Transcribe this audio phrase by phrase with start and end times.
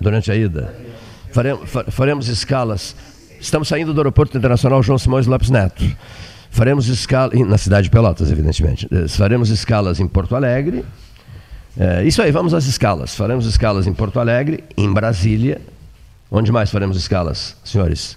[0.00, 0.74] Durante a ida.
[1.32, 2.94] Faremos, faremos escalas.
[3.40, 5.84] Estamos saindo do Aeroporto Internacional João Simões Lopes Neto.
[6.50, 8.88] Faremos escala na cidade de Pelotas, evidentemente.
[8.90, 10.84] Eh, faremos escalas em Porto Alegre.
[11.76, 13.16] É, isso aí, vamos às escalas.
[13.16, 15.60] Faremos escalas em Porto Alegre, em Brasília.
[16.30, 18.16] Onde mais faremos escalas, senhores?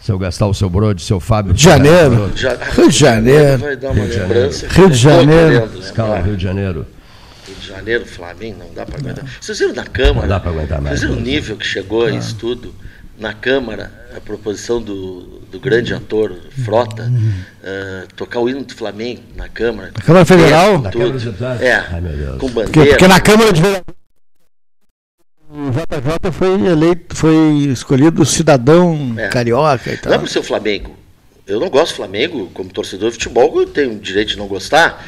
[0.00, 1.50] Seu Gastal, seu Brode, seu Fábio.
[1.50, 2.14] Rio de Janeiro.
[2.76, 3.66] Rio de Janeiro.
[3.66, 4.68] Rio de lembrança.
[4.68, 5.70] Rio de Janeiro.
[5.80, 6.20] Escala.
[6.20, 6.86] Rio de Janeiro.
[7.68, 9.24] De Janeiro, Flamengo, não dá para aguentar.
[9.40, 10.20] Vocês viram na Câmara?
[10.22, 10.98] Não dá pra aguentar mais.
[11.00, 12.74] Vocês viram o nível que chegou a isso tudo?
[13.18, 17.10] Na Câmara, a proposição do, do grande ator Frota,
[17.62, 19.90] eh, tocar o hino do Flamengo na Câmara.
[19.94, 20.78] Na Câmara Federal?
[20.80, 21.02] Na Tudo.
[21.02, 21.62] Câmara Deputados?
[21.62, 22.00] É, Ai,
[22.38, 22.90] com Porque, bandeira.
[22.90, 23.62] porque na Câmara de.
[25.50, 27.34] O JJ foi eleito, foi
[27.72, 29.28] escolhido cidadão É.
[29.28, 30.26] carioca e Não é tal.
[30.26, 30.96] ser o Flamengo.
[31.46, 34.46] Eu não gosto do Flamengo, como torcedor de futebol, eu tenho o direito de não
[34.46, 35.02] gostar,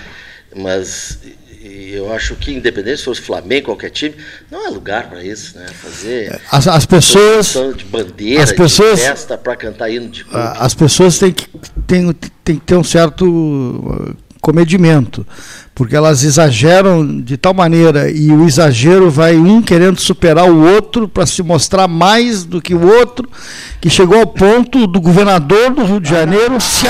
[0.56, 1.18] mas
[1.62, 4.14] e- eu acho que, independente se fosse Flamengo, qualquer time,
[4.50, 5.66] não é lugar para isso, né?
[5.82, 10.38] Fazer As, as pessoas, de bandeira, as pessoas- de festa para cantar hino de clube.
[10.38, 11.46] a- as pessoas têm que,
[11.86, 12.12] têm,
[12.44, 15.26] têm que ter um certo uh, comedimento,
[15.74, 21.06] porque elas exageram de tal maneira e o exagero vai um querendo superar o outro
[21.06, 23.28] para se mostrar mais do que o outro,
[23.82, 26.86] que chegou ao ponto do governador do Rio de Janeiro se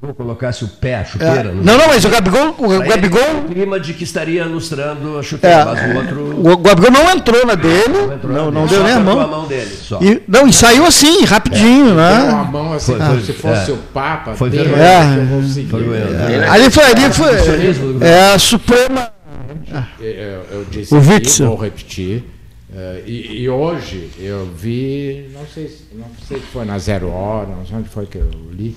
[0.00, 1.40] Vou colocasse o pé, a chuteira.
[1.50, 4.42] É, no- Não, não, mas o Gabigol, o ele, Gabigol, o clima de que estaria
[4.42, 6.50] ilustrando a chuteira, é, mas o outro.
[6.50, 9.00] o Gabigol não entrou na dele, entrou não, na não dele, deu só nem a
[9.00, 9.20] mão.
[9.20, 10.00] a mão dele, só.
[10.00, 12.48] E, não, e saiu assim, rapidinho, Deu uma né?
[12.50, 13.74] mão assim, Foi- se fosse é.
[13.74, 14.34] o Papa.
[14.34, 14.80] Foi vergonhoso.
[15.20, 15.68] eu consegui.
[15.68, 15.82] Foi.
[15.96, 16.48] É.
[16.48, 17.36] Ali foi, ali foi.
[17.92, 19.10] Do É a Suprema.
[20.00, 20.06] Eu,
[20.50, 21.48] eu disse O Witzel.
[21.48, 22.24] vou repetir.
[22.74, 27.10] eh, e, e hoje eu vi, não sei, se- não sei se foi na Zero
[27.10, 28.74] Hora, não sei onde foi que eu li.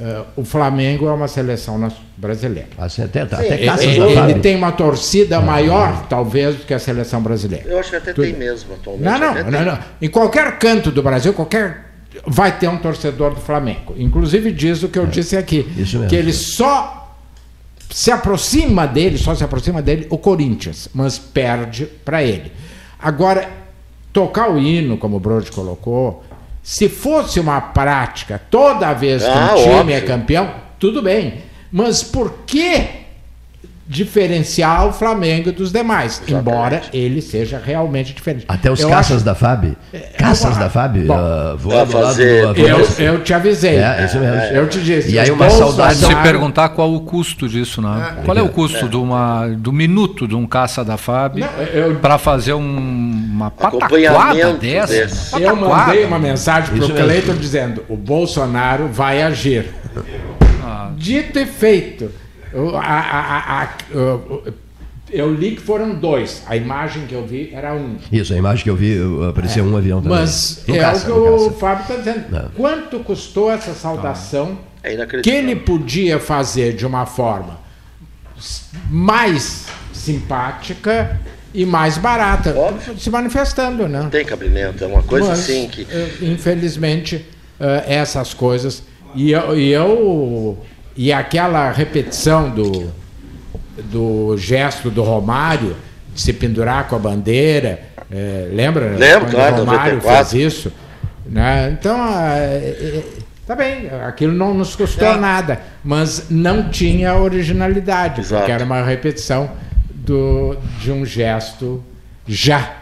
[0.00, 2.68] Eh, o Flamengo é uma seleção brasileira.
[2.78, 4.40] Até, até Sim, caças Ele, da ele Fábio.
[4.40, 7.68] tem uma torcida maior, talvez, do que a seleção brasileira.
[7.68, 9.04] Eu acho que até tem mesmo atualmente.
[9.04, 9.78] Não, não, até não, não.
[10.00, 11.90] Em qualquer canto do Brasil, qualquer
[12.26, 13.94] vai ter um torcedor do Flamengo.
[13.96, 16.08] Inclusive diz o que eu disse aqui, É, isso mesmo.
[16.08, 17.16] que ele só
[17.90, 22.52] se aproxima dele, só se aproxima dele o Corinthians, mas perde para ele.
[22.98, 23.48] Agora,
[24.12, 26.22] tocar o hino, como o Brode colocou,
[26.70, 29.96] se fosse uma prática toda vez que Ah, um time óbvio.
[29.96, 31.42] é campeão, tudo bem.
[31.72, 32.99] Mas por que
[33.90, 36.22] diferenciar o Flamengo dos demais?
[36.28, 38.44] Embora ele seja realmente diferente.
[38.48, 39.76] Até os Eu caças acho- da FAB.
[40.16, 42.78] Caças eu- da FAB Bom, uh, lá do fazer- avião.
[42.78, 43.76] Eu, eu te avisei.
[43.78, 44.36] É, isso mesmo.
[44.56, 45.10] Eu te disse.
[45.10, 48.18] E aí uma saudade- Se perguntar qual o custo disso, né?
[48.24, 51.40] qual é o custo de uma, do minuto de um caça da FAB
[52.00, 52.60] para fazer um-
[53.32, 54.92] uma pataquada dessa?
[54.92, 55.34] desse.
[55.42, 55.86] Eu Pataquada.
[55.86, 56.94] mandei uma mensagem para o.
[56.94, 59.66] Cleiton dizendo: o Bolsonaro vai agir.
[60.64, 60.90] Ah.
[60.96, 62.10] Dito e feito.
[62.52, 64.50] O- a- a- a-
[65.12, 66.42] eu li que foram dois.
[66.46, 67.96] A imagem que eu vi era um.
[68.12, 70.18] Isso, a imagem que eu vi, uh, aparecia um avião também.
[70.18, 71.50] Mas No é caça, o que o.
[71.52, 72.24] Fábio está dizendo.
[72.30, 72.48] Não.
[72.56, 77.58] Quanto custou essa saudação É que ele podia fazer de uma forma
[78.88, 81.20] mais simpática
[81.52, 82.98] e mais barata, Óbvio.
[82.98, 84.08] se manifestando, né?
[84.10, 85.86] Tem cabimento, é uma coisa Mas, assim que.
[85.90, 87.24] eh, infelizmente,
[87.58, 88.82] eh, essas coisas.
[89.14, 90.56] E eu, e eu.
[90.96, 92.92] E aquela repetição do,
[93.84, 95.76] do gesto do Romário,
[96.14, 97.80] de se pendurar com a bandeira.
[98.10, 98.90] eh, lembra?
[98.96, 100.28] Lembro, Quando claro, o Romário 94.
[100.30, 100.72] fez isso.
[101.26, 101.70] Né?
[101.78, 101.96] Então,
[102.26, 103.02] eh, eh,
[103.46, 108.40] tá bem, aquilo não nos custou nada, mas não tinha originalidade, Exato.
[108.40, 109.50] porque era uma repetição
[109.94, 111.82] do, de um gesto
[112.26, 112.74] já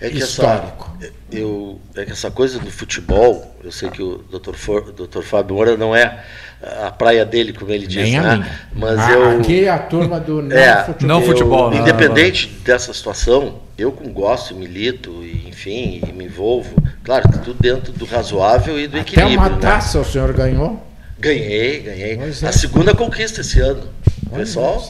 [0.00, 0.96] É que histórico.
[1.00, 4.54] Essa, eu, é que essa coisa do futebol, eu sei que o Dr.
[4.54, 5.20] For, Dr.
[5.22, 6.24] Fábio Moura não é
[6.62, 8.36] a praia dele, como ele diz, Nem a né?
[8.36, 8.60] minha.
[8.74, 9.40] Mas Ah, eu.
[9.40, 11.08] Aqui é a turma do não É, futebol.
[11.08, 11.78] Não futebol, né?
[11.78, 16.74] Independente dessa situação, eu com gosto, milito, e, enfim, e me envolvo.
[17.04, 19.38] Claro, tudo dentro do razoável e do Até equilíbrio.
[19.38, 19.58] uma né?
[19.60, 20.82] taça o senhor ganhou?
[21.18, 22.12] Ganhei, ganhei.
[22.14, 22.46] É.
[22.46, 23.88] A segunda conquista esse ano.
[24.34, 24.86] Pessoal,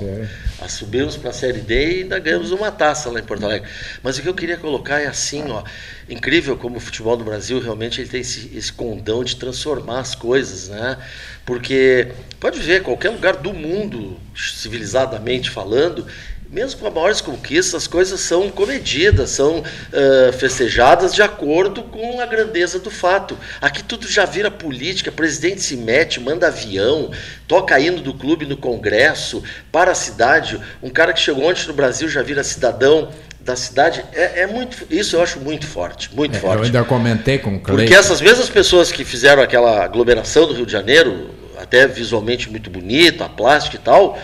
[0.68, 3.68] subimos para a Série D e ainda ganhamos uma taça lá em Porto Alegre.
[4.02, 5.62] Mas o que eu queria colocar é assim, ó,
[6.08, 10.16] incrível como o futebol do Brasil realmente ele tem esse, esse condão de transformar as
[10.16, 10.98] coisas, né?
[11.46, 12.08] Porque
[12.40, 16.06] pode ver, qualquer lugar do mundo, civilizadamente falando,
[16.50, 19.62] mesmo com as maiores conquistas, as coisas são comedidas, são
[19.92, 23.36] ah, festejadas de acordo com a grandeza do fato.
[23.60, 27.10] Aqui tudo já vira política, presidente se mete, manda avião,
[27.46, 30.58] toca hino do clube no Congresso, para a cidade.
[30.82, 33.10] Um cara que chegou ontem no Brasil já vira cidadão
[33.40, 34.04] da cidade.
[34.12, 36.64] É, é muito, isso eu acho muito forte, muito É, eu forte.
[36.64, 37.94] ainda comentei com o Porque Cleiton.
[37.94, 43.24] essas mesmas pessoas que fizeram aquela aglomeração do Rio de Janeiro, até visualmente muito bonita,
[43.24, 44.18] a plástica e tal,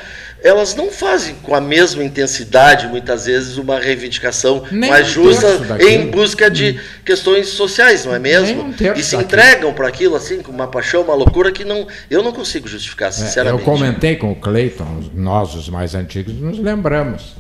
[0.45, 5.49] elas não fazem com a mesma intensidade, muitas vezes, uma reivindicação Nem mais um justa
[5.81, 8.63] em busca de questões sociais, não é mesmo?
[8.65, 12.23] Um e se entregam para aquilo assim com uma paixão, uma loucura que não, eu
[12.23, 13.65] não consigo justificar, É, eu sinceramente.
[13.65, 17.35] comentei com o Cleiton, nós os mais antigos nos lembramos.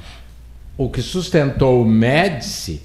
[0.76, 2.80] O que sustentou o Médici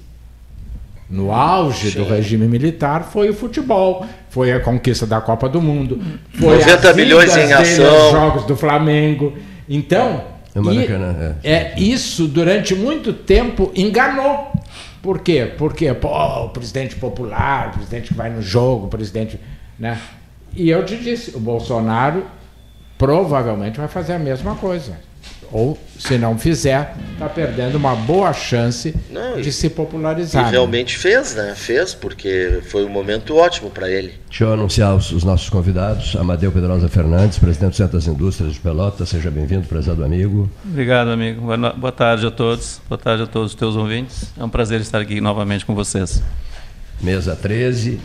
[1.08, 5.98] no auge do regime militar foi o futebol, foi a conquista da Copa do Mundo,
[6.38, 7.86] foi 90 as milhões em dele ação.
[8.02, 9.32] aos jogos do Flamengo.
[9.72, 10.24] Então,
[10.54, 14.50] É Maracanã, e- é, isso durante muito tempo enganou.
[15.00, 15.50] Por quê?
[15.56, 19.38] Porque pô, o presidente popular, o presidente que vai no jogo, o presidente,
[19.78, 19.98] né?
[20.54, 22.24] E eu te disse, o Bolsonaro
[22.98, 24.98] provavelmente vai fazer a mesma coisa.
[25.52, 30.44] Ou, se não fizer, está perdendo uma boa chance Não, e- de se E popularizar.
[30.44, 30.50] né?
[30.52, 31.54] realmente fez, né?
[31.56, 34.14] Fez, porque foi um momento ótimo para ele.
[34.28, 36.14] Deixa eu anunciar os, os nossos convidados.
[36.14, 39.08] Amadeu Pedrosa Fernandes, presidente do Centro das Indústrias de Pelotas.
[39.08, 40.48] Seja bem-vindo, prezado amigo.
[40.64, 41.40] Obrigado, amigo.
[41.76, 42.80] Boa, tarde a todos.
[42.88, 44.32] Boa tarde a todos os teus ouvintes.
[44.38, 46.22] É um prazer estar aqui novamente com vocês.
[47.00, 47.98] Mesa 13.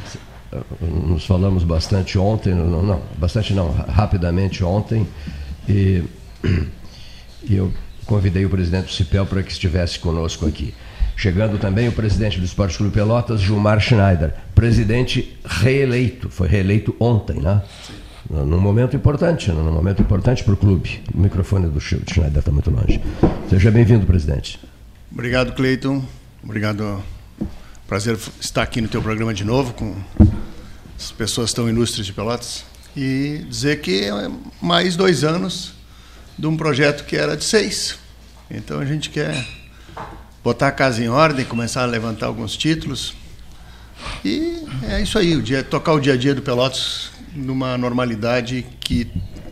[0.81, 5.05] Nos falamos bastante ontem, não, não bastante não, ra- rapidamente ontem.
[5.69, 6.01] E,
[7.47, 7.71] e eu
[8.05, 10.73] convidei o presidente do CIPEL para que estivesse conosco aqui.
[11.17, 17.39] Chegando também o presidente do Esporte Clube Pelotas, Gilmar Schneider, presidente reeleito, foi reeleito ontem,
[17.39, 17.61] né?
[18.29, 21.01] Num momento importante, num momento importante para o clube.
[21.13, 22.99] O microfone do Sch- Schneider está muito longe.
[23.49, 24.59] Seja bem-vindo, presidente.
[25.11, 26.03] Obrigado, Cleiton.
[26.43, 27.01] Obrigado.
[27.87, 29.95] Prazer estar aqui no teu programa de novo com
[30.97, 32.65] as pessoas tão ilustres de Pelotas.
[32.97, 35.74] E dizer que é mais dois anos
[36.37, 37.97] de um projeto que era de seis.
[38.49, 39.45] Então a gente quer
[40.43, 43.15] botar a casa em ordem, começar a levantar alguns títulos.
[44.23, 48.65] E é isso aí, o dia, tocar o dia a dia do Pelotas numa normalidade
[48.79, 49.07] que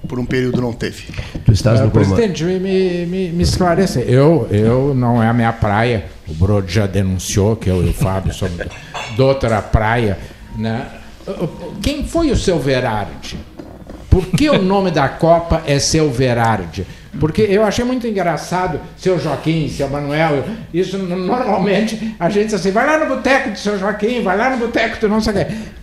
[0.07, 1.05] por um período não teve.
[1.45, 4.01] Tu estás Eh, no presidente, me, me, me, esclareça.
[4.01, 6.05] Eu, eu não é a minha praia.
[6.27, 8.57] O Brode já denunciou que eu e o Fábio somos
[9.15, 10.17] de outra praia.
[10.57, 10.87] Né?
[11.81, 13.37] Quem foi o seu Verardi?
[14.13, 16.85] Por que o nome da Copa é seu Verardi?
[17.19, 22.69] Porque eu achei muito engraçado, seu Joaquim, seu Manuel, isso normalmente a gente diz assim,
[22.71, 25.35] vai lá no boteco do seu Joaquim, vai lá no boteco do não sei o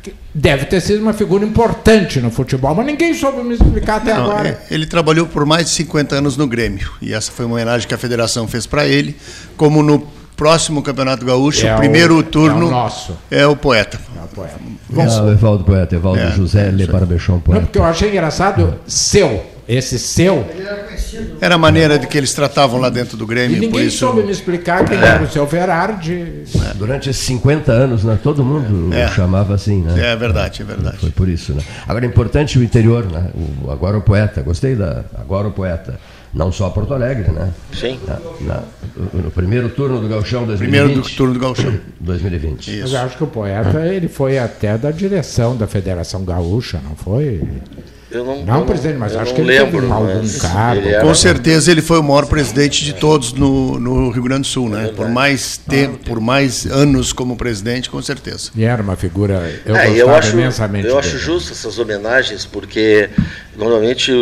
[0.03, 0.12] quê.
[0.32, 4.31] Deve ter sido uma figura importante no futebol, mas ninguém soube me explicar até Não,
[4.31, 4.49] agora.
[4.49, 6.88] é- ele trabalhou por mais de 50 anos no Grêmio.
[7.03, 9.17] E essa foi uma homenagem que a federação fez para ele.
[9.56, 10.06] Como no
[10.45, 13.15] próximo Campeonato Gaúcho, É o o- primeiro é o turno nosso.
[13.31, 14.01] é o poeta.
[14.19, 14.55] É o poeta.
[14.97, 16.89] Ah, o Evaldo Poeta, Evaldo É, José é Le aí.
[16.89, 17.61] Parabechon Não, Poeta.
[17.67, 19.45] porque eu achei engraçado seu.
[19.69, 20.45] Esse seu.
[21.41, 23.57] Era a maneira de que eles tratavam lá dentro do E Grêmio.
[23.59, 26.43] por ninguém isso, soube me explicar quem era o seu Verardi.
[26.75, 29.07] Durante esses 50 anos, né, todo mundo É.
[29.07, 30.13] o chamava assim, né?
[30.13, 30.97] É verdade, é verdade.
[30.99, 31.63] Foi por isso, né?
[31.87, 33.27] Agora, é importante o interior, né?
[33.65, 36.01] O, agora o poeta, gostei da agora o poeta.
[36.32, 37.50] Não só Porto Alegre, né?
[37.73, 37.99] Sim.
[38.06, 38.19] Na,
[38.55, 38.62] na-
[39.15, 40.59] no primeiro turno do Gauchão 2020.
[40.81, 41.75] Primeiro do turno do Gauchão.
[41.99, 42.71] 2020.
[42.71, 42.97] Mas Isso.
[42.97, 47.43] eu acho que o poeta ele foi até da direção da Federação Gaúcha, não foi?
[48.12, 50.38] Eu não, Não, eu presidente, mas eu acho não que ele teve lembro, algum mas
[50.43, 50.88] cargo.
[50.88, 54.47] era- Com certeza ele foi o maior presidente de todos no, no Rio Grande do
[54.49, 54.93] Sul, né?
[54.97, 58.50] Por mais tempo, por mais anos como presidente, com certeza.
[58.56, 59.35] E era uma figura.
[59.65, 60.88] Eu É, gostava eu acho, imensamente.
[60.88, 61.21] eu acho dele.
[61.23, 63.09] justo essas homenagens, porque
[63.56, 64.12] normalmente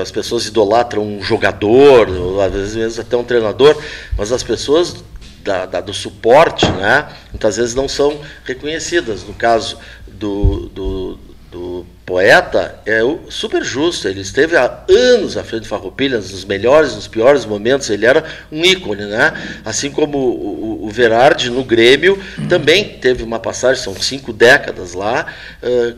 [0.00, 2.08] as pessoas idolatram um jogador,
[2.40, 3.76] às vezes até um treinador,
[4.16, 5.04] mas as pessoas
[5.42, 9.22] da- da- do suporte, né, muitas vezes não são reconhecidas.
[9.24, 11.18] No caso do, do,
[11.52, 14.08] do poeta, é super justo.
[14.08, 17.88] Ele esteve há anos à frente do Farroupilhas, nos melhores, nos piores momentos.
[17.90, 19.32] Ele era um ícone, né?
[19.64, 22.18] Assim como o, o, o Verardi no Grêmio
[22.48, 25.26] também teve uma passagem, são cinco décadas lá.
[25.62, 25.94] eh,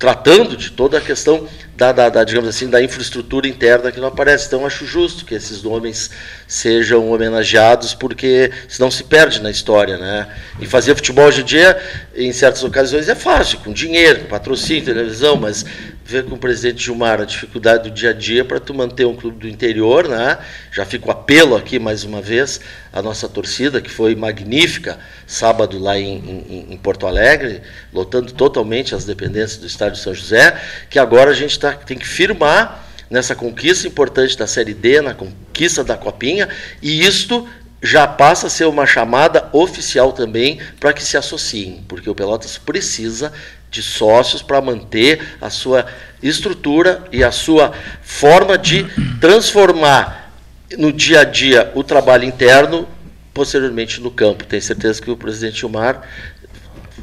[0.00, 4.08] tratando de toda a questão da, da- da, digamos assim, da infraestrutura interna que não
[4.08, 4.46] aparece.
[4.46, 6.10] Então, acho justo que esses nomes
[6.48, 9.98] sejam homenageados, porque senão se perde na história.
[9.98, 10.26] Né?
[10.58, 11.78] E fazer futebol hoje em dia,
[12.16, 15.66] em certas ocasiões, é fácil, com dinheiro, com patrocínio, televisão, mas
[16.10, 19.14] ver com o presidente Gilmar a dificuldade do dia a dia para tu manter um
[19.14, 20.38] clube do interior, né?
[20.72, 22.60] Já fica o apelo aqui mais uma vez
[22.92, 27.62] à nossa torcida, que foi magnífica sábado lá em, em- em Porto Alegre,
[27.92, 32.08] lotando totalmente as dependências do estádio São José, que agora a gente tá, tem que
[32.08, 36.48] firmar nessa conquista importante da Série D, na conquista da Copinha,
[36.82, 37.48] e isto
[37.82, 42.58] já passa a ser uma chamada oficial também para que se associem, porque o Pelotas
[42.58, 43.32] precisa
[43.70, 45.86] de sócios para manter a sua
[46.22, 47.72] estrutura e a sua
[48.02, 48.84] forma de
[49.20, 50.32] transformar
[50.76, 52.86] no dia a dia o trabalho interno,
[53.32, 54.44] posteriormente no campo.
[54.44, 56.02] Tenho certeza que o presidente Gilmar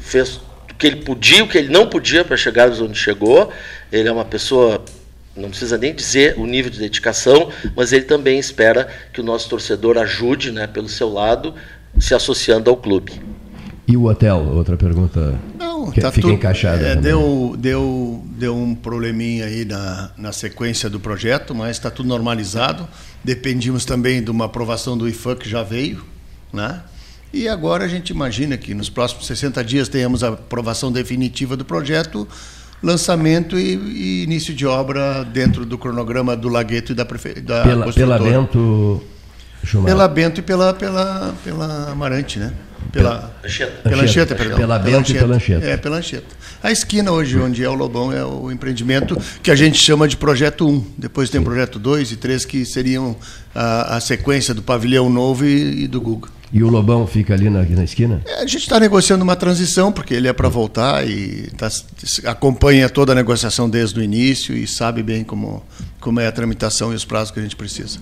[0.00, 0.36] fez
[0.70, 3.52] o que ele podia, o que ele não podia para chegar onde chegou.
[3.90, 4.84] Ele é uma pessoa
[5.38, 9.48] não precisa nem dizer o nível de dedicação, mas ele também espera que o nosso
[9.48, 11.54] torcedor ajude, né, pelo seu lado,
[11.98, 13.20] se associando ao clube.
[13.88, 14.36] E o hotel?
[14.54, 16.86] Outra pergunta Não, que tá fica tudo- encaixada.
[16.88, 22.06] é, deu, deu, deu um probleminha aí na, na sequência do projeto, mas está tudo
[22.06, 22.86] normalizado.
[23.24, 26.04] Dependimos também de uma aprovação do IFAM que já veio.
[26.52, 26.82] Né?
[27.32, 31.64] E agora a gente imagina que nos próximos 60 dias tenhamos a aprovação definitiva do
[31.64, 32.28] projeto,
[32.82, 37.40] lançamento e, e início de obra dentro do cronograma do Lagueto e da, prefe...
[37.40, 39.02] da Pela, pela Bento.
[39.84, 42.52] Pela Bento e pela, pela, pela Amarante, né?
[42.92, 43.88] Pela, Anchieta.
[43.88, 44.34] pela Anchieta.
[44.34, 44.56] Perdão.
[44.56, 45.66] Pela Bento e pela Anchieta.
[45.66, 46.36] É, pela Anchieta.
[46.62, 50.16] A esquina hoje, onde é o Lobão, é o empreendimento que a gente chama de
[50.16, 50.84] projeto 1.
[50.98, 53.16] Depois tem o projeto 2 e 3, que seriam
[53.54, 56.28] a, a sequência do pavilhão novo e, e do Guga.
[56.52, 58.22] E o Lobão fica ali na, na esquina?
[58.26, 61.68] É, a gente está negociando uma transição, porque ele é para voltar e tá,
[62.24, 65.62] acompanha toda a negociação desde o início e sabe bem como,
[66.00, 67.98] como é a tramitação e os prazos que a gente precisa.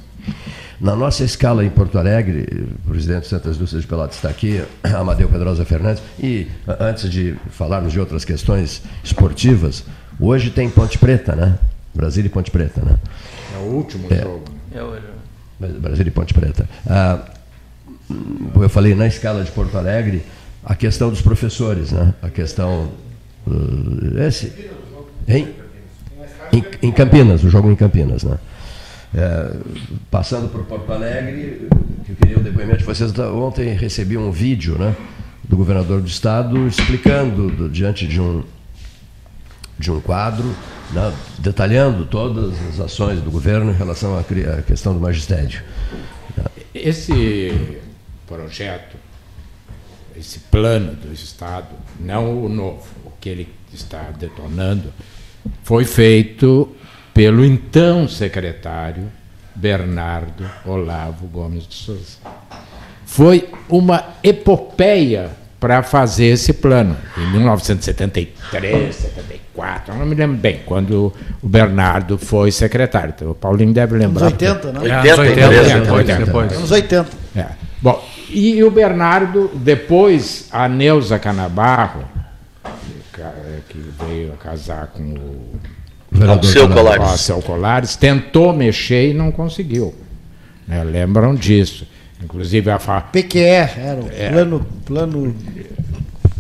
[0.81, 5.29] Na nossa escala em Porto Alegre, o presidente das Indústrias de Pelotas está aqui, Amadeu
[5.29, 6.47] Pedrosa Fernandes, e
[6.81, 9.85] antes de falarmos de outras questões esportivas,
[10.21, 11.59] hoje tem Ponte Preta, né?
[11.95, 12.97] Brasília e Ponte Preta, né?
[13.55, 14.45] É o último jogo.
[14.75, 14.97] É o-
[15.81, 16.69] Brasília e Ponte Preta.
[16.87, 17.21] Ah,
[18.61, 20.23] eu falei na escala de Porto Alegre,
[20.63, 22.13] a questão dos professores, né?
[22.21, 22.91] A questão.
[23.47, 24.53] uh, esse,
[25.27, 25.49] em,
[26.53, 28.37] em, em Campinas, o jogo em Campinas, né?
[29.15, 29.57] É,
[30.11, 31.69] passando por Porto Alegre,
[32.05, 33.17] que eu queria o depoimento de vocês.
[33.19, 34.95] Ontem recebi um vídeo né,
[35.45, 38.43] do governador do estado explicando, do- diante de um,
[39.79, 40.45] de um quadro,
[40.93, 45.63] né, detalhando todas as ações do governo em relação à, à questão do magistério.
[46.75, 47.57] Esse
[48.27, 48.97] projeto,
[50.17, 54.93] esse plano do Estado, não o novo, o que ele está detonando,
[55.63, 56.76] foi feito
[57.17, 59.11] pelo então secretário
[59.55, 62.19] Bernardo Olavo Gomes de Souza.
[63.07, 66.95] Foi uma epopeia para fazer esse plano.
[67.17, 71.11] Em 1973, 74, eu não me lembro bem, quando
[71.43, 73.15] o Bernardo foi secretário.
[73.17, 74.27] Então, o Paulinho deve Anos lembrar.
[74.27, 74.81] 80, né?
[74.91, 76.25] É, 80, anos 80, 80, depois, 80.
[76.27, 76.53] depois.
[76.53, 77.11] Anos 80.
[77.35, 77.47] É.
[77.81, 82.05] Bom, e o Bernardo, depois a Neuza Canabarro,
[83.11, 83.33] ca-
[83.71, 85.59] que veio a casar com o
[86.11, 86.69] Vereador Alceu.
[86.69, 87.03] Colares.
[87.11, 89.95] Alceu Colares, tentou mexer e não conseguiu.
[90.67, 91.87] Né, lembram disso.
[92.23, 93.01] Inclusive a fa...
[93.01, 95.37] PQE, era o plano, plano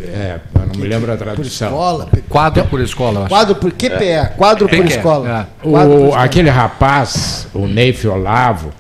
[0.00, 1.68] é, eu não me lembro a por tradução.
[1.68, 2.06] escola.
[2.06, 3.28] P- Quadro por escola.
[3.28, 5.49] Quadro por QPE, quadro por escola.
[5.62, 5.68] é.
[5.68, 6.25] Quadro por O, escola.
[6.25, 8.73] aquele rapaz, o Neif Olavo,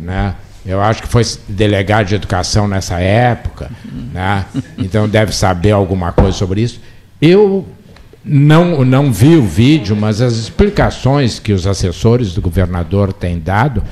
[0.00, 0.34] né?
[0.64, 3.70] Eu acho que foi delegado de educação nessa época,
[4.12, 4.44] né?
[4.78, 6.80] Então deve saber alguma coisa sobre isso.
[7.22, 7.64] Eu
[8.26, 13.82] não, não vi o vídeo, mas as explicações que os assessores do governador têm dado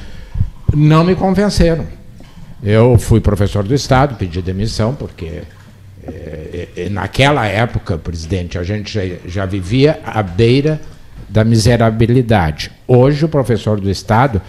[0.75, 1.87] não me convenceram.
[2.63, 5.43] Eu fui professor do Estado, pedi demissão, porque
[6.03, 10.81] eh, eh, naquela época, presidente, a gente já, já vivia à beira
[11.29, 12.73] da miserabilidade.
[12.89, 14.43] Hoje, o professor do Estado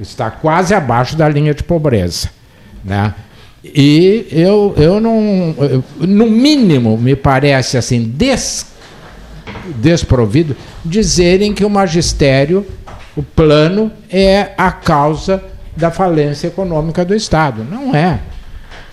[0.00, 2.30] está quase abaixo da linha de pobreza.
[2.84, 3.14] Né?
[3.62, 5.54] E eu, eu não.
[5.58, 8.66] eu- no mínimo, me parece assim, des,
[9.76, 12.66] desprovido, dizerem que o magistério,
[13.16, 15.42] o plano, é a causa
[15.76, 17.64] da falência econômica do Estado.
[17.64, 18.20] Não é.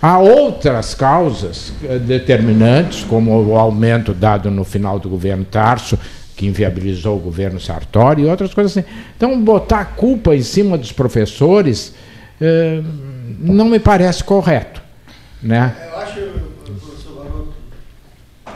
[0.01, 5.97] Há outras causas eh, determinantes, como o aumento dado no final do governo Tarso,
[6.35, 8.87] que inviabilizou o governo Sartori, e outras coisas assim.
[9.15, 11.95] Então, botar a culpa em cima dos professores
[12.39, 12.81] eh,
[13.39, 14.81] não me parece correto.
[15.41, 15.75] Né?
[15.91, 16.19] Eu acho,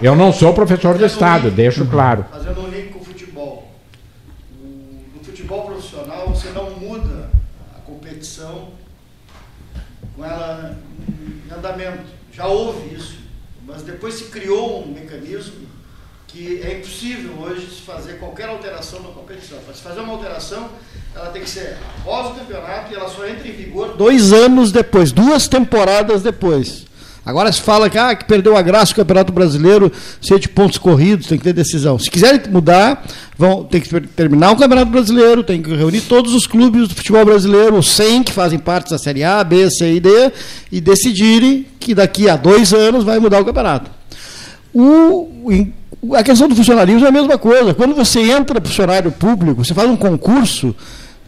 [0.01, 2.25] Eu não sou professor do Estado, deixo claro.
[2.31, 3.71] fazendo um link com o futebol.
[4.59, 7.29] O- no futebol profissional, você não muda
[7.75, 8.69] a competição
[10.15, 10.75] com ela
[11.09, 12.03] em andamento.
[12.33, 13.19] Já houve isso.
[13.65, 15.67] Mas depois se criou um mecanismo
[16.27, 19.59] que é impossível hoje se fazer qualquer alteração na competição.
[19.59, 20.69] Para se fazer uma alteração,
[21.13, 24.71] ela tem que ser após o campeonato e ela só entra em vigor dois anos
[24.71, 26.85] depois, duas temporadas depois.
[27.23, 30.79] Agora se fala que, ah, que perdeu a graça do Campeonato Brasileiro, ser de pontos
[30.79, 31.99] corridos, tem que ter decisão.
[31.99, 33.05] Se quiserem mudar,
[33.37, 36.95] vão ter que ter- terminar o Campeonato Brasileiro, tem que reunir todos os clubes do
[36.95, 40.31] futebol brasileiro, os 100 que fazem parte da Série A, B, C e D,
[40.71, 43.91] e decidirem que daqui a dois anos vai mudar o campeonato.
[44.73, 45.29] O,
[46.15, 47.73] a questão do funcionalismo é a mesma coisa.
[47.73, 50.75] Quando você entra funcionário público, você faz um concurso,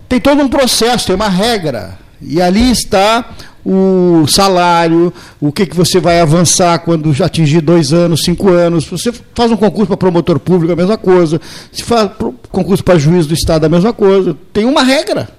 [0.10, 2.00] tem todo um processo, tem uma regra.
[2.22, 3.26] E ali está
[3.66, 8.86] o salário, o que, que você vai avançar quando atingir dois anos, cinco anos.
[8.86, 11.40] Você faz um concurso para promotor público, a mesma coisa.
[11.72, 12.12] Se faz
[12.52, 14.36] concurso para juiz do Estado, a mesma coisa.
[14.52, 15.30] Tem uma regra.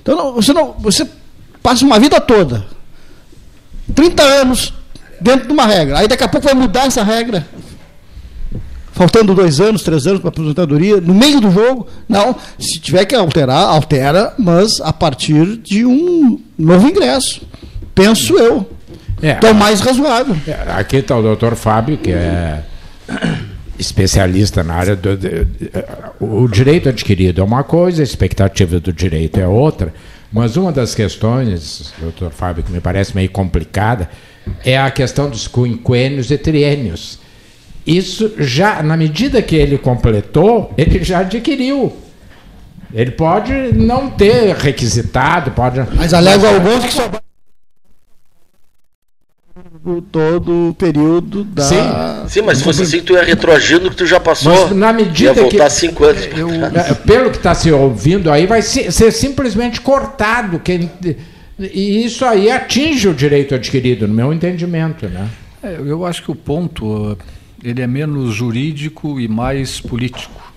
[0.00, 1.06] Então, não, você, não, você
[1.62, 2.66] passa uma vida toda,
[3.94, 4.72] 30 anos,
[5.20, 5.98] dentro de uma regra.
[5.98, 7.46] Aí daqui a pouco vai mudar essa regra
[8.98, 11.86] faltando dois anos, três anos para a aposentadoria, no meio do jogo.
[12.08, 17.42] Não, se tiver que alterar, altera, mas a partir de um novo ingresso.
[17.94, 18.68] Penso eu.
[19.22, 20.36] É, então, mais razoável.
[20.48, 22.64] É, aqui está o doutor Fábio, que é
[23.78, 25.10] especialista na área do.
[26.18, 29.94] O direito adquirido é uma coisa, a expectativa do direito é outra.
[30.32, 34.10] Mas uma das questões, doutor Fábio, que me parece meio complicada,
[34.64, 37.17] é a questão dos quinquênios e triênios
[37.88, 41.96] isso já, na medida que ele completou, ele já adquiriu.
[42.92, 45.80] Ele pode não ter requisitado, pode.
[45.94, 47.10] Mas alega alguns que só
[50.12, 51.62] todo o período da.
[51.62, 51.76] Sim,
[52.28, 54.68] Sim mas se fosse assim, tu ia retroagindo que tu já passou.
[54.68, 56.28] Mas na medida ia voltar que, cinco anos.
[56.36, 60.58] Eu, é, pelo que está se ouvindo aí, vai ser, ser simplesmente cortado.
[60.58, 60.88] Que,
[61.58, 65.08] e isso aí atinge o direito adquirido, no meu entendimento.
[65.08, 65.28] Né?
[65.62, 67.16] É, eu acho que o ponto
[67.62, 70.48] ele é menos jurídico e mais político.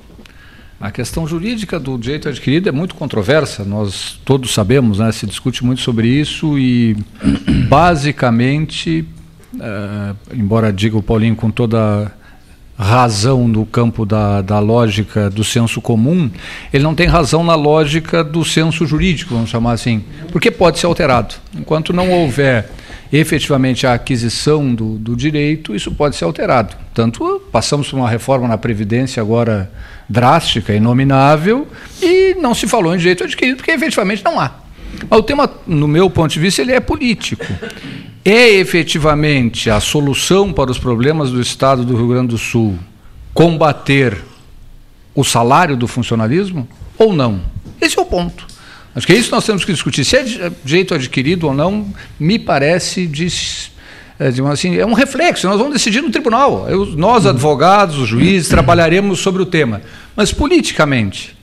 [0.80, 5.64] A questão jurídica do direito adquirido é muito controversa, nós todos sabemos, né, se discute
[5.64, 6.98] muito sobre isso e,
[7.70, 9.06] basicamente,
[9.54, 12.12] uh, embora diga o Paulinho com toda
[12.76, 16.32] razão no campo da, da lógica do senso comum,
[16.74, 20.88] ele não tem razão na lógica do senso jurídico, vamos chamar assim, porque pode ser
[20.88, 21.36] alterado.
[21.56, 22.72] Enquanto não houver
[23.12, 26.76] efetivamente a aquisição do, do direito, isso pode ser alterado.
[26.94, 29.72] Tanto passamos por uma reforma na Previdência agora
[30.08, 31.68] drástica, inominável,
[32.02, 34.52] e não se falou em direito adquirido, porque efetivamente não há.
[35.10, 37.46] Mas o tema, no meu ponto de vista, ele é político.
[38.24, 42.78] É efetivamente a solução para os problemas do Estado do Rio Grande do Sul
[43.34, 44.18] combater
[45.16, 47.42] o salário do funcionalismo ou não?
[47.80, 48.46] Esse é o ponto.
[48.96, 50.04] Acho que é isso que nós temos que discutir.
[50.04, 53.28] Se é direito adquirido ou não, me parece de,
[54.20, 55.48] é, assim, é um reflexo.
[55.48, 56.68] Nós vamos decidir no tribunal.
[56.70, 59.82] Eu, nós, advogados, os juízes, trabalharemos sobre o tema.
[60.16, 61.36] Mas politicamente,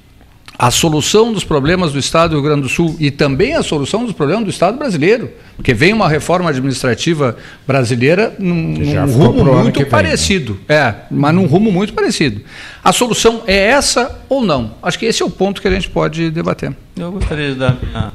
[0.59, 4.05] a solução dos problemas do Estado do Rio Grande do Sul e também a solução
[4.05, 9.87] dos problemas do Estado brasileiro, porque vem uma reforma administrativa brasileira num, num rumo muito
[9.87, 10.89] parecido, vem, né?
[10.89, 12.41] é, mas num rumo muito parecido.
[12.83, 14.75] A solução é essa ou não?
[14.83, 16.77] Acho que esse é o ponto que a gente pode debater.
[16.97, 18.13] Eu gostaria de dar minha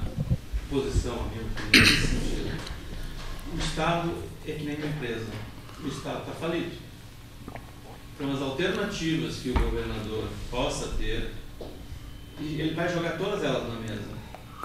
[0.70, 1.14] posição,
[3.54, 4.10] O Estado
[4.46, 5.28] é que nem uma empresa.
[5.82, 6.84] O Estado está falido.
[8.16, 11.32] Então, as alternativas que o governador possa ter
[12.46, 14.04] ele vai jogar todas elas na mesa.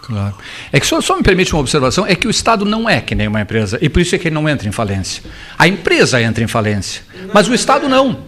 [0.08, 0.34] Claro.
[0.72, 3.14] É que só, só, me permite uma observação, é que o Estado não é que
[3.14, 5.22] nem uma empresa, e por isso é que ele não entra em falência.
[5.58, 7.02] A empresa entra em falência,
[7.34, 8.18] mas o Estado não.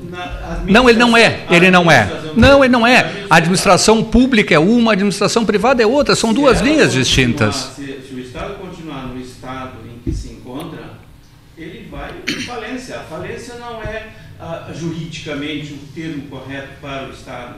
[0.66, 2.06] Não, ele não é, ele não é.
[2.36, 3.24] Não, ele não é.
[3.30, 7.72] A administração pública é uma, a administração privada é outra, são duas linhas distintas.
[7.74, 10.98] Se, se, o Estado continuar no estado em que se encontra,
[11.56, 12.96] ele vai em falência.
[12.96, 14.08] A falência não é
[14.38, 17.54] uh, juridicamente o termo correto para o Estado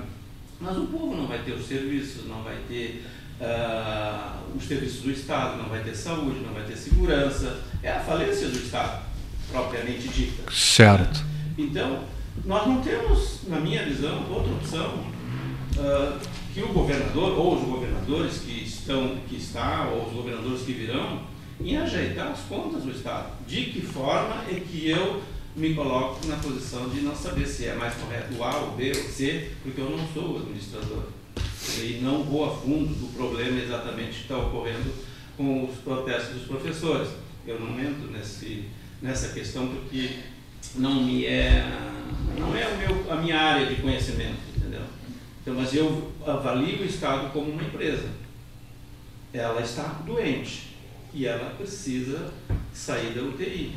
[0.62, 3.04] mas o povo não vai ter os serviços, não vai ter
[3.40, 7.60] uh, os serviços do Estado, não vai ter saúde, não vai ter segurança.
[7.82, 9.04] É a falência do Estado,
[9.50, 10.50] propriamente dita.
[10.52, 11.24] Certo.
[11.58, 12.04] Então,
[12.44, 15.04] nós não temos, na minha visão, outra opção
[15.76, 16.18] uh,
[16.54, 21.20] que o governador ou os governadores que estão, que está, ou os governadores que virão,
[21.60, 23.32] em ajeitar as contas do Estado.
[23.46, 25.22] De que forma é que eu
[25.54, 28.90] me coloco na posição de não saber se é mais correto o A, o B,
[28.90, 31.04] o C, porque eu não sou o administrador.
[31.78, 34.92] E não vou a fundo do problema exatamente que está ocorrendo
[35.36, 37.08] com os protestos dos professores.
[37.46, 38.68] Eu não entro nesse,
[39.00, 40.18] nessa questão porque
[40.76, 41.64] não me é
[42.38, 44.82] não é meu, a minha área de conhecimento, entendeu?
[45.40, 48.08] Então, mas eu avalio o Estado como uma empresa.
[49.32, 50.76] Ela está doente
[51.12, 52.32] e ela precisa
[52.72, 53.76] sair da UTI.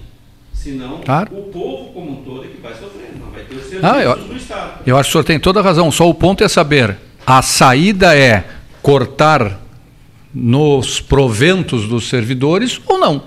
[0.55, 1.29] Senão, claro.
[1.31, 4.01] o povo como um todo é que vai sofrer, não vai ter os serviços ah,
[4.01, 4.71] eu, do Estado.
[4.85, 7.41] Eu acho que o senhor tem toda a razão, só o ponto é saber, a
[7.41, 8.43] saída é
[8.81, 9.59] cortar
[10.33, 13.23] nos proventos dos servidores ou não?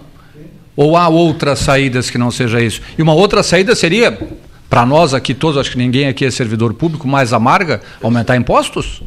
[0.76, 2.80] Ou há outras saídas que não seja isso?
[2.96, 4.16] E uma outra saída seria,
[4.68, 9.02] para nós aqui todos, acho que ninguém aqui é servidor público, mais amarga, aumentar impostos?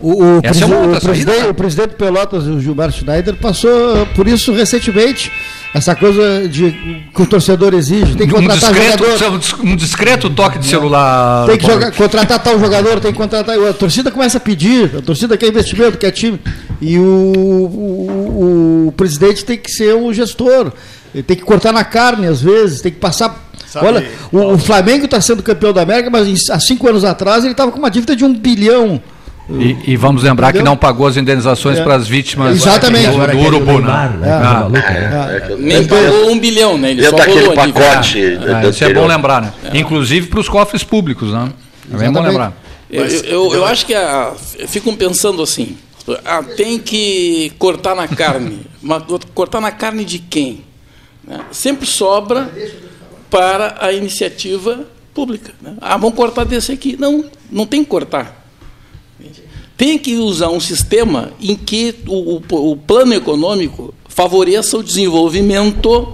[0.00, 1.50] O, o, Essa é uma outra o, presidente, saída.
[1.50, 5.30] o presidente Pelotas, o Gilberto Schneider, passou por isso recentemente
[5.72, 6.72] essa coisa de
[7.14, 9.40] que o torcedor exige, tem que contratar um discreto, jogador.
[9.62, 11.46] Um discreto toque de celular.
[11.46, 13.56] Tem que jogar, contratar tal jogador, tem que contratar.
[13.56, 16.40] A torcida começa a pedir, a torcida quer investimento, quer time.
[16.80, 20.72] E o, o, o presidente tem que ser o gestor.
[21.14, 23.48] Ele tem que cortar na carne, às vezes, tem que passar.
[23.66, 27.44] Sabe, Olha, o, o Flamengo está sendo campeão da América, mas há cinco anos atrás
[27.44, 29.00] ele estava com uma dívida de um bilhão.
[29.58, 30.70] E, e vamos lembrar que Entendeu?
[30.72, 31.82] não pagou as indenizações É.
[31.82, 33.08] para as vítimas Exatamente.
[33.10, 34.16] do, o Urubu, né?
[34.20, 34.32] né?
[34.32, 34.68] Ah.
[34.68, 35.36] Né?
[35.36, 36.90] É, que eu- Nem pagou um bilhão, né?
[36.92, 38.20] Ele Dentro só daquele pacote.
[38.64, 39.52] É, isso é bom lembrar, né?
[39.74, 41.50] Inclusive para os cofres públicos, né?
[41.92, 42.28] É bem bom Exatamente.
[42.28, 42.52] lembrar.
[42.90, 44.32] Eu, eu, eu- acho que a,
[44.68, 45.76] ficam pensando assim:
[46.24, 48.60] ah, tem que cortar na carne.
[48.82, 49.02] Mas
[49.34, 50.64] cortar na carne de quem?
[51.26, 51.40] Né?
[51.50, 52.48] Sempre sobra
[53.28, 54.80] para a iniciativa
[55.14, 55.52] pública.
[55.60, 55.74] né?
[55.80, 56.96] Ah, vamos cortar desse aqui.
[56.98, 58.39] Não, não tem que cortar.
[59.80, 66.06] Tem que usar um sistema em que o, o- o plano econômico favoreça o desenvolvimento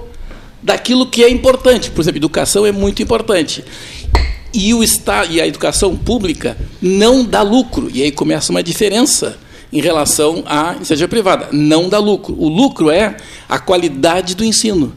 [0.63, 1.91] daquilo que é importante.
[1.91, 3.65] Por exemplo, educação é muito importante.
[4.55, 7.91] E, o Estado, e a educação pública não dá lucro.
[7.93, 9.37] E aí começa uma diferença
[9.73, 11.49] em relação à iniciativa privada.
[11.51, 12.37] Não dá lucro.
[12.39, 13.17] O lucro é
[13.49, 14.93] a qualidade do ensino.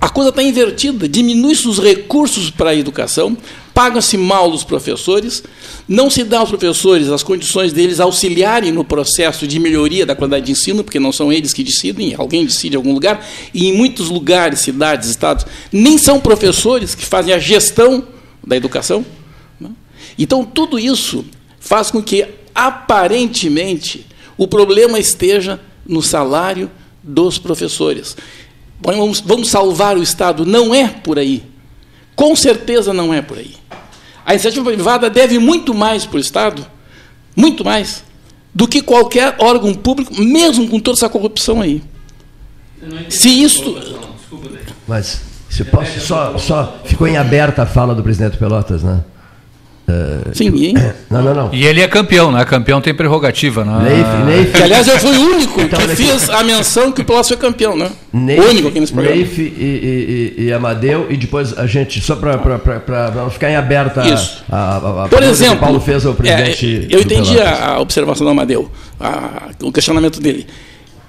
[0.00, 3.36] A coisa está invertida, diminui-se os recursos para a educação,
[3.74, 5.42] pagam-se mal os professores,
[5.88, 10.46] não se dá aos professores as condições deles auxiliarem no processo de melhoria da qualidade
[10.46, 13.72] de ensino, porque não são eles que decidem, alguém decide em algum lugar, e em
[13.72, 18.06] muitos lugares, cidades, estados, nem são professores que fazem a gestão
[18.46, 19.04] da educação.
[19.60, 19.70] né?
[20.18, 21.24] Então, tudo isso
[21.58, 24.06] faz com que, aparentemente,
[24.36, 26.70] o problema esteja no salário
[27.02, 28.16] dos professores.
[29.24, 30.44] Vamos salvar o Estado.
[30.44, 31.51] Não é por aí.
[32.14, 33.54] Com certeza não é por aí.
[34.24, 36.64] A iniciativa privada deve muito mais para o Estado,
[37.34, 38.04] muito mais,
[38.54, 41.82] do que qualquer órgão público, mesmo com toda essa corrupção aí.
[43.08, 43.44] Se
[43.74, 43.96] Daí.
[44.86, 49.04] Mas se posso, só, só ficou em aberta a fala do presidente Pelotas, né?
[50.32, 50.74] Sim, hein?
[51.10, 51.50] Não, não, não.
[51.52, 52.42] E ele é campeão, né?
[52.44, 53.82] Campeão tem prerrogativa, né?
[53.90, 57.04] Neif, Neif, Que, aliás, eu fui o único Então, que fiz a menção que o
[57.04, 57.90] Pelotas foi campeão, né?
[58.12, 59.16] Neif, o único aqui nesse programa.
[59.16, 62.38] Neif e, e, e, Amadeu, e depois a gente, só para
[63.14, 64.42] não ficar em aberta Isso.
[64.50, 66.88] a, a, a Por exemplo, que o Paulo fez ao presidente.
[66.90, 70.46] é, eu entendi a, a observação do Amadeu, a- o questionamento dele.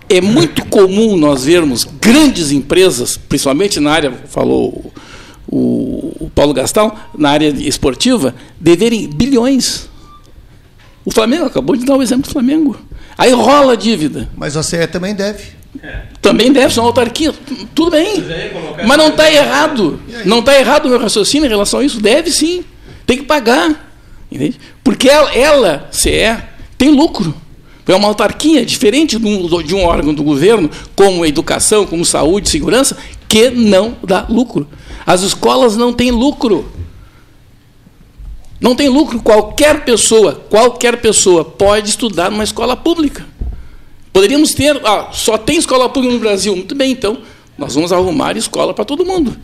[0.10, 4.92] É muito comum nós vermos grandes empresas, principalmente na área, falou
[5.56, 9.88] o, Paulo Gastal, na área esportiva, deverem bilhões.
[11.06, 12.78] O Flamengo acabou de dar o exemplo do Flamengo.
[13.18, 14.30] Aí rola a dívida.
[14.36, 15.44] Mas a CE também deve.
[16.22, 17.34] Também deve ser uma autarquia.
[17.76, 18.24] Tudo bem.
[18.88, 19.36] Mas não está aí.
[19.36, 20.00] errado.
[20.26, 22.02] Não está errado o meu raciocínio em relação a isso.
[22.02, 22.64] Deve sim.
[23.06, 23.92] Tem que pagar.
[24.32, 24.60] Entende?
[24.84, 26.36] Porque ela, ela, CE,
[26.78, 27.36] tem lucro.
[27.86, 32.50] É uma autarquia diferente de um, de um órgão do governo, como educação, como saúde,
[32.50, 34.68] segurança, que não dá lucro.
[35.06, 36.72] As escolas não têm lucro.
[38.60, 39.22] Não tem lucro.
[39.22, 43.26] Qualquer pessoa, qualquer pessoa pode estudar numa escola pública.
[44.12, 46.56] Poderíamos ter, ah, só tem escola pública no Brasil.
[46.56, 47.18] Muito bem, então,
[47.58, 49.36] nós vamos arrumar escola para todo mundo.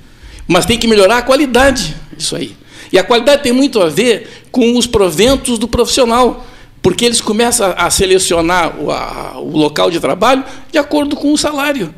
[0.47, 2.55] Mas tem que melhorar a qualidade disso aí.
[2.91, 6.45] E a qualidade tem muito a ver com os proventos do profissional,
[6.81, 11.37] porque eles começam a selecionar o, a- o local de trabalho de acordo com o
[11.37, 11.93] salário.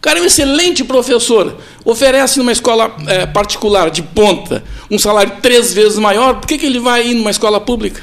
[0.00, 5.34] O cara é um excelente professor, oferece numa escola eh, particular de ponta um salário
[5.42, 8.02] três vezes maior, por que, que ele vai ir numa escola pública?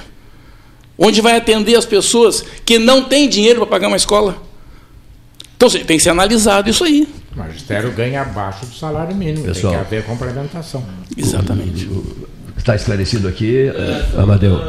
[0.95, 4.37] Onde vai atender as pessoas que não têm dinheiro para pagar uma escola?
[5.55, 7.07] Então tem que ser analisado isso aí.
[7.35, 9.45] O magistério ganha abaixo do salário mínimo.
[9.45, 9.73] Pessoal.
[9.73, 10.85] Tem que haver complementação.
[11.17, 11.89] Exatamente.
[12.57, 14.59] Está esclarecido aqui, eh, Amadeu.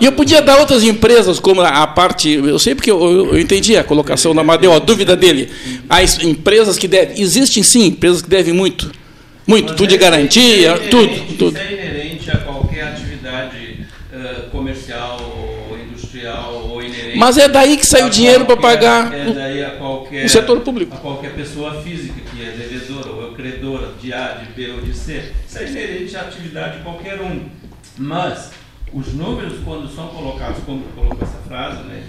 [0.00, 2.30] E eu podia dar outras empresas, como a parte.
[2.32, 5.50] Eu sei porque eu, eu- eu entendi a colocação da Amadeu, a dúvida dele.
[5.88, 7.20] As empresas que devem.
[7.20, 8.90] Existem sim empresas que devem muito.
[9.46, 11.36] Muito, Mas tudo de é- garantia, é tudo.
[11.36, 11.58] tudo.
[11.58, 13.56] Isso é inerente a qualquer atividade
[14.14, 15.18] eh, comercial
[15.70, 17.16] ou industrial ou inerente.
[17.18, 20.28] Mas é daí que sai o dinheiro para pagar É o- daí a qualquer, o
[20.28, 20.94] setor público.
[20.96, 24.96] A qualquer pessoa física que é devedora ou credora de A, de B ou de
[24.96, 25.22] C.
[25.52, 27.46] Isso é inerente à atividade de qualquer um.
[27.98, 28.52] Mas
[28.90, 32.04] os números, quando são colocados, como colocou essa frase, né,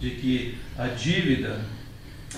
[0.00, 1.60] de que a dívida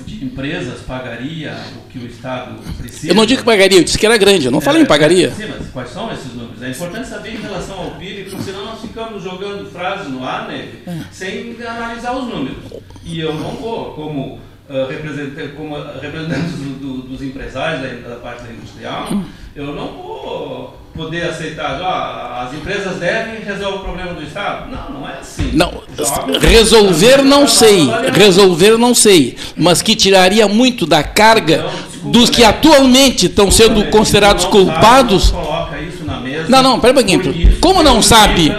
[0.05, 3.09] de empresas pagaria o que o Estado precisa.
[3.09, 5.31] Eu não digo que pagaria, eu disse que era grande, eu não falei em pagaria.
[5.31, 6.63] Sim, mas quais são esses números?
[6.63, 10.49] É importante saber em relação ao PIB, porque senão nós ficamos jogando frases no ar,
[10.49, 10.71] né,
[11.11, 12.59] sem analisar os números.
[13.03, 14.39] E eu não vou, como
[14.73, 19.09] ah, representante, como representante do- do- dos empresários da, da parte da industrial,
[19.55, 24.71] eu não vou poder aceitar, ó, as empresas devem resolver o problema do Estado.
[24.71, 25.51] Não, não é assim.
[25.55, 31.71] Não, Joga- resolver não sei, resolver não sei, mas que tiraria muito da carga Então,
[31.71, 32.47] desculpa, dos que né?
[32.49, 35.31] atualmente estão sendo Não considerados sabe, não culpados.
[35.31, 36.47] coloca isso na mesa.
[36.49, 37.57] Não, não, pera um pouquinho.
[37.61, 38.55] Como não sabe?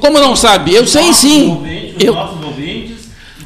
[0.00, 0.72] Como não sabe?
[0.74, 1.94] Eu sei sim.
[1.98, 2.14] Eu-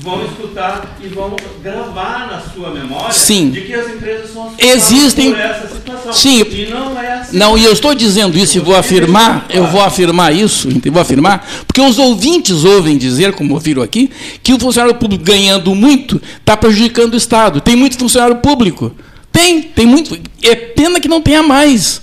[0.03, 3.51] vão escutar e vão gravar na sua memória Sim.
[3.51, 6.13] de que as empresas são Existem- por essa situação.
[6.13, 6.41] Sim.
[6.43, 7.37] E não é assim.
[7.37, 11.47] Não, e eu estou dizendo isso e vou afirmar, eu vou afirmar isso, vou afirmar,
[11.67, 14.11] porque os ouvintes ouvem dizer, como ouviram aqui,
[14.43, 17.61] que o funcionário público ganhando muito está prejudicando o Estado.
[17.61, 18.93] Tem muito funcionário público.
[19.31, 20.19] Tem, tem muito.
[20.43, 22.01] É pena que não tenha mais.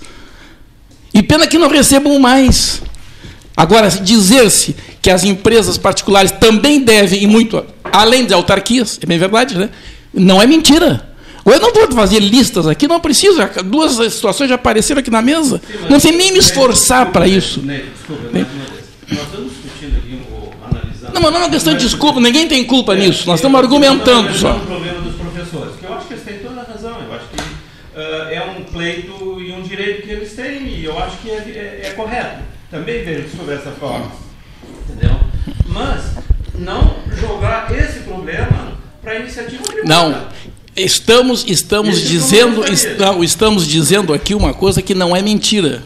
[1.14, 2.82] E pena que não recebam mais.
[3.56, 4.76] Agora, se dizer-se
[5.08, 9.70] que as empresas particulares também devem, e muito além de autarquias, é bem verdade, né?
[10.14, 11.08] Não é mentira.
[11.46, 13.40] Eu não vou fazer listas aqui, não preciso.
[13.64, 15.62] Duas situações já apareceram aqui na mesa.
[15.90, 17.62] Não sei nem me esforçar para isso.
[17.62, 18.48] Ney, Desculpa, uma vez.
[19.10, 21.14] Nós estamos discutindo aqui, ou analisando.
[21.14, 23.20] Não, mas não é uma questão de desculpa, ninguém tem culpa É, nisso.
[23.20, 24.50] Nós eu- estamos argumentando só.
[24.50, 26.98] analisando o problema dos professores, que eu acho que eles têm toda a razão.
[27.10, 27.40] Eu acho que
[27.96, 31.34] ah, é um pleito e um direito que eles têm, e eu acho que é,
[31.34, 32.42] é- é correto.
[32.70, 34.27] Também vejo sobre essa forma.
[34.90, 35.18] Entendeu?
[35.68, 36.04] Mas
[36.58, 39.88] não jogar esse problema para a iniciativa privada.
[39.88, 40.28] Não.
[40.76, 45.84] Estamos, estamos dizendo, eu não estamos dizendo aqui uma coisa que não é mentira.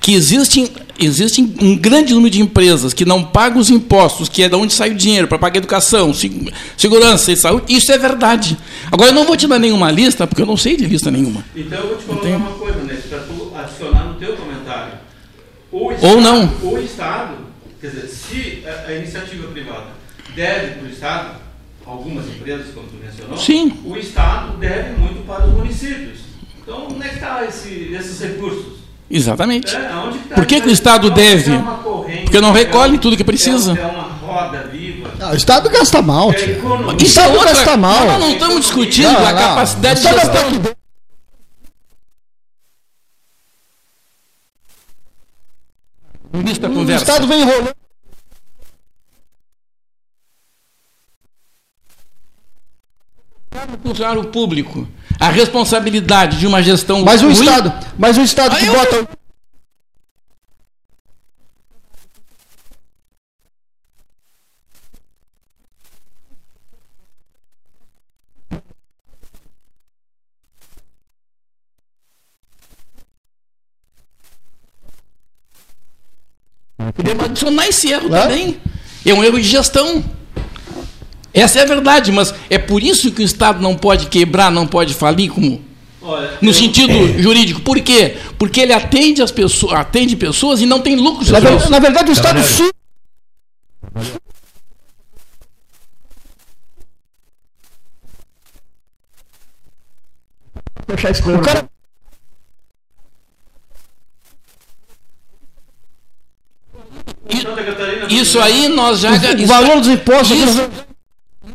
[0.00, 0.68] Que existem,
[1.00, 4.72] existem um grande número de empresas que não pagam os impostos, que é de onde
[4.74, 7.74] sai o dinheiro para pagar educação, se- segurança e saúde.
[7.74, 8.56] Isso é verdade.
[8.92, 11.42] Agora, eu não vou te dar nenhuma lista, porque eu não sei de lista nenhuma.
[11.56, 14.92] Então eu vou te colocar Tem- uma coisa, né, para tu adicionar no teu comentário.
[15.72, 16.52] O Ou Estado- não.
[16.62, 17.34] O Estado,
[17.90, 19.86] quer dizer, se a, a iniciativa privada
[20.34, 21.30] deve para o Estado,
[21.86, 23.72] algumas empresas, como tu mencionou, Sim.
[23.84, 26.18] o Estado deve muito para os municípios.
[26.62, 28.78] Então, onde é que estão esse, esses recursos?
[29.10, 29.74] Exatamente.
[29.74, 30.34] É, tá?
[30.34, 31.54] Por que que o Estado deve?
[31.54, 33.72] é corrente, Porque não recolhe é tudo que precisa.
[33.72, 35.10] É, é uma roda viva.
[35.18, 37.48] Ah, o Estado gasta mal, É a é Estado outra.
[37.54, 38.06] gasta mal.
[38.06, 39.38] Nós não estamos discutindo Não, a não.
[39.38, 40.87] capacidade de O
[46.32, 46.42] Gestão.
[46.42, 47.04] gasta- Lista O conversa.
[47.04, 47.74] Estado vem enrolando.
[53.82, 54.86] funcionário público
[55.18, 59.08] a responsabilidade de uma gestão Mas o ruim, Estado, mas o Estado Aí que eu-
[76.98, 78.28] podemos adicionar esse erro Claro.
[78.28, 78.56] também.
[79.06, 80.04] É um erro de gestão.
[81.32, 84.66] Essa é a verdade, mas é por isso que o Estado não pode quebrar, não
[84.66, 85.62] pode falir, como
[86.02, 87.60] Olha, no eu- sentido jurídico.
[87.60, 88.16] Por quê?
[88.36, 91.58] Porque ele atende as pessoas, atende pessoas e não tem lucro Na, social.
[91.58, 92.68] ver- na verdade, o Estado su...
[100.88, 101.68] O cara,
[106.76, 107.17] Santa Catarina,
[108.08, 110.36] Isso aí nós já o valor dos impostos.
[110.36, 110.70] Isso,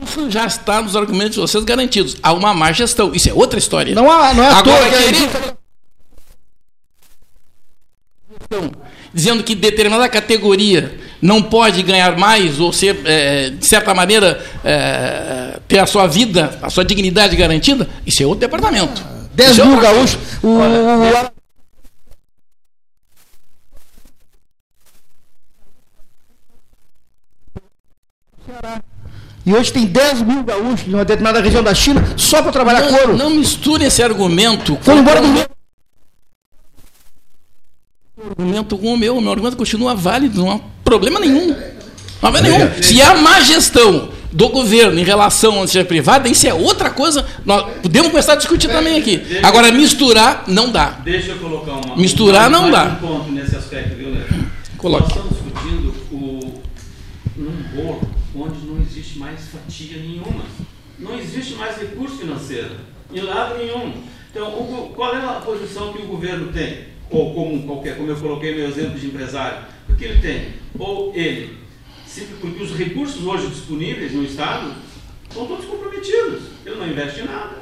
[0.06, 2.18] isso já está nos argumentos de vocês garantidos.
[2.22, 3.12] Há uma má gestão.
[3.14, 3.96] Isso é outra história.
[3.96, 5.56] Não, há, não é Agora, querer-
[8.46, 8.72] Então,
[9.14, 15.60] dizendo que determinada categoria não pode ganhar mais ou ser, eh, de certa maneira, eh,
[15.68, 19.02] ter a sua vida, a sua dignidade garantida, isso é outro departamento.
[19.34, 20.18] 10 Isso é mil gaúchos.
[20.44, 20.60] O,
[29.46, 32.82] E hoje tem 10 mil gaúchos em uma determinada região da China só para trabalhar
[32.90, 33.18] Não, couro.
[33.18, 35.46] não misture esse argumento embora do com Rio.
[38.18, 39.18] o argumento com o meu.
[39.18, 41.48] O meu argumento continua válido, não há problema nenhum.
[41.50, 41.56] Não
[42.30, 42.82] há problema nenhum.
[42.82, 47.26] Se há má gestão do governo em relação à iniciativa privada, isso é outra coisa.
[47.46, 49.22] Nós podemos começar a discutir também aqui.
[49.44, 51.00] Agora, misturar não dá.
[51.04, 51.98] Deixa eu colocar uma.
[51.98, 52.86] Misturar não dá.
[52.86, 54.16] um ponto nesse aspecto, viu?
[54.78, 55.04] Coloque.
[55.04, 56.62] Nós estamos discutindo o,
[57.36, 58.02] num bolo
[58.36, 59.20] onde não existe
[59.92, 60.46] nenhuma.
[61.00, 62.76] Não existe mais recurso financeiro,
[63.14, 63.94] em lado nenhum.
[64.32, 66.86] Então, o qual é a posição que o governo tem?
[67.10, 70.54] Ou como qualquer, como eu coloquei meu exemplo de empresário, o que ele tem?
[70.80, 71.58] Ou ele,
[72.08, 74.74] simples porque os recursos hoje disponíveis no Estado
[75.30, 76.44] estão todos comprometidos.
[76.66, 77.58] Ele não investe em nada,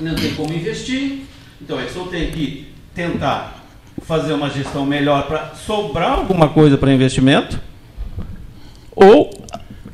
[0.00, 1.20] não tem como investir.
[1.60, 3.64] Então, ele só tem que tentar
[4.02, 7.60] fazer uma gestão melhor para sobrar alguma coisa para investimento,
[8.94, 9.30] ou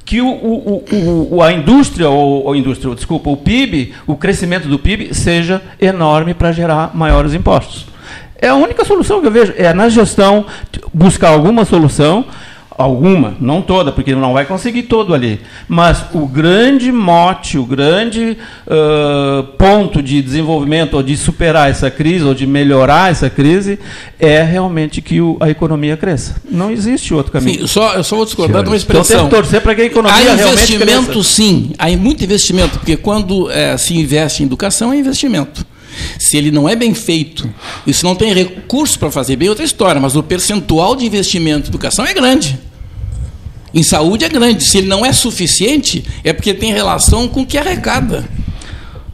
[0.08, 5.14] que o, o, o, a indústria, ou, indústria, desculpa, o PIB, o crescimento do PIB
[5.14, 7.84] seja enorme para gerar maiores impostos.
[8.40, 10.46] É a única solução que eu vejo, é na gestão
[10.94, 12.24] buscar alguma solução,
[12.78, 15.40] alguma, não toda, porque não vai conseguir todo ali.
[15.66, 22.24] Mas o grande mote, o grande uh, ponto de desenvolvimento, ou de superar essa crise,
[22.24, 23.80] ou de melhorar essa crise,
[24.20, 26.36] é realmente que o, a economia cresça.
[26.48, 27.62] Não existe outro caminho.
[27.62, 29.28] Sim, só, eu só vou discordar de uma Então tem expressão.
[29.28, 31.22] que torcer para que a economia Há investimento, cresça.
[31.24, 31.72] sim.
[31.76, 35.66] Há muito investimento, porque quando eh, se investe em educação, é investimento.
[36.16, 37.52] Se ele não é bem feito,
[37.84, 40.00] e se não tem recurso para fazer bem, é outra história.
[40.00, 42.56] Mas o percentual de investimento em educação é grande.
[43.74, 44.64] Em saúde é grande.
[44.64, 48.24] Se ele não é suficiente, é porque tem relação com o que arrecada.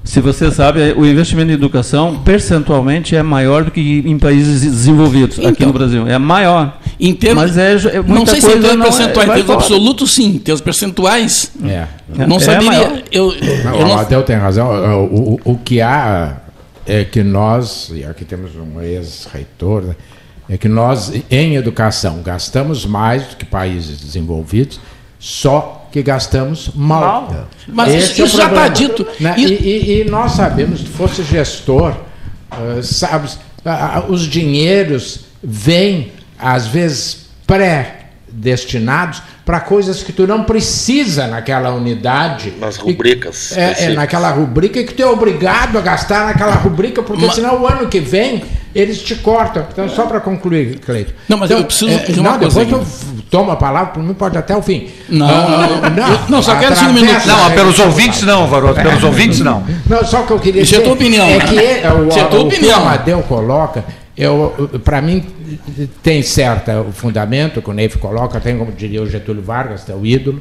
[0.04, 5.38] Se você sabe, o investimento em educação percentualmente é maior do que em países desenvolvidos
[5.38, 5.68] aqui Então.
[5.68, 6.06] no Brasil.
[6.06, 6.78] É maior.
[7.00, 10.14] Em termos, Mas é, é não sei se em termos é- percentuais, em termos absolutos,
[10.14, 10.26] sim.
[10.34, 11.86] Em termos percentuais, É.
[12.26, 12.66] não É saberia.
[12.70, 13.02] maior.
[13.10, 13.26] Eu,
[13.64, 14.68] Não, eu o não- Amadeu tem razão.
[15.04, 16.36] O, o, o que há
[16.86, 19.94] é que nós, e aqui temos um ex-reitor, né,
[20.48, 24.78] é que nós, em educação, gastamos mais do que países desenvolvidos,
[25.18, 27.46] só que gastamos mal.
[27.68, 29.06] Mas Esse isso, é isso já está dito.
[29.20, 29.34] Né?
[29.38, 31.94] E, e- e nós sabemos, se fosse gestor,
[32.52, 33.28] eh, sabe,
[33.64, 37.26] ah, ah, os dinheiros vêm, às vezes,
[38.40, 42.52] pré-destinados para coisas que tu não precisa naquela unidade.
[42.60, 43.94] Nas E- rubricas É, é, específicas.
[43.96, 47.86] naquela rubrica que tu é obrigado a gastar naquela rubrica, porque Ma- senão o ano
[47.88, 48.42] que vem
[48.74, 49.64] eles te cortam.
[49.70, 51.14] Então, só para concluir, Cleito.
[51.28, 54.14] Não, mas então, eu preciso é, não, depois tu f- toma a palavra, por mim
[54.14, 54.88] pode até o fim.
[55.08, 57.24] Não, Ah, não, eu- não, só quero cinco minutos.
[57.26, 59.62] Não, pelos ouvintes não, Varoto, pelos ouvintes não.
[59.88, 61.44] não, só que eu queria Isso é dizer tua opinião, é né?
[61.46, 62.78] que é, o, Isso é tua o opinião.
[62.80, 63.84] que o Amadeu coloca,
[64.84, 65.24] para mim
[66.02, 70.04] tem certa o fundamento, que o Neif coloca, tem como diria o Getúlio Vargas, teu
[70.06, 70.40] ídolo,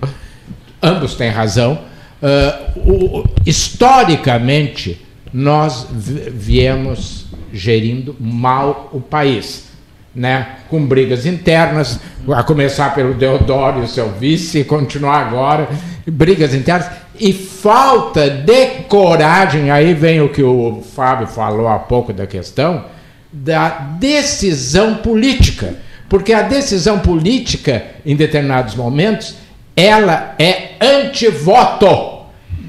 [0.81, 1.79] ambos têm razão.
[2.21, 5.01] Ah, o- historicamente,
[5.33, 9.71] nós vi- viemos gerindo mal o país.
[10.15, 11.99] Né, com brigas internas,
[12.31, 15.67] a começar pelo Deodoro, seu vice, e continuar agora,
[16.05, 16.87] brigas internas,
[17.19, 22.85] e falta de coragem, aí vem o que o Fábio falou há pouco da questão,
[23.33, 23.69] da
[23.99, 25.75] decisão política.
[26.07, 29.35] Porque a decisão política, em determinados momentos,
[29.75, 32.21] ela é antivoto.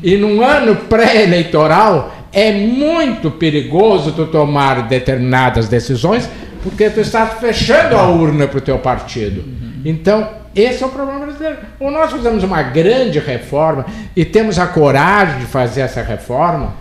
[0.03, 6.29] E num ano pré-eleitoral é muito perigoso tu tomar determinadas decisões,
[6.63, 9.45] porque tu está fechando a urna para o teu partido.
[9.85, 11.59] Então, esse é o problema brasileiro.
[11.79, 13.85] Ou nós fizemos uma grande reforma
[14.17, 16.75] e temos a coragem de fazer essa reforma,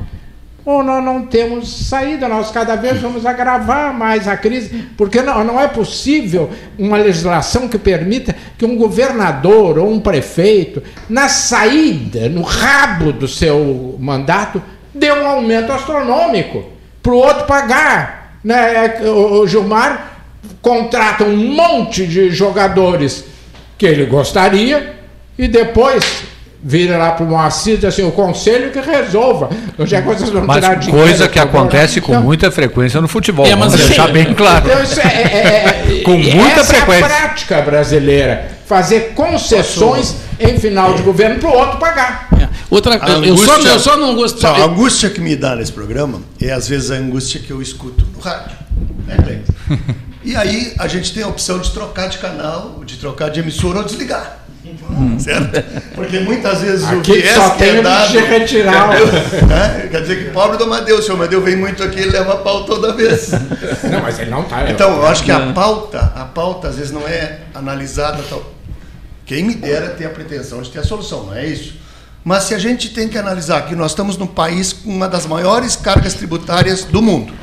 [0.66, 5.44] ou nós não temos saída, nós cada vez vamos agravar mais a crise, porque não,
[5.44, 12.30] não é possível uma legislação que permita que um governador ou um prefeito, na saída,
[12.30, 14.62] no rabo do seu mandato,
[14.94, 16.64] dê um aumento astronômico
[17.02, 18.38] para o outro pagar.
[18.44, 19.02] Né?
[19.02, 20.14] O o Gilmar
[20.62, 23.26] contrata um monte de jogadores
[23.78, 24.96] que ele gostaria
[25.38, 26.24] e depois
[26.64, 29.50] vira lá para o Moacir e diz assim, o conselho que resolva.
[29.78, 31.06] É que vocês vão Mas tirar dinheiro?
[31.06, 33.46] coisa que acontece com Então, muita frequência no futebol.
[33.46, 34.66] É, mas vamos deixar assim, bem claro.
[34.66, 37.06] então, isso é, é- é- Com muita essa frequência.
[37.06, 38.52] é a prática brasileira.
[38.66, 42.30] Fazer concessões em final de governo para o outro pagar.
[42.42, 42.48] É.
[42.70, 44.40] Outra, A eu, só, angústia- eu só não gosto.
[44.40, 47.62] Só, a angústia que me dá nesse programa é às vezes a angústia que eu
[47.62, 48.56] escuto no rádio.
[49.06, 49.42] Né,
[50.24, 53.80] e aí a gente tem a opção de trocar de canal, de trocar de emissora
[53.80, 54.43] ou desligar.
[55.20, 55.64] Certo?
[55.96, 59.46] Porque muitas vezes o Aqui viés só que tem é o dado, retirar o-?
[59.46, 59.88] Né?
[59.90, 62.66] Quer dizer que pobre do Amadeu, se o Amadeu vem muito aqui, ele leva pau
[62.66, 63.32] toda vez.
[63.90, 64.70] Não, mas ele não está.
[64.70, 68.54] Então, eu acho que a pauta, a pauta às vezes não é analisada tal.
[69.26, 71.76] Quem me dera ter a pretensão de ter a solução, não é isso?
[72.24, 75.26] Mas se a gente tem que analisar que nós estamos num país com uma das
[75.26, 77.34] maiores cargas tributárias do mundo,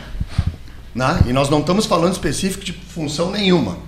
[0.94, 1.20] né?
[1.26, 3.79] e nós não estamos falando específico de função nenhuma,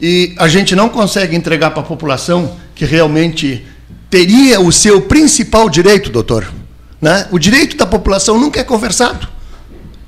[0.00, 3.64] e a gente não consegue entregar para a população que realmente
[4.10, 6.52] teria o seu principal direito, doutor.
[7.00, 7.26] Né?
[7.30, 9.28] O direito da população nunca é conversado.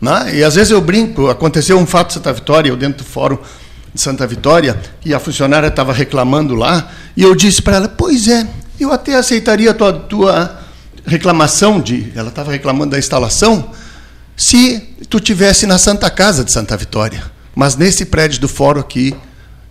[0.01, 0.37] Né?
[0.37, 3.39] E às vezes eu brinco, aconteceu um fato em Santa Vitória, eu dentro do fórum
[3.95, 8.27] de Santa Vitória, e a funcionária estava reclamando lá, e eu disse para ela, pois
[8.27, 8.47] é,
[8.79, 10.61] eu até aceitaria a tua, tua
[11.07, 13.71] reclamação, de, ela estava reclamando da instalação,
[14.37, 17.23] se tu tivesse na Santa Casa de Santa Vitória.
[17.55, 19.15] Mas nesse prédio do fórum aqui,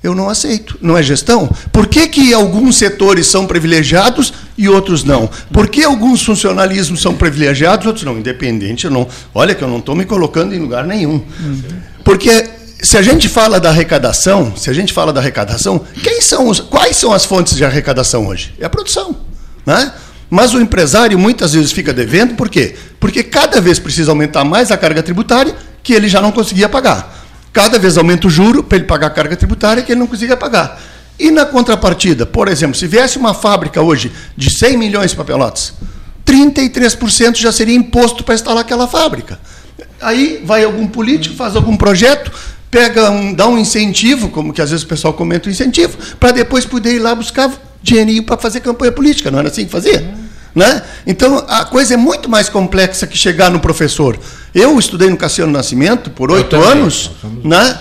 [0.03, 0.77] eu não aceito.
[0.81, 1.49] Não é gestão?
[1.71, 5.29] Por que, que alguns setores são privilegiados e outros não?
[5.51, 8.17] Por que alguns funcionalismos são privilegiados, outros não?
[8.17, 9.07] Independente, eu não.
[9.33, 11.23] Olha que eu não estou me colocando em lugar nenhum.
[12.03, 12.49] Porque
[12.81, 16.59] se a gente fala da arrecadação, se a gente fala da arrecadação, quem são os,
[16.59, 18.53] quais são as fontes de arrecadação hoje?
[18.59, 19.15] É a produção.
[19.65, 19.93] Né?
[20.29, 22.75] Mas o empresário muitas vezes fica devendo, por quê?
[22.99, 27.22] Porque cada vez precisa aumentar mais a carga tributária que ele já não conseguia pagar.
[27.53, 30.35] Cada vez aumenta o juro para ele pagar a carga tributária que ele não conseguia
[30.35, 30.81] pagar.
[31.19, 35.73] E na contrapartida, por exemplo, se viesse uma fábrica hoje de 100 milhões para Pelotas,
[36.25, 39.39] 33% já seria imposto para instalar aquela fábrica.
[40.01, 42.31] Aí vai algum político, faz algum projeto,
[42.71, 46.31] pega um, dá um incentivo, como que às vezes o pessoal comenta o incentivo, para
[46.31, 47.51] depois poder ir lá buscar
[47.83, 49.29] dinheirinho para fazer campanha política.
[49.29, 50.22] Não era assim que fazia?
[50.55, 50.83] Né?
[51.07, 54.19] Então, a coisa é muito mais complexa que chegar no professor.
[54.53, 57.11] Eu estudei no Cassiano Nascimento por oito anos,
[57.43, 57.79] né?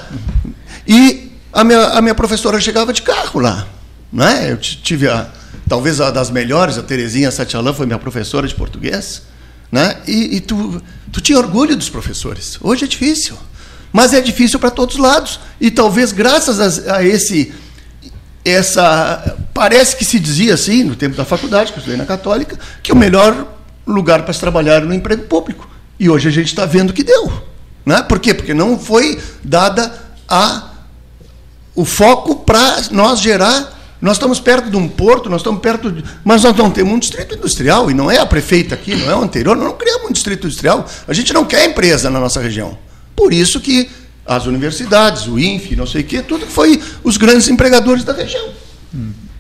[0.89, 3.67] e a minha, a minha professora chegava de carro lá.
[4.11, 4.51] Né?
[4.51, 5.29] Eu tive a,
[5.69, 9.23] talvez a das melhores, a Terezinha Satialan foi minha professora de português.
[9.71, 9.97] Né?
[10.07, 12.59] E, e tu, tu tinha orgulho dos professores.
[12.61, 13.37] Hoje é difícil.
[13.93, 15.41] Mas é difícil para todos os lados.
[15.61, 17.53] E talvez graças a, a esse
[18.45, 22.59] essa parece que se dizia assim no tempo da faculdade que eu estudei na católica
[22.83, 23.47] que o melhor
[23.87, 25.69] lugar para se trabalhar era no emprego público.
[25.99, 27.53] E hoje a gente está vendo que deu
[27.85, 28.03] né?
[28.03, 28.33] Por quê?
[28.33, 29.93] Porque não foi dada
[30.29, 30.71] a
[31.75, 36.05] o foco para nós gerar nós estamos perto de um porto nós estamos perto de,
[36.25, 39.17] mas nós não temos um distrito industrial e não é a prefeita aqui não é
[39.17, 40.87] o anterior nós não criamos um distrito industrial.
[41.07, 42.77] A gente não quer empresa na nossa região.
[43.17, 43.89] Por isso que
[44.27, 48.13] as universidades, o INFE, não sei o quê, tudo que foi os grandes empregadores da
[48.13, 48.51] região.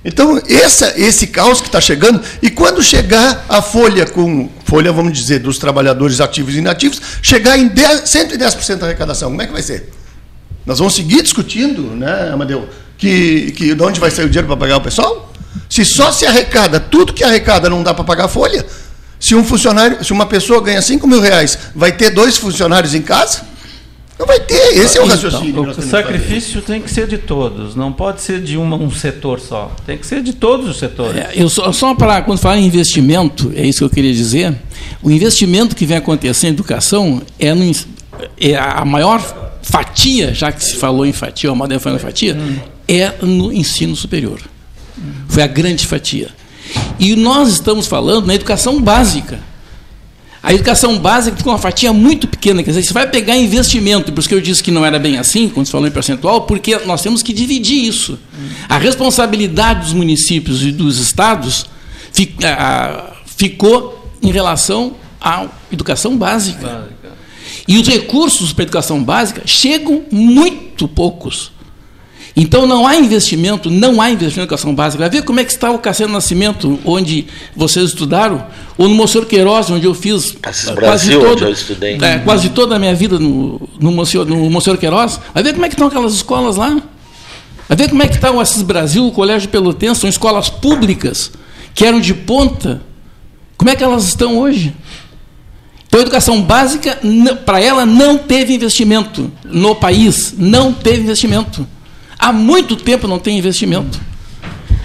[0.05, 5.16] Então, essa, esse caos que está chegando, e quando chegar a folha com, folha, vamos
[5.16, 9.53] dizer, dos trabalhadores ativos e inativos, chegar em 10, 110% da arrecadação, como é que
[9.53, 9.93] vai ser?
[10.66, 12.68] Nós vamos seguir discutindo, né, Amadeu,
[12.99, 15.33] que, que de onde vai sair o dinheiro para pagar o pessoal?
[15.70, 18.66] Se só se arrecada, tudo que arrecada não dá para pagar a folha,
[19.20, 23.03] se um funcionário, se uma pessoa ganha 5 mil reais, vai ter dois funcionários em
[23.03, 23.43] casa?
[24.23, 25.49] Não vai ter, esse é o então, raciocínio.
[25.49, 29.41] Então, o sacrifício tem que ser de todos, não pode ser de uma, um setor
[29.41, 31.20] só, tem que ser de todos os setores.
[31.20, 34.55] É, eu só, só para, quando falar em investimento, é isso que eu queria dizer,
[35.03, 37.68] o investimento que vem acontecendo em educação é, no,
[38.41, 39.20] é a maior
[39.61, 42.39] fatia, já que se falou em fatia, ou a Madeira falou em fatia,
[42.87, 44.39] é no ensino superior.
[45.27, 46.29] Foi a grande fatia.
[46.97, 49.41] E nós estamos falando na educação básica.
[50.43, 54.18] A educação básica tem uma fatia muito pequena, quer dizer, você vai pegar investimento, por
[54.18, 56.76] isso que eu disse que não era bem assim, quando você falou em percentual, porque
[56.78, 58.18] nós temos que dividir isso.
[58.68, 61.66] A responsabilidade dos municípios e dos estados
[63.36, 66.88] ficou em relação à educação básica.
[67.68, 71.53] E os recursos para a educação básica chegam muito poucos.
[72.35, 75.03] Então não há investimento, não há investimento em educação básica.
[75.03, 78.47] Vai ver como é que está o Cassiano Nascimento, onde vocês estudaram,
[78.78, 81.99] ou no Monsenhor Queiroz, onde eu fiz quase, Brasil, toda, eu estudei.
[82.01, 85.20] É, quase toda a minha vida no, no, Monsenhor, no Monsenhor Queiroz.
[85.35, 86.80] Vai ver como é que estão aquelas escolas lá.
[87.68, 91.30] Vai ver como é que está o Assis Brasil, o Colégio Pelotense, são escolas públicas
[91.74, 92.83] que eram de ponta.
[93.59, 94.74] Como é que elas estão hoje?
[95.87, 96.99] Então, a educação básica,
[97.45, 100.35] para ela, não teve investimento no país.
[100.39, 101.66] Não teve investimento.
[102.19, 104.01] Há muito tempo não tem investimento.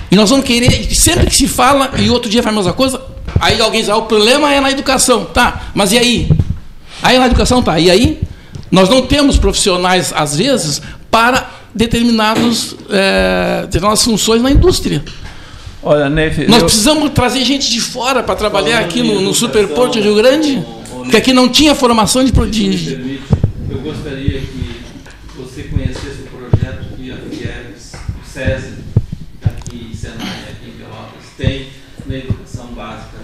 [0.09, 3.01] E nós vamos querer, sempre que se fala, e outro dia faz a mesma coisa,
[3.39, 5.25] aí alguém diz, ah, o problema é na educação.
[5.25, 6.29] Tá, mas e aí?
[7.01, 8.21] Aí na educação tá, e aí?
[8.71, 15.03] Nós não temos profissionais, às vezes, para determinados, é, determinadas funções na indústria.
[15.83, 16.65] Olha, Nefe, Nós eu...
[16.65, 21.17] precisamos trazer gente de fora para trabalhar aqui no, no Superporto de Rio Grande, porque
[21.17, 22.31] aqui não tinha formação de...
[22.31, 23.19] de...
[23.69, 24.57] Eu gostaria que
[28.37, 28.73] SESI,
[29.43, 31.69] aqui Senai, aqui em Pelotas, tem
[32.05, 33.17] na educação básica,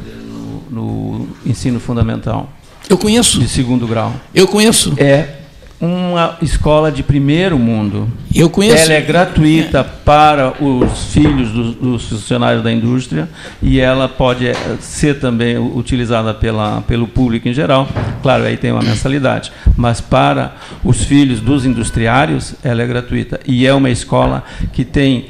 [0.84, 2.52] no, no ensino fundamental.
[2.90, 3.40] Eu conheço.
[3.40, 4.14] De segundo grau.
[4.34, 4.94] Eu conheço.
[4.98, 5.40] É
[5.80, 8.08] uma escola de primeiro mundo.
[8.34, 8.86] Eu conheço.
[8.86, 9.84] Ela é gratuita é.
[9.84, 13.28] para os filhos dos, dos, funcionários da indústria
[13.62, 17.88] e ela pode eh, ser também utilizada pela, pelo público em geral.
[18.22, 23.68] Claro, aí tem uma mensalidade, mas para os filhos dos industriários ela é gratuita e
[23.68, 25.26] é uma escola que tem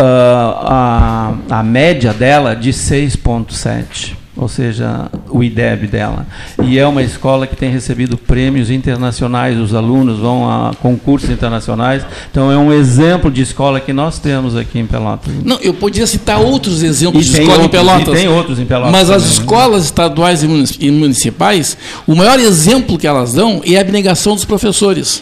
[0.00, 6.24] a, a média dela de 6,7 ou seja, o IDEB dela.
[6.62, 12.06] E é uma escola que tem recebido prêmios internacionais, os alunos vão a concursos internacionais.
[12.30, 15.34] Então é um exemplo de escola que nós temos aqui em Pelotas.
[15.44, 18.14] Não, eu podia citar outros exemplos e de escola outros, em Pelotas.
[18.14, 18.92] Tem outros em Pelotas.
[18.92, 19.28] Mas também, as né?
[19.28, 19.86] escolas né?
[19.86, 21.76] estaduais e municipais,
[22.06, 25.20] o maior exemplo que elas dão é a abnegação dos professores.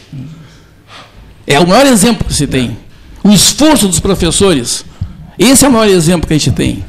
[1.46, 2.76] É o maior exemplo que se tem.
[3.26, 4.84] O esforço dos professores.
[5.36, 6.84] Esse é o maior exemplo que a gente tem.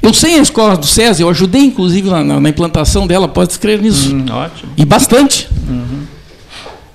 [0.00, 3.82] Eu sei a escola do César, eu ajudei inclusive na, na, implantação dela, pode escrever
[3.82, 4.14] nisso.
[4.14, 4.72] Hum, ótimo.
[4.76, 5.48] E bastante.
[5.68, 6.06] Uhum.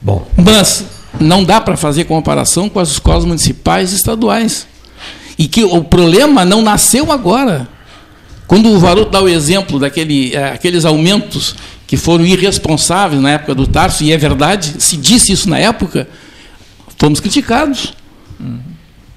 [0.02, 0.28] Bom.
[0.38, 0.86] Mas
[1.20, 4.66] não dá para fazer comparação com as escolas municipais e estaduais.
[5.38, 7.68] E que o problema não nasceu agora.
[8.48, 11.54] Quando o Varoto dá o exemplo daqueles é, aumentos
[11.86, 16.08] que foram irresponsáveis na época do Tarso, e é verdade, se disse isso na época,
[16.98, 17.94] fomos criticados.
[18.40, 18.75] Uhum.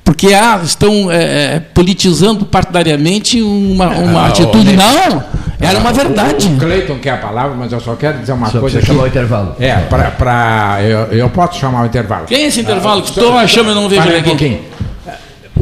[0.09, 4.75] Porque ah, estão é, é politizando partidariamente uma, uma Ah, atitude.
[4.75, 5.23] Não,
[5.61, 6.47] era uma verdade.
[6.47, 8.87] O, o Cleiton quer a palavra, mas eu só quero dizer uma Só coisa aqui.
[8.87, 9.55] chamar o intervalo.
[9.61, 10.11] É, para.
[10.13, 12.25] pra eu, eu posso chamar o intervalo.
[12.25, 14.61] Quem é esse intervalo que só- estou achando e não vejo ele um pouquinho.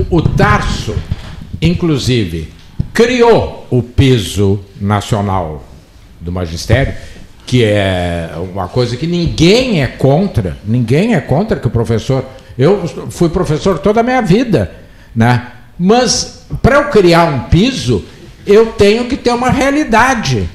[0.09, 0.95] O, o Tarso,
[1.61, 2.53] inclusive,
[2.95, 5.65] criou o piso nacional
[6.21, 6.95] do magistério,
[7.45, 12.25] que é uma coisa que ninguém é contra, ninguém é contra que o professor.
[12.59, 14.73] Eu fui professor toda a minha vida,
[15.15, 15.49] né?
[15.79, 18.05] Mas para eu criar um piso,
[18.47, 20.49] eu tenho que ter uma realidade.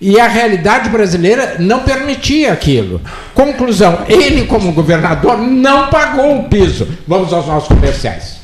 [0.00, 3.00] E a realidade brasileira não permitia aquilo.
[3.32, 6.86] Conclusão: ele, como governador, não pagou o piso.
[7.06, 8.43] Vamos aos nossos comerciais.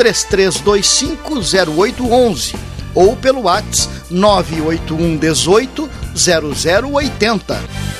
[0.00, 2.54] 33250811
[2.94, 7.99] ou pelo WhatsApp 981 18 0080.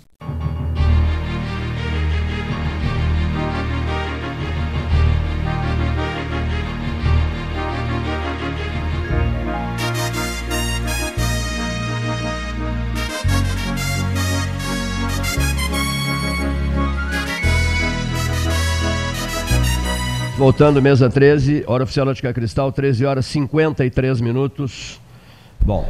[20.41, 24.99] Voltando, mesa 13, hora oficial Ótica Cristal, 13 horas 53 minutos.
[25.63, 25.87] Bom,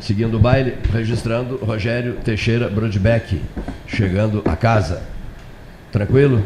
[0.00, 3.40] seguindo o baile, registrando Rogério Teixeira Brodbeck,
[3.86, 5.00] chegando a casa.
[5.92, 6.42] Tranquilo?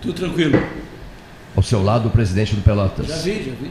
[0.00, 0.62] Tudo tranquilo.
[1.56, 3.08] Ao seu lado, o presidente do Pelotas.
[3.08, 3.70] Já vi, já vi.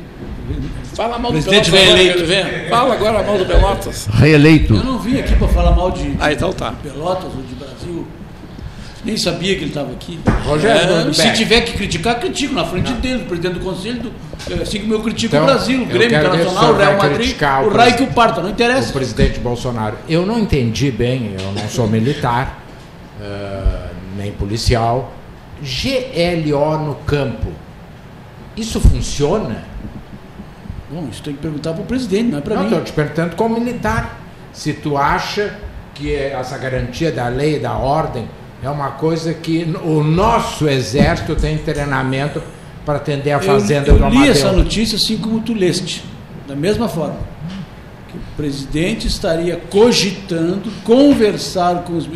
[0.93, 2.28] Fala mal Presidente do Pelotas.
[2.30, 2.70] reeleito.
[2.70, 4.07] Fala agora mal do Pelotas.
[4.11, 4.76] Reeleito.
[4.76, 6.72] Eu não vim aqui para falar mal de, Ah, então tá.
[6.72, 7.55] de Pelotas ou de.
[9.06, 10.20] Nem sabia que ele estava aqui.
[10.43, 14.12] Rogério É, se tiver que criticar, critico na frente dele, presidente do conselho, do,
[14.49, 17.68] é, assim como eu critico Então, o Brasil, o Grêmio Internacional, o Real Madrid, o
[17.68, 18.89] o Rai que o parta, não interessa.
[18.89, 19.95] O presidente Bolsonaro.
[20.10, 22.64] Eu não entendi bem, eu não sou militar,
[23.22, 25.14] ah, nem policial.
[25.62, 27.51] GLO no campo.
[28.58, 29.64] Isso funciona?
[30.89, 32.70] Bom, isso tem que perguntar para o presidente, não é para Não, mim.
[32.70, 34.20] estou te perguntando como militar.
[34.51, 35.53] Se tu acha
[35.93, 38.28] que essa garantia da lei e da ordem
[38.66, 42.41] é uma coisa que o nosso exército tem treinamento
[42.84, 44.32] para atender a fazenda eu, do eu li Amadeu.
[44.32, 46.03] essa notícia assim como tu leste,
[46.47, 47.18] da mesma forma.
[48.09, 52.09] Que o presidente estaria cogitando conversar com, os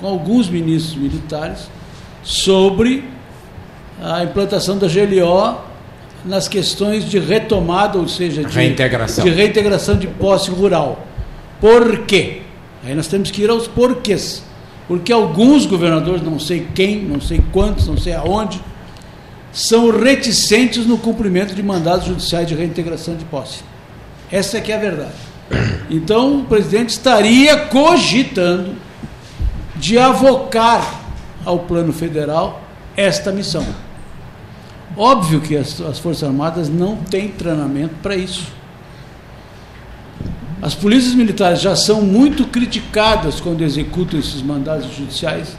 [0.00, 1.68] com alguns ministros militares
[2.24, 3.04] sobre
[4.02, 5.60] a implantação da GLO
[6.24, 9.24] nas questões de retomada, ou seja, de Reintegração.
[9.24, 11.06] de, reintegração de posse rural.
[11.60, 12.42] Por quê?
[12.84, 14.42] Aí nós temos que ir aos porquês.
[14.88, 18.60] Porque alguns governadores, não sei quem, não sei quantos, não sei aonde,
[19.52, 23.62] são reticentes no cumprimento de mandados judiciais de reintegração de posse.
[24.30, 25.12] Essa é que é a verdade.
[25.90, 28.74] Então, o presidente estaria cogitando
[29.76, 31.00] de avocar
[31.44, 32.62] ao plano federal
[32.96, 33.66] esta missão.
[34.96, 38.46] Óbvio que as, as Forças Armadas não têm treinamento para isso.
[40.62, 45.56] As polícias militares já são muito criticadas quando executam esses mandados judiciais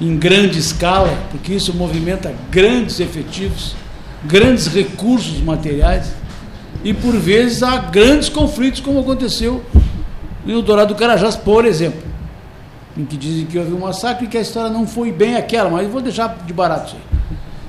[0.00, 3.76] em grande escala, porque isso movimenta grandes efetivos,
[4.24, 6.14] grandes recursos materiais
[6.82, 9.62] e por vezes há grandes conflitos, como aconteceu
[10.46, 12.00] em Eldorado do Carajás, por exemplo,
[12.96, 15.68] em que dizem que houve um massacre e que a história não foi bem aquela,
[15.68, 17.18] mas vou deixar de barato isso aí.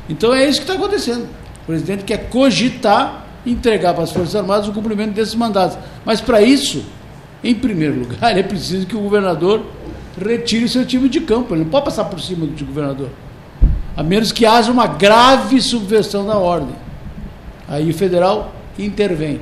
[0.08, 1.28] Então é isso que está acontecendo.
[1.64, 5.78] O presidente quer cogitar entregar para as Forças Armadas o cumprimento desses mandados.
[6.04, 6.84] Mas para isso,
[7.44, 9.66] em primeiro lugar, é preciso que o governador
[10.20, 11.54] retire o seu time de campo.
[11.54, 13.10] Ele não pode passar por cima do governador.
[13.96, 16.76] A menos que haja uma grave subversão da ordem.
[17.68, 19.42] Aí o federal intervém.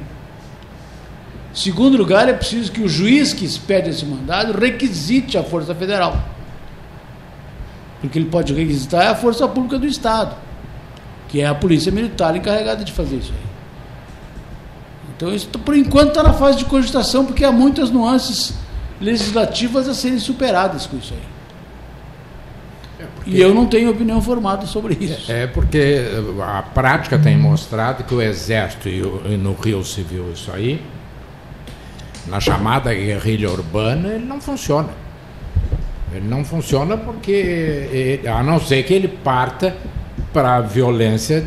[1.54, 6.18] Segundo lugar, é preciso que o juiz que expede esse mandado requisite a Força Federal.
[8.02, 10.36] Porque ele pode requisitar a Força Pública do Estado,
[11.30, 13.53] que é a Polícia Militar encarregada de fazer isso aí.
[15.24, 18.54] Então, isso por enquanto está na fase de cogitação, porque há muitas nuances
[19.00, 23.08] legislativas a serem superadas com isso aí.
[23.26, 25.32] E eu não tenho opinião formada sobre isso.
[25.32, 26.04] É porque
[26.42, 30.82] a prática tem mostrado que o Exército, e, o- e no Rio viu isso aí,
[32.28, 34.90] na chamada guerrilha urbana, ele não funciona.
[36.14, 39.74] Ele não funciona porque, ele- a não ser que ele parta
[40.34, 41.46] para a violência?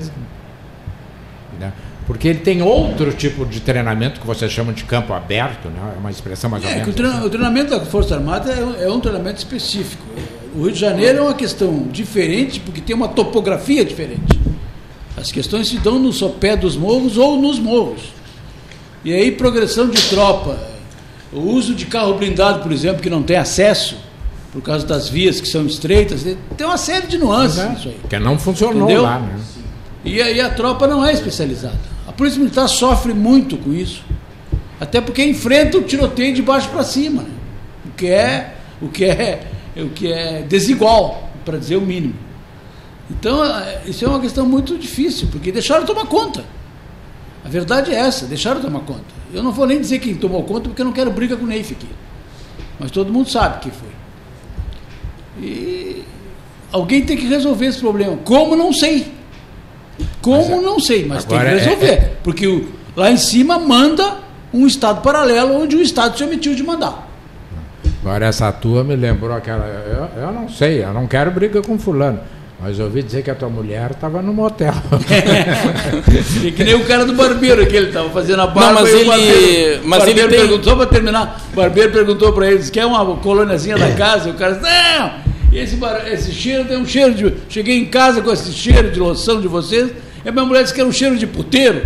[2.06, 5.92] Porque ele tem outro tipo de treinamento que você chama de campo aberto, né?
[5.96, 6.88] é uma expressão mais ou É, menos.
[6.88, 10.02] o, treina- o treinamento da Força Armada é, um- é um treinamento específico.
[10.54, 14.38] O Rio de Janeiro é uma questão diferente, porque tem uma topografia diferente.
[15.16, 18.14] As questões se dão no sopé dos morros ou nos morros.
[19.04, 20.58] E aí, progressão de tropa,
[21.32, 23.96] o uso de carro blindado, por exemplo, que não tem acesso,
[24.52, 26.22] por causa das vias que são estreitas,
[26.56, 27.96] tem uma série de nuances nisso aí.
[28.08, 29.02] Que não funcionou Entendeu?
[29.02, 29.38] lá, né?
[30.04, 31.95] E aí a tropa não é especializada.
[32.16, 34.02] Polícia Militar sofre muito com isso.
[34.80, 37.30] Até porque enfrenta o tiroteio de baixo para cima, né?
[37.84, 42.14] o que é o que é o que é desigual, para dizer o mínimo.
[43.10, 46.44] Então, é, isso é uma questão muito difícil, porque deixaram tomar conta.
[47.44, 49.04] A verdade é essa, deixaram tomar conta.
[49.32, 51.46] Eu não vou nem dizer quem tomou conta, porque eu não quero briga com o
[51.46, 51.88] Neif aqui.
[52.78, 53.88] Mas todo mundo sabe que foi.
[55.40, 56.02] E
[56.72, 58.16] alguém tem que resolver esse problema.
[58.18, 59.12] Como não sei.
[60.22, 61.86] Como não sei, mas tem que é- resolver.
[61.86, 64.18] é- Porque o- lá em cima manda
[64.52, 67.06] um Estado paralelo onde o Estado se omitiu de mandar.
[68.02, 69.64] Agora essa tua me lembrou aquela.
[70.16, 72.20] Eu, eu não sei, eu não quero briga com fulano.
[72.58, 74.72] Mas eu ouvi dizer que a tua mulher estava no motel.
[76.46, 78.72] É que nem o cara do barbeiro que ele estava fazendo a barba.
[78.72, 81.56] Não, mas e o ele- barbeiro, mas barbeiro ele tem- perguntou, só para terminar, o
[81.56, 84.28] barbeiro perguntou para ele, quer uma colôniazinha da casa?
[84.28, 85.10] E o cara disse, não,
[85.58, 85.78] esse,
[86.12, 87.34] esse cheiro tem um cheiro de...
[87.48, 89.90] Cheguei em casa com esse cheiro de loção de vocês,
[90.24, 91.82] e a minha mulher disse que era um cheiro de puteiro.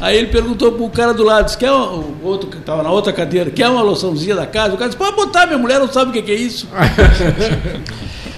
[0.00, 2.90] Aí ele perguntou pro cara do lado, disse, quer uma, o outro que estava na
[2.90, 4.74] outra cadeira, quer uma loçãozinha da casa?
[4.74, 6.68] O cara disse, pode botar, minha mulher não sabe o que que é isso.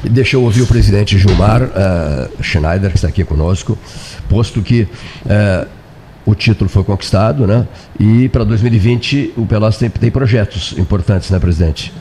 [0.04, 3.76] Deixa eu ouvir o presidente Gilmar eh, Schneider, que está aqui conosco,
[4.28, 4.86] posto que
[5.28, 5.66] eh,
[6.24, 7.66] o título foi conquistado, né?
[7.98, 11.92] E para 2020 o Pelotas tem, tem projetos importantes, né, presidente?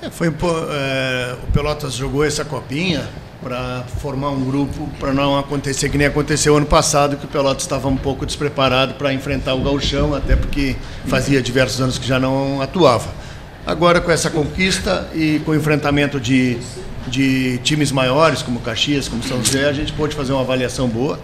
[0.00, 3.08] É, foi, é, o Pelotas jogou essa copinha
[3.42, 7.64] para formar um grupo para não acontecer que nem aconteceu ano passado, que o Pelotas
[7.64, 10.76] estava um pouco despreparado para enfrentar o gauchão, até porque
[11.06, 13.08] fazia diversos anos que já não atuava.
[13.66, 16.58] Agora com essa conquista e com o enfrentamento de,
[17.08, 21.18] de times maiores, como Caxias, como São José, a gente pôde fazer uma avaliação boa.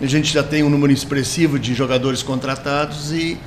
[0.00, 3.38] A gente já tem um número expressivo de jogadores contratados e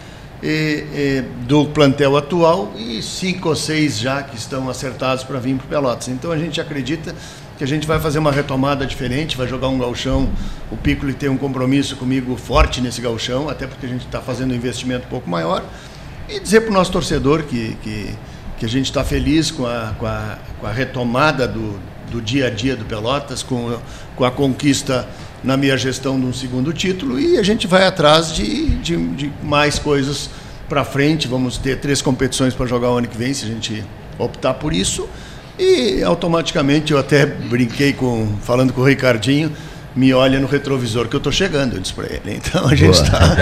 [0.41, 0.47] e,
[0.93, 5.67] e, do plantel atual e cinco ou seis já que estão acertados para vir para
[5.67, 6.07] Pelotas.
[6.07, 7.13] Então a gente acredita
[7.57, 10.29] que a gente vai fazer uma retomada diferente, vai jogar um galchão.
[10.71, 14.51] O Piccoli tem um compromisso comigo forte nesse galchão, até porque a gente está fazendo
[14.51, 15.63] um investimento um pouco maior.
[16.27, 18.15] E dizer para o nosso torcedor que, que,
[18.57, 21.79] que a gente está feliz com a, com a, com a retomada do,
[22.09, 23.77] do dia a dia do Pelotas, com,
[24.15, 25.07] com a conquista
[25.43, 29.33] na minha gestão de um segundo título e a gente vai atrás de, de, de
[29.43, 30.29] mais coisas
[30.69, 31.27] para frente.
[31.27, 33.83] Vamos ter três competições para jogar o ano que vem, se a gente
[34.17, 35.09] optar por isso.
[35.59, 39.51] E automaticamente eu até brinquei com falando com o Ricardinho,
[39.93, 42.21] me olha no retrovisor que eu estou chegando, eu disse para ele.
[42.37, 43.19] Então a gente está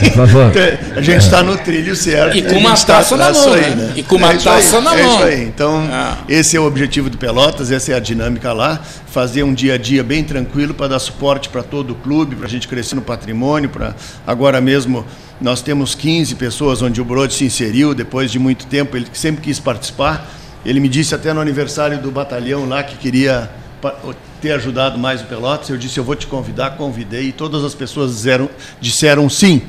[0.00, 0.52] Por favor.
[0.96, 2.36] a gente está no trilho certo.
[2.36, 3.92] E com uma tá taça na atrás mão, disso né?
[3.96, 5.14] E com uma É isso aí, taça na é mão.
[5.16, 5.42] Isso aí.
[5.42, 5.88] Então,
[6.28, 9.78] esse é o objetivo do Pelotas, essa é a dinâmica lá, fazer um dia a
[9.78, 13.02] dia bem tranquilo para dar suporte para todo o clube, para a gente crescer no
[13.02, 15.04] patrimônio, para agora mesmo
[15.40, 19.42] nós temos 15 pessoas onde o Brode se inseriu depois de muito tempo, ele sempre
[19.42, 20.30] quis participar.
[20.64, 23.50] Ele me disse até no aniversário do batalhão lá que queria
[24.42, 25.70] ter ajudado mais o Pelotas.
[25.70, 29.62] Eu disse, eu vou te convidar, convidei, e todas as pessoas disseram, disseram sim.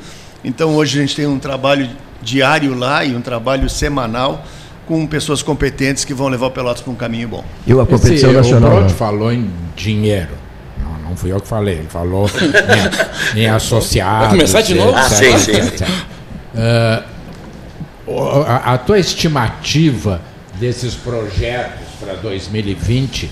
[0.43, 1.87] Então hoje a gente tem um trabalho
[2.21, 4.43] diário lá e um trabalho semanal
[4.87, 7.45] com pessoas competentes que vão levar o Pelotas para um caminho bom.
[7.65, 8.71] E uma competição Esse, nacional.
[8.71, 8.97] O Brod né?
[8.97, 10.31] falou em dinheiro.
[10.83, 12.29] Não, não fui eu que falei, ele falou
[13.35, 14.21] em, em associados.
[14.27, 14.97] Vai começar de novo?
[14.97, 15.51] Ah, sim, sim,
[18.05, 20.19] o- a, a tua estimativa
[20.59, 23.29] desses projetos para 2020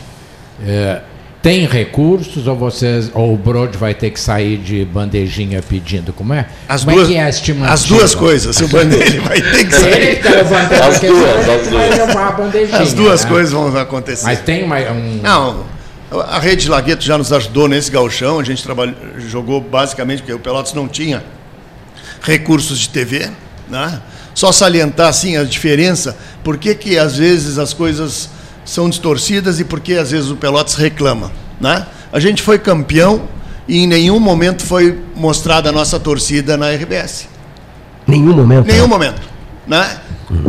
[0.64, 1.02] eh,
[1.42, 6.34] tem recursos ou vocês ou o Brod vai ter que sair de bandejinha pedindo como
[6.34, 6.46] é?
[6.70, 7.74] As como duas- é que é a estimativa?
[7.74, 9.94] as duas coisas, o Bandeira vai ter que sair.
[10.02, 11.98] Ele tá levantando As duas, as duas.
[11.98, 13.30] levar a bandejinha, As duas né?
[13.32, 14.26] coisas vão acontecer.
[14.26, 15.66] Mas tem uma, um Não,
[16.30, 18.40] a rede Lagueto já nos ajudou nesse galchão.
[18.40, 21.24] A gente trabalhou, jogou basicamente porque o Pelotas não tinha
[22.22, 23.30] recursos de TV,
[23.70, 24.00] né?
[24.36, 28.30] Só salientar assim a diferença, por que, que às vezes as coisas
[28.66, 31.86] são distorcidas e por que às vezes o Pelotas reclama, né?
[32.12, 33.24] A gente foi campeão
[33.68, 37.28] e em nenhum momento foi mostrada a nossa torcida na RBS.
[38.08, 38.68] Nenhum momento.
[38.68, 39.22] Nenhum momento,
[39.68, 39.98] né?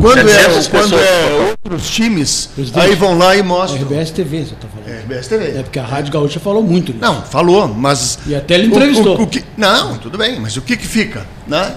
[0.00, 3.82] Quando é, 700 quando é outros times, Presidente, aí vão lá e mostram.
[3.82, 5.00] RBS TV, você está falando.
[5.02, 5.44] RBS TV.
[5.58, 7.04] É porque a Rádio Gaúcha falou muito nisso.
[7.04, 8.18] Não, falou, mas.
[8.26, 9.18] E até ele o- entrevistou.
[9.18, 11.26] o- o que- não, tudo bem, mas o que, que fica?
[11.48, 11.74] Né?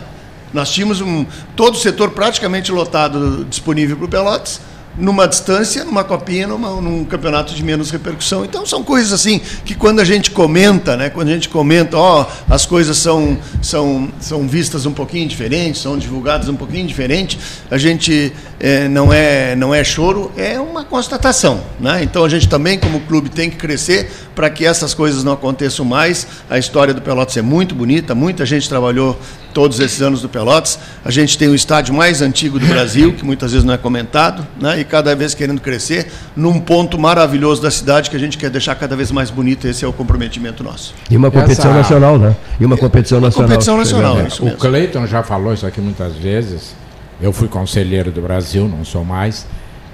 [0.54, 1.26] Nós tínhamos um,
[1.56, 4.62] todo o setor praticamente lotado disponível para o Pelotas,
[4.98, 8.46] numa distância, numa copinha, numa, num campeonato de menos repercussão.
[8.46, 12.26] Então são coisas assim que quando a gente comenta, né, quando a gente comenta, ó,
[12.50, 17.38] as coisas são, são, são vistas um pouquinho diferentes, são divulgadas um pouquinho diferente,
[17.70, 21.62] a gente eh, não, é, não é choro, é uma constatação.
[21.80, 22.04] Né?
[22.04, 25.86] Então a gente também, como clube, tem que crescer para que essas coisas não aconteçam
[25.86, 26.28] mais.
[26.50, 29.20] A história do Pelotas é muito bonita, muita gente trabalhou
[29.54, 30.78] todos esses anos do Pelotas.
[31.04, 34.46] A gente tem o estádio mais antigo do Brasil, que muitas vezes não é comentado,
[34.60, 34.82] né?
[34.86, 38.96] Cada vez querendo crescer num ponto maravilhoso da cidade que a gente quer deixar cada
[38.96, 39.68] vez mais bonito.
[39.68, 40.94] Esse é o comprometimento nosso.
[41.10, 42.36] E uma competição Essa- nacional, né?
[42.60, 43.50] E uma competição nacional.
[43.50, 44.56] competição nacional, isso o.
[44.56, 46.76] Cleiton já falou isso aqui muitas vezes.
[47.22, 49.46] Eu fui conselheiro do Brasil, não sou mais,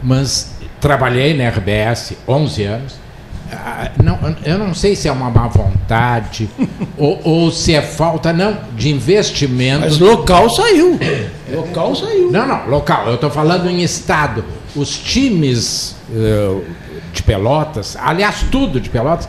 [0.01, 3.01] mas trabalhei na RBS 11 anos.
[3.53, 6.49] Ah, não, eu não sei se é uma má vontade
[6.97, 9.81] ou, ou se é falta não de investimento.
[9.81, 10.97] Mas local saiu.
[11.53, 12.31] Local saiu.
[12.31, 13.07] Não, não, local.
[13.07, 14.43] Eu estou falando em estado.
[14.75, 16.61] Os times eh,
[17.13, 19.27] de Pelotas, aliás, tudo de Pelotas,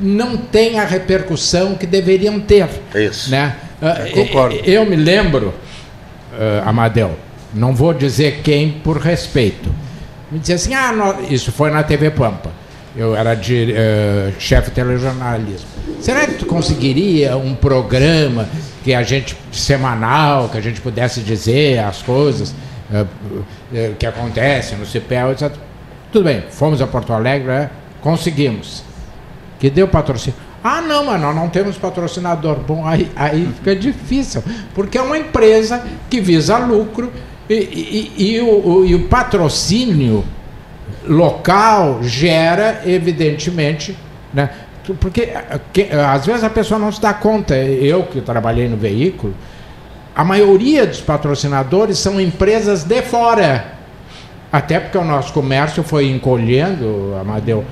[0.00, 2.68] não tem a repercussão que deveriam ter.
[2.94, 3.30] Isso.
[3.30, 3.56] Né?
[3.82, 4.56] Ah, concordo.
[4.64, 5.52] Eu me lembro,
[6.38, 7.14] eh, Amadeu,
[7.52, 9.68] não vou dizer quem por respeito.
[10.32, 12.50] Me dizia assim: ah, nó- isso foi na TV Pampa.
[12.96, 15.66] Eu era de, eh, chefe de telejornalismo.
[16.00, 18.48] Será que tu conseguiria um programa
[18.82, 22.54] que a gente semanal, que a gente pudesse dizer as coisas
[23.98, 25.52] que acontecem no CPL, etc.
[26.12, 27.70] Tudo bem, fomos a Porto Alegre, né?
[28.00, 28.82] conseguimos.
[29.58, 30.38] Que deu patrocínio.
[30.64, 32.56] Ah, não, mas nós não temos patrocinador.
[32.56, 34.42] Bom, aí, aí fica difícil,
[34.74, 37.10] porque é uma empresa que visa lucro
[37.48, 37.54] e,
[38.18, 40.24] e- e o, e o patrocínio
[41.06, 43.96] local gera, evidentemente,
[44.32, 44.50] né?
[44.98, 47.56] porque eh, que- às vezes a pessoa não se dá conta.
[47.56, 49.34] Eu que trabalhei no veículo,
[50.20, 53.72] a maioria dos patrocinadores são empresas de fora.
[54.52, 57.64] Até porque o nosso comércio foi encolhendo, Amadeu.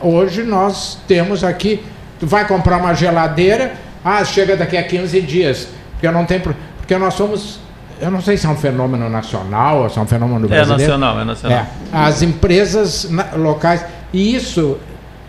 [0.00, 1.80] Hoje nós temos aqui,
[2.18, 3.74] tu vai comprar uma geladeira,
[4.04, 7.60] ah, chega daqui a 15 dias, porque não tem, porque nós somos,
[8.00, 10.98] eu não sei se é um fenômeno nacional ou se é um fenômeno É brasileiro.
[10.98, 11.58] nacional, é nacional.
[11.58, 14.76] É, as empresas locais, e isso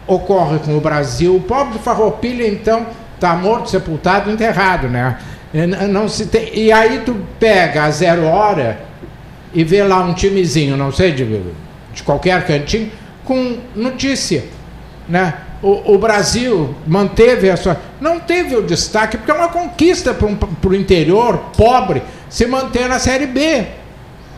[0.08, 1.36] ocorre com o Brasil.
[1.36, 5.20] O pobre do Farroupilha, então, está morto, sepultado, enterrado, né?
[5.54, 8.80] N- Não se tem, e aí tu pega a zero hora
[9.54, 11.26] e vê lá um timezinho, não sei, de,
[11.94, 12.92] de qualquer cantinho,
[13.24, 14.46] com notícia.
[15.08, 15.34] Né?
[15.62, 17.78] O, o Brasil manteve a sua.
[18.02, 23.00] Não teve o destaque, porque é uma conquista para o interior pobre se manter na
[23.00, 23.66] Série B.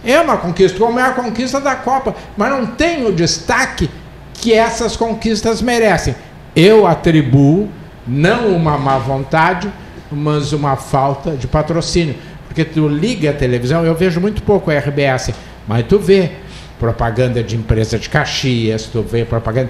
[0.04, 3.90] É uma conquista, como é a conquista da Copa, mas não tem o destaque
[4.34, 6.14] que essas conquistas merecem.
[6.56, 7.70] Eu atribuo
[8.08, 9.68] não uma má vontade,
[10.12, 12.16] mas uma falta de patrocínio.
[12.48, 15.32] Porque tu liga a televisão, eu vejo muito pouco a RBS,
[15.68, 16.32] mas tu vê
[16.80, 19.70] propaganda de empresa de Caxias, tu vê propaganda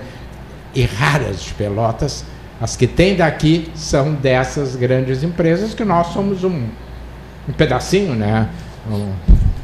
[0.74, 2.26] e raras de Pelotas,
[2.60, 6.64] as que tem daqui são dessas grandes empresas que nós somos um,
[7.48, 8.48] um pedacinho, né?
[8.90, 9.12] Um-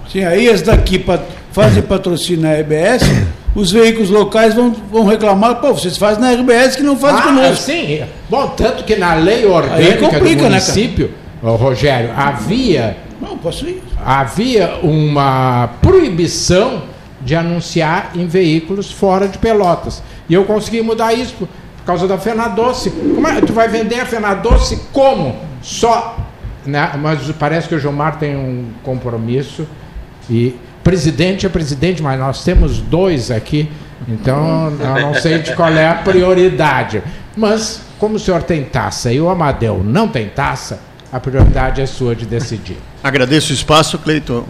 [0.09, 3.03] Sim, aí as daqui pa- fazem patrocínio na RBS,
[3.53, 7.23] os veículos locais vão, vão reclamar, pô, vocês fazem na RBS que não fazem Ah,
[7.23, 7.55] conosco.
[7.57, 8.01] sim.
[8.29, 11.11] Bom, tanto que na lei orgânica complica, do né, município,
[11.43, 13.81] ô, Rogério, havia, Não, posso ir.
[14.05, 16.83] havia uma proibição
[17.19, 20.01] de anunciar em veículos fora de Pelotas.
[20.29, 22.89] E eu consegui mudar isso por, por causa da Fenadoce.
[22.89, 25.35] Como é, tu vai vender a Fenadoce como?
[25.61, 26.17] Só.
[26.65, 26.91] Né?
[26.99, 29.67] Mas parece que o Gilmar tem um compromisso.
[30.29, 33.69] E presidente é presidente, mas nós temos dois aqui.
[34.07, 37.03] Então eu não sei de qual é a prioridade.
[37.35, 40.79] Mas, como o senhor tem taça e o Amadeu não tem taça,
[41.11, 42.77] a prioridade é sua de decidir.
[43.03, 44.45] Agradeço o espaço, Cleiton.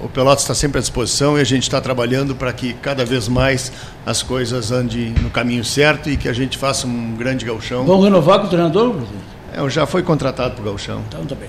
[0.00, 3.26] O Pelotas está sempre à disposição e a gente está trabalhando para que cada vez
[3.26, 3.72] mais
[4.06, 7.84] as coisas andem no caminho certo e que a gente faça um grande gauchão.
[7.84, 9.24] Vão renovar com o treinador, presidente?
[9.52, 11.02] É, Eu já fui contratado para o gauchão.
[11.08, 11.48] Então tá bem.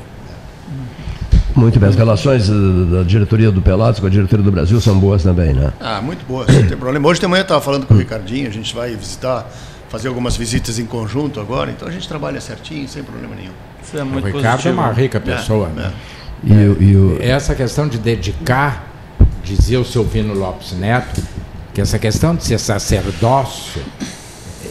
[1.60, 2.54] Muito bem, as relações eh,
[2.96, 5.72] da diretoria do Pelotas com a diretoria do Brasil são boas também, né?
[5.80, 7.08] Ah, muito boa, não tem problema.
[7.08, 9.46] Hoje de manhã eu estava falando com o Ricardinho, a gente vai visitar,
[9.90, 13.52] fazer algumas visitas em conjunto agora, então a gente trabalha certinho, sem problema nenhum.
[13.84, 15.70] Isso é o Ricardo é uma rica pessoa.
[15.76, 15.92] É, né?
[16.44, 18.88] E, o- e o- Essa questão de dedicar,
[19.44, 21.22] dizia o Silvino Lopes Neto,
[21.74, 23.82] que essa questão de ser sacerdócio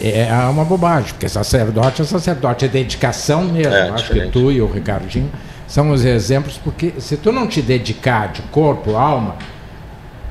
[0.00, 3.72] é uma bobagem, porque sacerdote é sacerdote, é dedicação mesmo.
[3.74, 5.30] É, Acho que tu e o Ricardinho
[5.68, 9.36] são os exemplos, porque se tu não te dedicar de corpo, alma,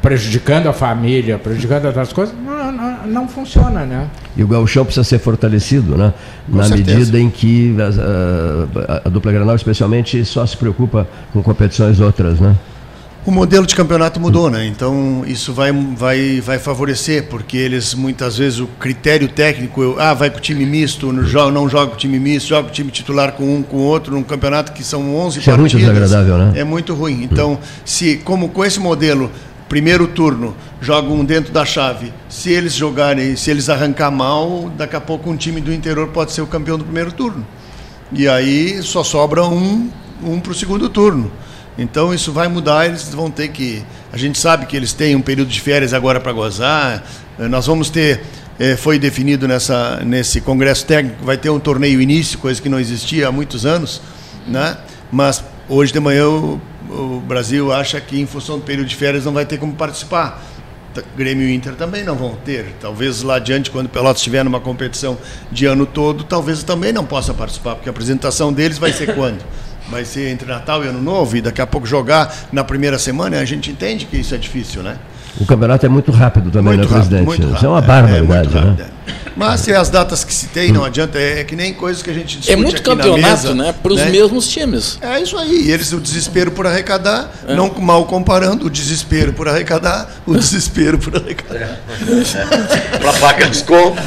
[0.02, 4.08] prejudicando a família, prejudicando outras coisas, não, não, não funciona, né?
[4.36, 6.14] E o gauchão precisa ser fortalecido, né?
[6.50, 6.98] Com Na certeza.
[7.00, 12.40] medida em que as- a, a dupla Granal, especialmente, só se preocupa com competições outras,
[12.40, 12.56] né?
[13.28, 14.66] O modelo de campeonato mudou, né?
[14.66, 20.14] Então isso vai, vai, vai favorecer, porque eles muitas vezes o critério técnico, eu, ah,
[20.14, 22.70] vai com o time misto, não joga, não joga com o time misto, joga com
[22.70, 25.74] o time titular com um, com outro, num campeonato que são 11 Isso é muito
[25.74, 25.94] partidas.
[25.94, 26.58] desagradável, né?
[26.58, 27.22] É muito ruim.
[27.22, 29.30] Então, se como com esse modelo,
[29.68, 34.96] primeiro turno, joga um dentro da chave, se eles jogarem, se eles arrancar mal, daqui
[34.96, 37.46] a pouco um time do interior pode ser o campeão do primeiro turno.
[38.10, 39.90] E aí só sobra um,
[40.24, 41.30] um para o segundo turno.
[41.78, 43.84] Então isso vai mudar, eles vão ter que.
[44.12, 47.04] A gente sabe que eles têm um período de férias agora para gozar.
[47.40, 48.22] Eh, Nós vamos ter.
[48.60, 52.80] eh, Foi definido nessa, nesse congresso técnico, vai ter um torneio início, coisa que não
[52.80, 54.02] existia há muitos anos,
[54.48, 54.78] né?
[55.12, 56.60] mas hoje de manhã o,
[56.90, 60.42] o Brasil acha que, em função do período de férias, não vai ter como participar.
[61.16, 62.74] Grêmio e Inter também não vão ter.
[62.82, 65.16] Talvez lá adiante, quando o Pelotas estiver numa competição
[65.52, 69.44] de ano todo, talvez também não possa participar, porque a apresentação deles vai ser quando?
[69.90, 73.40] Vai ser entre Natal e Ano Novo, e daqui a pouco jogar na primeira semana,
[73.40, 74.98] a gente entende que isso é difícil, né?
[75.40, 77.26] O campeonato é muito rápido também, Muito né, rápido, presidente?
[77.26, 78.14] muito Isso é uma rápido.
[78.14, 78.88] É, é barbaridade, né?
[79.36, 82.10] Mas se as datas que se tem, não adianta, é, é que nem coisas que
[82.10, 83.74] a gente discute É muito aqui na campeonato, mesa, né?
[83.84, 84.10] Para os né?
[84.10, 84.98] mesmos times.
[85.02, 85.70] É isso aí.
[85.70, 87.56] Eles, o desespero por arrecadar, É.
[87.56, 91.80] não mal comparando, o desespero por arrecadar, o desespero por arrecadar.
[93.00, 94.02] Para pagar desconto.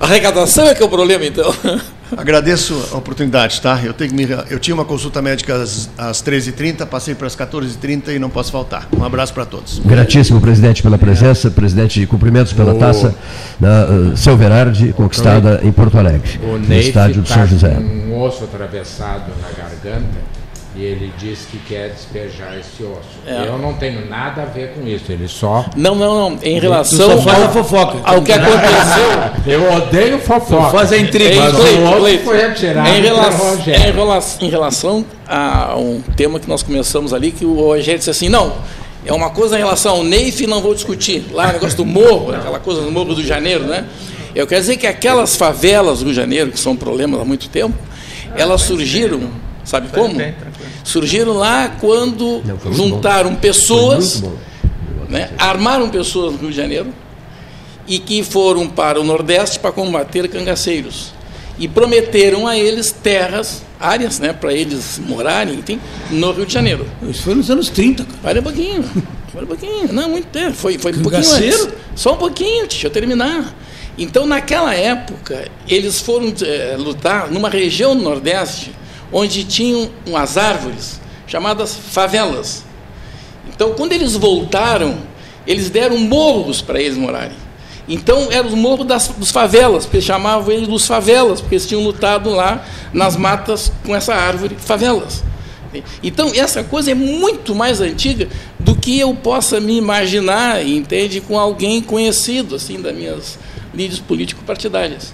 [0.00, 1.54] Arrecadação é que é o problema, então.
[2.16, 3.80] Agradeço a oportunidade, tá?
[3.82, 7.34] Eu, tenho que me, eu tinha uma consulta médica às, às 13h30, passei para as
[7.34, 8.86] 14h30 e não posso faltar.
[8.96, 9.80] Um abraço para todos.
[9.84, 11.50] Gratíssimo, presidente, pela presença.
[11.50, 13.14] Presidente, cumprimentos pela O- taça
[13.60, 17.70] uh, Seu Verardi, conquistada em Porto Alegre, O no Neif estádio do tá São José.
[17.74, 20.34] com um osso atravessado na garganta
[20.76, 23.20] e ele diz que quer despejar esse osso.
[23.24, 23.46] É.
[23.46, 25.64] Eu não tenho nada a ver com isso, ele só...
[25.76, 26.38] Não, não, não.
[26.42, 27.98] Em Tu relação só faz ao, a fofoca.
[28.02, 29.08] ao que aconteceu.
[29.46, 30.70] Eu odeio fofoca.
[30.70, 31.40] Faz a intriga.
[31.40, 36.40] Mas Em, o Cleiton, foi atirado em, relação, em, relação, em relação a um tema
[36.40, 38.52] que nós começamos ali, que o Rogério disse assim, não,
[39.06, 41.24] é uma coisa em relação ao Neif, não vou discutir.
[41.30, 43.84] Lá o negócio do morro, aquela coisa do morro do Janeiro, né?
[44.34, 47.24] Eu quero dizer que aquelas favelas do Rio de Janeiro, que são um problema há
[47.24, 47.76] muito tempo,
[48.36, 49.30] elas surgiram,
[49.64, 50.14] sabe como?
[50.82, 53.36] Surgiram lá quando foi juntaram bom.
[53.36, 54.30] pessoas Foi
[55.08, 56.92] né, armaram pessoas no Rio de Janeiro
[57.86, 61.12] e que foram para o Nordeste para combater cangaceiros.
[61.56, 65.78] E prometeram a eles terras, áreas, né, para eles morarem enfim,
[66.10, 66.84] no Rio de Janeiro.
[67.08, 68.04] Isso foi nos anos 30.
[68.04, 68.18] Cara.
[68.24, 68.84] Olha um pouquinho,
[69.34, 69.92] olha um pouquinho.
[69.92, 70.54] Não, muito tempo.
[70.54, 71.68] Foi, foi um pouquinho antes.
[71.94, 73.54] Só um pouquinho, deixa eu terminar.
[73.96, 78.72] Então, naquela época, eles foram eh, lutar numa região do Nordeste
[79.12, 82.64] onde tinham umas árvores chamadas favelas.
[83.48, 84.96] Então, quando eles voltaram,
[85.46, 87.44] eles deram morros para eles morarem.
[87.88, 91.82] Então, eram os morros das, dos favelas, porque chamavam eles dos favelas, porque eles tinham
[91.82, 95.22] lutado lá nas matas com essa árvore, favelas.
[96.02, 98.28] Então, essa coisa é muito mais antiga
[98.58, 103.38] do que eu possa me imaginar, entende, com alguém conhecido, assim, das minhas
[103.76, 105.12] líderes político-partidárias.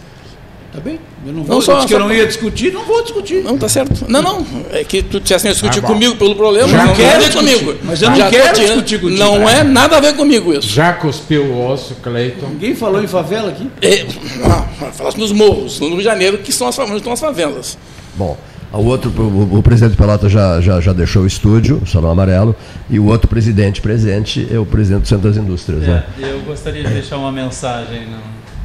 [0.72, 1.00] Tá bem?
[1.26, 3.42] Eu não Não vou, só- disse que eu só- não ia discutir, não vou discutir.
[3.42, 4.04] Não, tá certo.
[4.08, 4.46] Não, não.
[4.70, 7.78] É que tu tivesse discutir Ah, comigo pelo problema, Já não ver discutir, comigo.
[7.82, 9.18] mas eu não Já quero discutir contigo.
[9.18, 10.68] Não é nada a ver comigo isso.
[10.68, 12.46] Já cuspiu o osso, Cleiton.
[12.50, 13.68] Ninguém falou em favela aqui.
[13.82, 14.04] É,
[14.38, 17.76] não, falasse nos morros, no Rio de Janeiro, que são as, onde estão as favelas.
[18.14, 18.38] Bom,
[18.72, 22.54] o outro, o, o presidente Pelota já, já, já deixou o estúdio, o Salão Amarelo,
[22.88, 25.80] e o outro presidente presente é o presidente do Centro das Indústrias.
[25.82, 26.04] né?
[26.22, 28.18] É, eu gostaria de deixar uma mensagem no,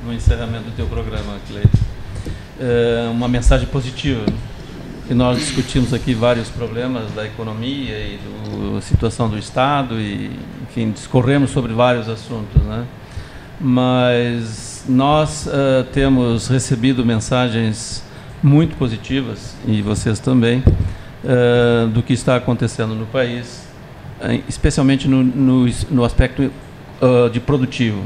[0.06, 1.78] no encerramento do teu programa, Cleiton.
[2.60, 4.26] É, uma mensagem positiva.
[5.08, 8.20] Que nós discutimos aqui vários problemas da economia e
[8.74, 10.32] da situação do Estado e,
[10.64, 12.86] enfim, discorremos sobre vários assuntos, né?
[13.62, 18.04] Mas nós eh, temos recebido mensagens
[18.42, 20.64] muito positivas e vocês também
[21.24, 23.64] eh, do que está acontecendo no país,
[24.22, 26.52] eh, especialmente no, no, no aspecto
[27.00, 28.02] ah, de produtivo.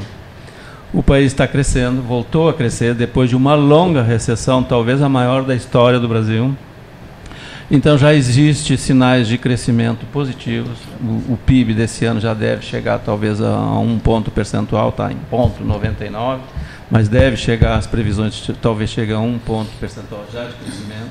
[0.92, 5.44] O país está crescendo, voltou a crescer depois de uma longa recessão, talvez a maior
[5.44, 6.52] da história do Brasil.
[7.70, 10.76] Então já existe sinais de crescimento positivos.
[11.00, 15.16] O, o PIB desse ano já deve chegar talvez a um ponto percentual, está em
[15.30, 16.42] ponto 99,
[16.90, 21.10] mas deve chegar, as previsões talvez chegue a um ponto percentual já de crescimento.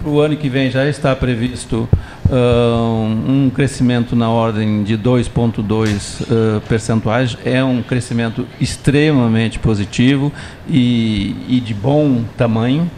[0.00, 1.86] Para o ano que vem já está previsto
[2.32, 7.36] um crescimento na ordem de 2,2 ah, percentuais.
[7.44, 10.32] É um crescimento extremamente positivo
[10.68, 12.90] e, e de bom tamanho,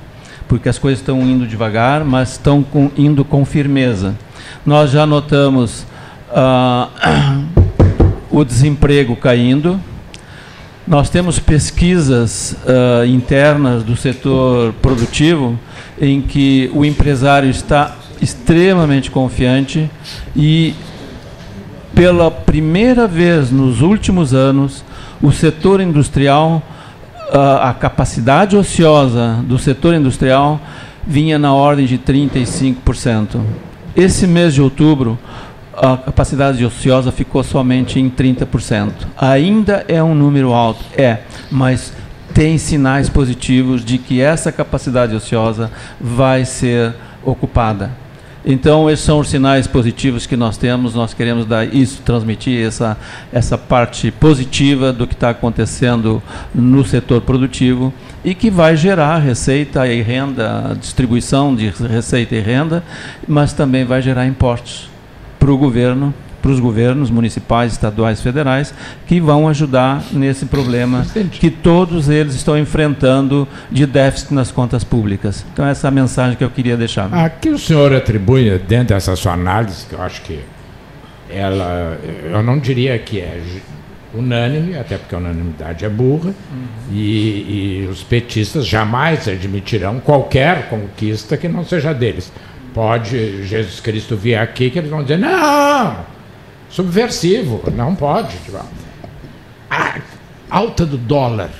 [0.46, 4.14] porque as coisas estão indo devagar, mas estão com- indo com firmeza.
[4.66, 5.86] Nós já notamos
[6.30, 6.88] ah,
[8.30, 9.80] o desemprego caindo,
[10.86, 15.58] nós temos pesquisas ah, internas do setor produtivo
[16.00, 19.90] em que o empresário está extremamente confiante
[20.34, 20.74] e,
[21.92, 24.84] pela primeira vez nos últimos anos,
[25.20, 26.62] o setor industrial,
[27.32, 30.60] a capacidade ociosa do setor industrial
[31.06, 33.40] vinha na ordem de 35%.
[33.96, 35.18] Esse mês de outubro,
[35.74, 38.92] a capacidade ociosa ficou somente em 30%.
[39.18, 41.18] Ainda é um número alto, é,
[41.50, 41.92] mas
[42.32, 45.70] tem sinais positivos de que essa capacidade ociosa
[46.00, 46.94] vai ser
[47.24, 48.01] ocupada.
[48.44, 50.94] Então, esses são os sinais positivos que nós temos.
[50.94, 52.96] Nós queremos dar isso, transmitir essa,
[53.32, 56.20] essa parte positiva do que está acontecendo
[56.52, 57.92] no setor produtivo
[58.24, 62.82] e que vai gerar receita e renda, distribuição de receita e renda,
[63.26, 64.90] mas também vai gerar impostos
[65.38, 66.12] para o governo
[66.42, 68.74] para os governos municipais, estaduais, federais,
[69.06, 75.46] que vão ajudar nesse problema que todos eles estão enfrentando de déficit nas contas públicas.
[75.52, 77.12] Então, essa é a mensagem que eu queria deixar.
[77.14, 80.40] Aqui o senhor atribui, dentro dessa sua análise, que eu acho que
[81.30, 81.96] ela,
[82.30, 83.40] eu não diria que é
[84.14, 86.66] unânime, até porque a unanimidade é burra, uhum.
[86.92, 92.32] e, e os petistas jamais admitirão qualquer conquista que não seja deles.
[92.74, 95.96] Pode Jesus Cristo vir aqui que eles vão dizer, não,
[96.72, 98.36] subversivo, não pode.
[99.70, 100.00] A
[100.50, 101.50] alta do dólar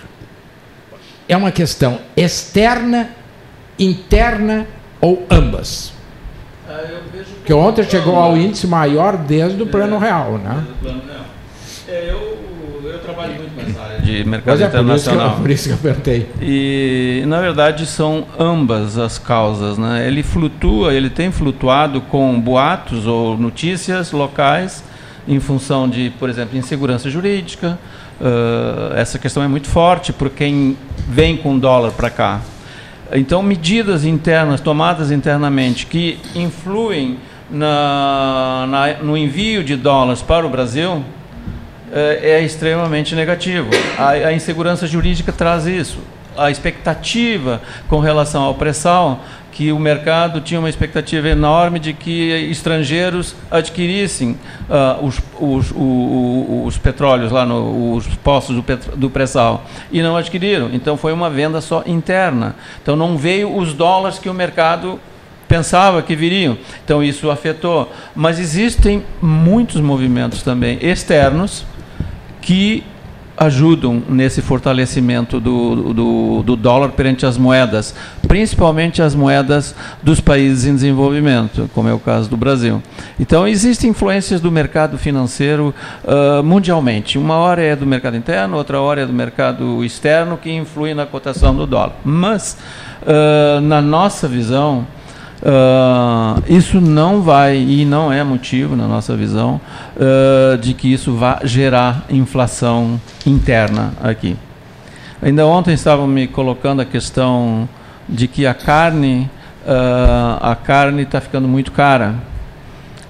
[1.29, 3.11] é uma questão externa,
[3.79, 4.67] interna
[5.01, 5.93] ou ambas?
[7.45, 10.65] Que ontem chegou ao índice maior desde o plano real, né?
[11.87, 12.39] É, eu,
[12.85, 15.37] eu trabalho muito nessa área de mercado é, internacional.
[15.37, 16.29] Por isso, que eu, por isso que eu perguntei.
[16.41, 19.77] E, na verdade, são ambas as causas.
[19.77, 20.07] Né?
[20.07, 24.83] Ele flutua, ele tem flutuado com boatos ou notícias locais
[25.27, 27.79] em função de, por exemplo, insegurança jurídica.
[28.21, 30.77] Uh, essa questão é muito forte por quem
[31.09, 32.41] vem com dólar para cá.
[33.13, 37.19] Então, medidas internas tomadas internamente que influem
[37.51, 41.05] na, na, no envio de dólares para o Brasil uh,
[41.93, 43.69] é extremamente negativo.
[43.99, 45.99] A, a insegurança jurídica traz isso.
[46.37, 49.23] A expectativa com relação ao pré-sal
[49.53, 54.31] que o mercado tinha uma expectativa enorme de que estrangeiros adquirissem
[54.69, 60.17] uh, os, os, os, os, petróleos lá, no, os postos do, do pré-sal, e não
[60.17, 60.71] adquiriram.
[60.73, 62.57] Então foi uma venda só interna.
[62.83, 64.99] Então não veio os dólares que o mercado
[65.47, 66.57] pensava que viriam.
[66.83, 67.93] Então isso afetou.
[68.17, 71.67] Mas existem muitos movimentos também externos
[72.41, 72.85] que
[73.37, 77.95] ajudam nesse fortalecimento do, do, do, dólar perante as moedas,
[78.29, 82.83] principalmente as moedas dos países em desenvolvimento, como é o caso do Brasil.
[83.19, 85.75] Então, existem influências do mercado financeiro
[86.05, 87.19] uh, mundialmente.
[87.19, 91.07] Uma hora é do mercado interno, outra hora é do mercado externo, que influi na
[91.07, 91.95] cotação do dólar.
[92.05, 92.57] Mas,
[93.03, 94.87] uh, na nossa visão,
[95.43, 99.61] Uh, isso não vai e não é motivo, na nossa visão,
[99.97, 104.37] uh, de que isso vá gerar inflação interna aqui.
[105.21, 107.69] Ainda ontem estavam me colocando a questão
[108.09, 109.29] de que a carne
[109.67, 112.15] uh, a carne está ficando muito cara,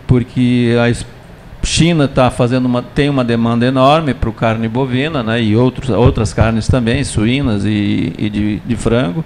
[0.06, 5.54] porque a China está fazendo uma, tem uma demanda enorme para carne bovina, né, e
[5.54, 9.24] outros, outras carnes também, suínas e, e de, de frango.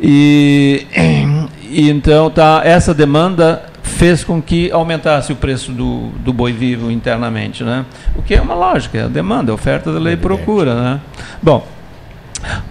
[0.00, 0.86] E
[1.72, 6.90] e então tá, essa demanda fez com que aumentasse o preço do, do boi vivo
[6.90, 7.84] internamente, né?
[8.14, 11.00] O que é uma lógica, é a demanda, a oferta da lei procura, né?
[11.42, 11.66] Bom,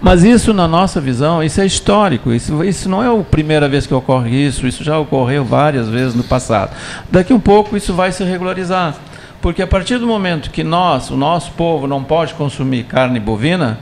[0.00, 3.86] mas isso na nossa visão, isso é histórico, isso, isso não é a primeira vez
[3.86, 6.70] que ocorre isso, isso já ocorreu várias vezes no passado.
[7.10, 8.94] Daqui um pouco isso vai se regularizar,
[9.40, 13.78] porque a partir do momento que nós, o nosso povo não pode consumir carne bovina,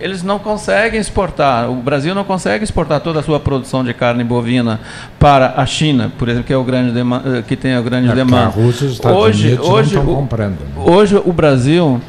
[0.00, 1.70] eles não conseguem exportar.
[1.70, 4.80] O Brasil não consegue exportar toda a sua produção de carne bovina
[5.18, 8.14] para a China, por exemplo, que é o grande eh, que tem a grande é
[8.14, 8.46] demanda.
[8.46, 10.60] A Rússia os Estados hoje, Unidos hoje, não comprando.
[10.60, 10.82] Né?
[10.84, 12.00] Hoje o Brasil,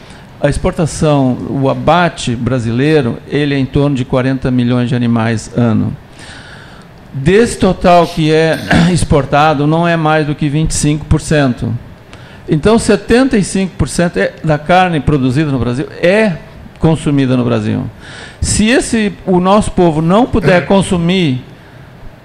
[0.41, 5.95] a exportação, o abate brasileiro, ele é em torno de 40 milhões de animais ano.
[7.13, 8.59] Desse total que é
[8.91, 11.71] exportado, não é mais do que 25%.
[12.47, 16.33] Então, 75% é, da carne produzida no Brasil é
[16.85, 17.83] consumida no Brasil.
[18.39, 21.43] Se esse o nosso povo não puder consumir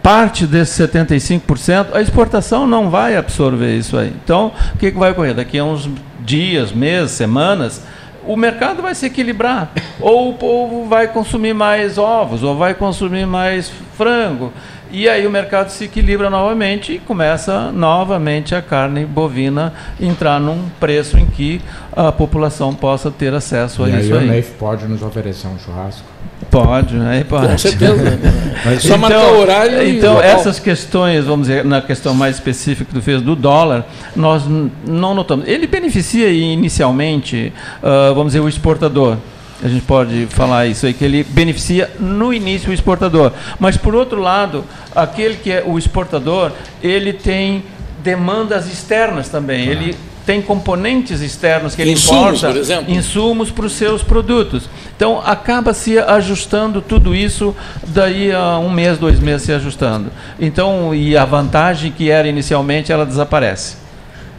[0.03, 4.13] parte desses 75%, a exportação não vai absorver isso aí.
[4.23, 5.35] Então, o que, que vai ocorrer?
[5.35, 5.89] Daqui a uns
[6.21, 7.83] dias, meses, semanas,
[8.27, 9.71] o mercado vai se equilibrar.
[9.99, 14.53] Ou o povo vai consumir mais ovos, ou vai consumir mais frango.
[14.93, 20.69] E aí o mercado se equilibra novamente e começa novamente a carne bovina entrar num
[20.81, 21.61] preço em que
[21.93, 24.19] a população possa ter acesso e a isso aí.
[24.21, 24.29] aí.
[24.29, 26.05] O Neif pode nos oferecer um churrasco?
[26.51, 27.47] Pode, aí pode.
[27.47, 28.19] Com certeza.
[28.65, 32.93] Mas, Só então, marcar o horário Então, essas questões, vamos dizer, na questão mais específica
[32.93, 33.87] do fez do dólar,
[34.17, 34.43] nós
[34.85, 35.47] não notamos.
[35.47, 37.53] Ele beneficia inicialmente,
[37.83, 39.17] uh, vamos dizer, o exportador
[39.63, 43.33] a gente pode falar isso aí, que ele beneficia no início o exportador.
[43.59, 44.65] Mas, por outro lado,
[44.95, 47.65] aquele que é o exportador, ele tem
[48.03, 49.67] demandas externas também.
[49.67, 52.93] Ele tem componentes externos que ele Insumos, importa, por exemplo.
[52.93, 54.69] insumos para os seus produtos.
[54.95, 57.55] Então acaba se ajustando tudo isso
[57.87, 60.11] daí a um mês, dois meses se ajustando.
[60.39, 63.80] Então e a vantagem que era inicialmente ela desaparece.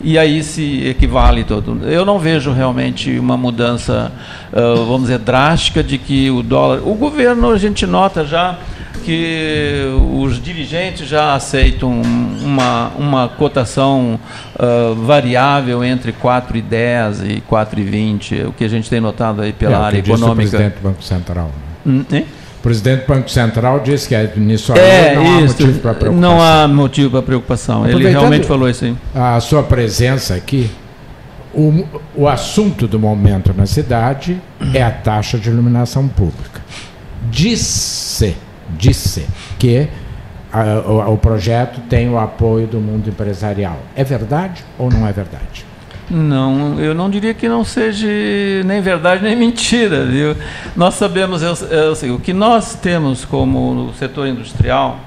[0.03, 1.87] E aí se equivale todo.
[1.87, 4.11] Eu não vejo realmente uma mudança,
[4.53, 6.81] ah, vamos dizer, drástica de que o dólar.
[6.85, 8.57] O governo a gente nota já
[9.03, 9.83] que
[10.13, 12.01] os dirigentes já aceitam
[12.41, 14.19] uma, uma cotação
[14.57, 19.81] ah, variável entre 4,10 e 4,20, o que a gente tem notado aí pela É,
[19.81, 20.31] área econômica.
[20.31, 21.45] O presidente do Banco Central.
[21.45, 21.51] né?
[21.85, 22.25] Hum, hein?
[22.61, 25.47] O presidente do Banco Central disse que nisso aí É, não há isso.
[25.47, 26.21] motivo para preocupação.
[26.21, 27.89] Não há motivo para preocupação.
[27.89, 28.95] Ele realmente falou isso aí.
[29.15, 30.69] A sua presença aqui,
[31.55, 31.83] o,
[32.15, 34.39] o assunto do momento na cidade
[34.75, 36.61] é a taxa de iluminação pública.
[37.31, 38.35] Disse,
[38.77, 39.25] disse
[39.57, 39.87] que
[40.53, 43.79] ah, o, o projeto tem o apoio do mundo empresarial.
[43.95, 45.65] É verdade ou não é verdade?
[46.11, 48.05] Não, eu não diria que não seja
[48.65, 50.05] nem verdade nem mentira.
[50.05, 50.35] Viu?
[50.75, 54.99] Nós sabemos, eu, eu o que nós temos como setor industrial,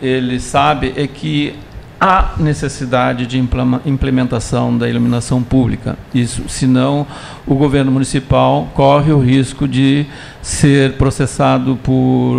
[0.00, 1.54] ele sabe é que
[2.00, 3.38] há necessidade de
[3.84, 5.98] implementação da iluminação pública.
[6.14, 7.06] Isso, senão
[7.46, 10.06] o governo municipal corre o risco de
[10.40, 12.36] ser processado por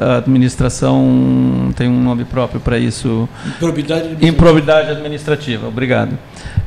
[0.00, 3.28] administração, tem um nome próprio para isso.
[3.46, 4.28] Improbidade administrativa.
[4.28, 6.18] Improbidade administrativa, obrigado.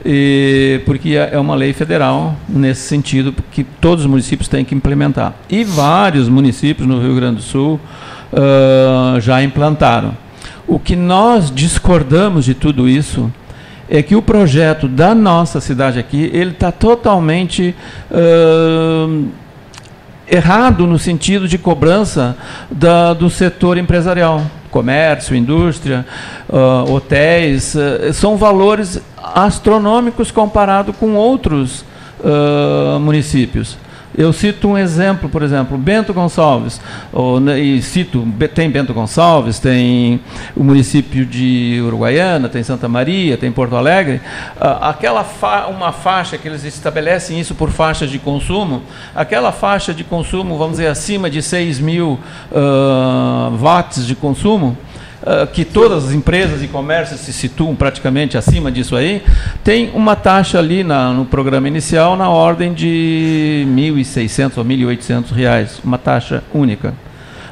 [0.06, 5.34] E, porque é uma lei federal nesse sentido que todos os municípios têm que implementar.
[5.50, 7.80] E vários municípios no Rio Grande do Sul
[8.34, 10.16] ah, já implantaram.
[10.68, 13.32] O que nós discordamos de tudo isso
[13.90, 17.76] é que o projeto da nossa cidade aqui ele está totalmente
[18.12, 19.08] ah,
[20.28, 22.36] errado no sentido de cobrança
[22.72, 24.42] da, do setor empresarial.
[24.70, 26.06] Comércio, indústria,
[26.52, 31.86] ah, hotéis, ah, são valores astronômicos comparado com outros
[32.24, 33.78] ah, municípios.
[34.16, 36.80] Eu cito um exemplo, por exemplo, Bento Gonçalves,
[37.12, 40.20] ou, né, e cito, tem Bento Gonçalves, tem
[40.56, 44.22] o município de Uruguaiana, tem Santa Maria, tem Porto Alegre,
[44.60, 48.84] Ah, aquela fa uma faixa que eles estabelecem isso por faixas de consumo,
[49.16, 52.20] aquela faixa de consumo, vamos dizer, acima de 6 mil
[52.52, 54.78] ah, watts de consumo,
[55.26, 59.22] ah, que todas as empresas e comércios se situam praticamente acima disso aí,
[59.64, 65.80] tem uma taxa ali na- no programa inicial na ordem de 1.600 ou 1.800 reais,
[65.84, 66.94] uma taxa única.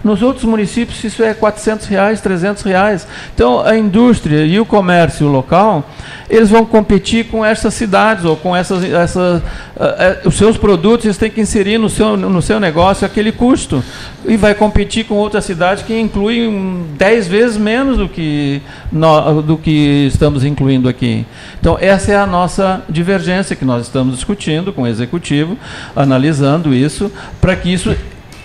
[0.03, 3.07] Nos outros municípios isso é 400 reais, 300 reais.
[3.35, 5.87] Então a indústria e o comércio local
[6.29, 9.41] eles vão competir com essas cidades ou com essas, essas
[9.79, 13.31] eh, eh, os seus produtos eles têm que inserir no seu no seu negócio aquele
[13.31, 13.83] custo
[14.25, 18.61] e vai competir com outras cidades que incluem 10 vezes menos do que
[18.91, 21.25] nó- do que estamos incluindo aqui.
[21.59, 25.57] Então essa é a nossa divergência que nós estamos discutindo com o executivo,
[25.95, 27.95] analisando isso para que isso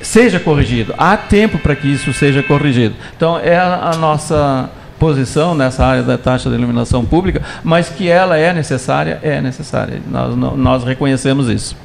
[0.01, 0.95] seja corrigido.
[0.99, 2.95] Há tempo para que isso seja corrigido.
[3.17, 4.69] Então, é a, nossa
[4.99, 10.01] posição nessa área da taxa de iluminação pública, mas que ela é necessária, é necessária.
[10.11, 11.77] Nós, nó- nós reconhecemos isso.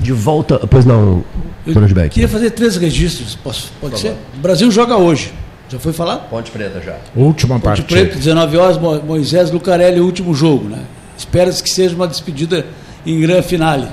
[0.00, 1.24] De volta, pois não,
[1.66, 2.10] Bruno Beck.
[2.10, 4.08] Queria fazer três registros, posso, pode Por ser?
[4.10, 4.22] favor.
[4.36, 5.32] O Brasil joga hoje.
[5.68, 6.16] Já foi falar?
[6.30, 6.96] Ponte Preta já.
[7.14, 7.88] Última Ponte partida.
[7.88, 10.68] Preta, 19 horas, Mo- Moisés Lucarelli, último jogo.
[10.68, 10.78] Né?
[11.18, 12.64] Espera-se que seja uma despedida
[13.06, 13.86] em grande finale.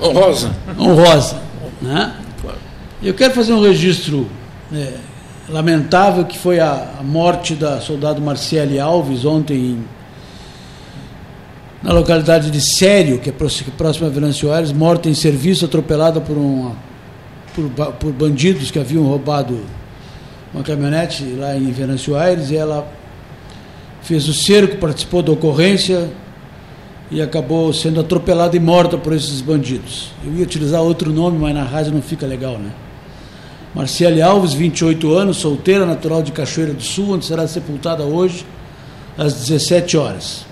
[0.00, 0.50] Honrosa.
[0.78, 1.36] Honrosa.
[1.80, 2.12] Né?
[3.04, 4.26] Eu quero fazer um registro
[4.72, 4.94] é,
[5.50, 9.84] lamentável, que foi a, a morte da soldado Marciele Alves ontem em-
[11.82, 16.18] na localidade de Sério, que é é próxima a Venâncio Aires, morta em serviço, atropelada
[16.18, 16.74] por, uma,
[17.54, 19.60] por, por bandidos que haviam roubado
[20.54, 22.90] uma caminhonete lá em Venâncio Aires, e ela
[24.00, 26.08] fez o cerco, participou da ocorrência
[27.10, 30.10] e acabou sendo atropelada e morta por esses bandidos.
[30.24, 32.70] Eu ia utilizar outro nome, mas na rádio não fica legal, né?
[33.74, 38.46] Marciele Alves, 28 anos, solteira, natural de Cachoeira do Sul, onde será sepultada hoje
[39.18, 40.46] às 17 horas.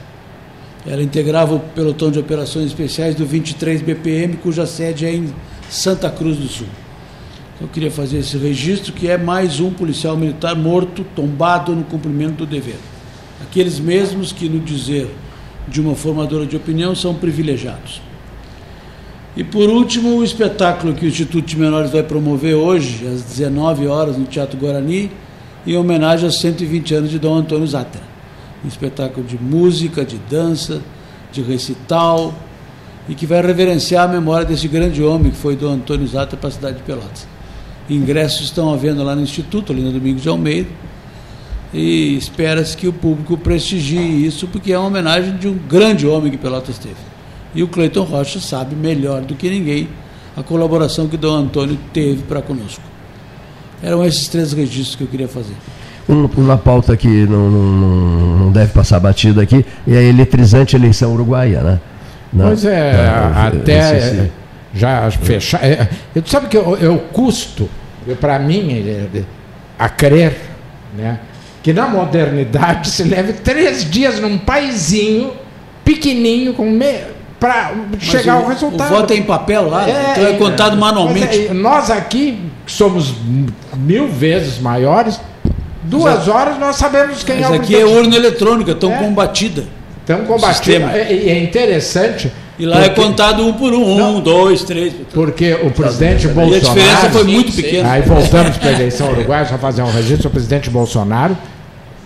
[0.85, 5.32] Ela integrava o pelotão de operações especiais do 23 BPM, cuja sede é em
[5.70, 6.66] Santa Cruz do Sul.
[7.61, 12.39] Eu queria fazer esse registro, que é mais um policial militar morto, tombado no cumprimento
[12.39, 12.78] do dever.
[13.40, 15.09] Aqueles mesmos que, no dizer
[15.69, 18.01] de uma formadora de opinião, são privilegiados.
[19.35, 23.87] E por último, o espetáculo que o Instituto de Menores vai promover hoje, às 19
[23.87, 25.11] horas, no Teatro Guarani,
[25.67, 28.03] em homenagem aos 120 anos de Dom Antônio Zatra.
[28.63, 30.83] Um espetáculo de música, de dança,
[31.33, 32.35] de recital,
[33.09, 36.49] e que vai reverenciar a memória desse grande homem que foi Dom Antônio Zatra para
[36.49, 37.27] a cidade de Pelotas.
[37.89, 40.69] Ingressos estão à venda lá no Instituto, ali na Domingos de Almeida.
[41.73, 46.31] e espera-se que o público prestigie isso, porque é uma homenagem de um grande homem
[46.31, 47.12] que Pelotas teve.
[47.55, 49.89] E o Cleiton Rocha sabe melhor do que ninguém
[50.37, 52.81] a colaboração que Dom Antônio teve para conosco.
[53.83, 55.55] Eram esses três registros que eu queria fazer.
[56.09, 61.12] Um, uma pauta que não, não, não deve passar batida aqui é a eletrizante eleição
[61.12, 61.81] uruguaia, né?
[62.33, 64.33] Não, Pois é, não, até esse-
[64.74, 65.62] já fechar.
[65.62, 67.69] É, eu sabe que eu, eu custo,
[68.20, 69.23] para mim, é, é,
[69.79, 70.35] a crer,
[70.97, 71.20] né,
[71.62, 75.33] que na modernidade se leve três dias num paizinho
[75.85, 76.70] pequenininho com
[77.43, 78.93] para chegar o- ao resultado.
[78.93, 81.27] o voto é em papel lá, então é contado manualmente.
[81.27, 83.12] mas é, nós aqui, que somos
[83.77, 85.20] mil vezes maiores,
[85.82, 89.64] duas horas nós sabemos quem Mas é o aqui é urna eletrônica, tão combatida.
[90.06, 90.55] Tão combatida.
[90.55, 90.93] Sistema.
[90.97, 92.31] É, e é interessante.
[92.59, 94.93] E lá é contado um por um, um, dois, três.
[95.12, 96.60] Porque o presidente E a Bolsonaro.
[96.74, 97.90] diferença foi muito pequena.
[97.90, 100.28] Aí voltamos para a eleição uruguaia, só fazer um registro.
[100.28, 101.36] O presidente Bolsonaro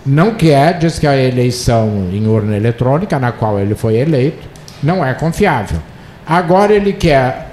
[0.05, 4.47] não quer, diz que a eleição em urna eletrônica, na qual ele foi eleito,
[4.81, 5.79] não é confiável.
[6.25, 7.47] Agora ele quer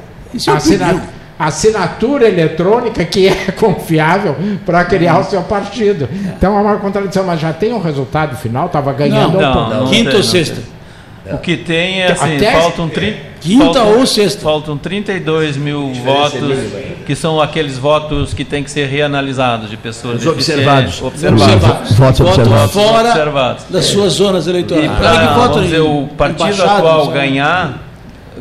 [0.47, 1.03] é um assina-
[1.39, 6.09] assinatura eletrônica que é confiável para criar o seu partido.
[6.13, 9.41] Então é uma contradição, mas já tem o resultado final, estava ganhando.
[9.41, 10.61] Não, não Quinta tem, ou não sexta?
[11.25, 11.35] Tem.
[11.35, 13.17] O que tem é assim, Até- faltam, tri...
[13.41, 14.41] Quinta faltam, ou sexta?
[14.41, 16.59] faltam 32 mil Diferença é votos,
[17.07, 21.03] que são aqueles votos que têm que ser reanalisados de pessoas Os observados.
[21.03, 21.93] observados.
[21.93, 22.73] Votos observados.
[22.73, 23.65] fora Observados.
[23.69, 24.91] das suas zonas E eleitorais.
[24.93, 27.19] para Olha que voto vamos em dizer, o partido atual sabe?
[27.19, 27.83] ganhar,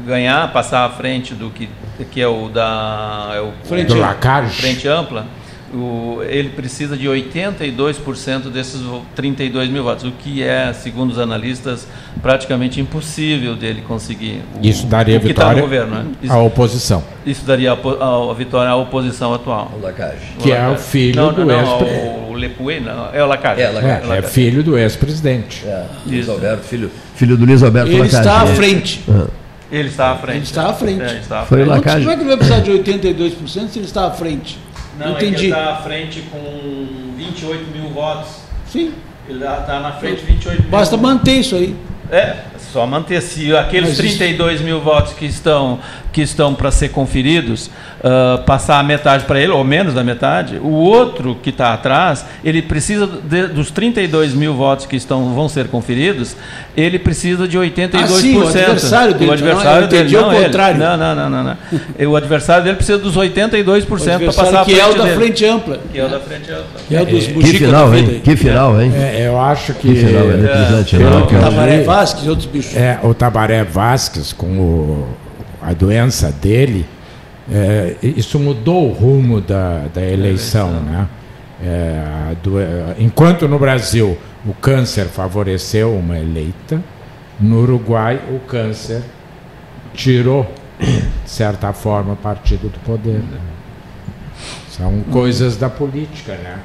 [0.05, 1.68] ganhar, passar à frente do que,
[2.11, 4.05] que é o da é o Frente Do ampla.
[4.07, 4.61] Lacage.
[4.61, 5.26] frente ampla,
[5.73, 11.19] o, ele precisa de 82% desses vo- 32 mil votos, o que é, segundo os
[11.19, 11.87] analistas,
[12.21, 14.41] praticamente impossível dele conseguir.
[14.61, 16.05] O, Isso daria o que tá vitória no governo, né?
[16.21, 17.03] Isso, à oposição.
[17.25, 19.71] isso daria a, a- a vitória à oposição atual.
[19.77, 20.17] O Lacage.
[20.39, 23.61] Que é o filho não, do não, ex- não, o Lepuê, não, é o Lacage.
[23.61, 24.11] É, Lacage.
[24.11, 25.63] É, é filho do ex-presidente.
[25.65, 28.15] É, Luiz Alberto, filho, filho do Luiz Alberto Ele Lacage.
[28.17, 29.01] está à frente.
[29.09, 29.27] Ah.
[29.71, 30.35] Ele está à frente.
[30.37, 31.01] Ele está à frente.
[31.01, 31.75] É, ele está à Foi o frente.
[31.77, 31.99] Lacage.
[32.05, 34.59] Como é que ele vai precisar de 82% se ele está à frente?
[34.97, 35.45] Não, é que entendi.
[35.45, 38.41] ele está à frente com 28 mil votos.
[38.67, 38.93] Sim.
[39.27, 40.71] Ele está na frente 28 mil.
[40.71, 41.75] Basta manter isso aí.
[42.11, 42.37] É,
[42.73, 45.79] só manter se aqueles Mas isso- 32 mil votos que estão,
[46.11, 47.69] que estão para ser conferidos,
[48.03, 52.25] ah, passar a metade para ele, ou menos da metade, o outro que está atrás,
[52.43, 56.35] ele precisa de- dos 32 mil votos que estão, vão ser conferidos,
[56.75, 58.03] ele precisa de 82%.
[58.03, 60.45] Ah, sim, o adversário dele, O adversário não, dele, não ele.
[60.45, 60.79] contrário.
[60.79, 62.09] Não, não, não, não, não.
[62.11, 65.15] O adversário dele precisa dos 82% para passar a que frente é o da dele.
[65.15, 65.79] frente ampla.
[65.91, 66.63] Que é o da frente ampla.
[66.87, 68.21] Que é o dos Que bugica da final, vida hein?
[68.23, 68.91] Que final, hein?
[68.95, 69.89] É, eu acho que.
[69.89, 71.09] Que final eletrizante, né?
[71.09, 72.62] pelo que eu Tabaré li, Vasquez e outros bichos.
[72.62, 72.62] É,
[73.03, 75.07] o Tabaré Vasquez, com o-
[75.61, 76.85] a doença dele,
[77.52, 80.72] é, isso mudou o rumo da, da eleição.
[80.81, 81.07] Né?
[81.64, 86.81] É, a do- é, enquanto no Brasil o câncer favoreceu uma eleita,
[87.40, 89.02] no Uruguai o câncer
[89.94, 93.19] tirou, de certa forma, partido do poder.
[93.19, 93.40] né?
[94.69, 96.57] São coisas da política, né?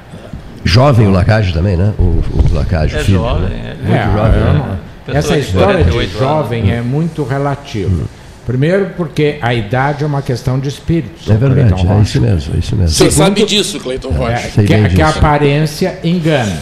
[0.65, 1.93] Jovem o Lacage também, né?
[1.99, 3.19] O, o Lacage, É filho.
[3.19, 3.77] jovem, né?
[3.81, 3.87] é.
[3.87, 4.79] Muito É, jovem, eu né?
[5.17, 6.75] Essa história de 48 jovem anos.
[6.75, 8.05] é muito relativa.
[8.47, 11.31] Primeiro porque a idade é uma questão de espírito.
[11.31, 12.89] É verdade, é isso mesmo, é isso mesmo.
[12.89, 14.49] Você Segundo- sabe disso, Cleiton É, Rocha.
[14.51, 16.59] Sei que, que a aparência engana.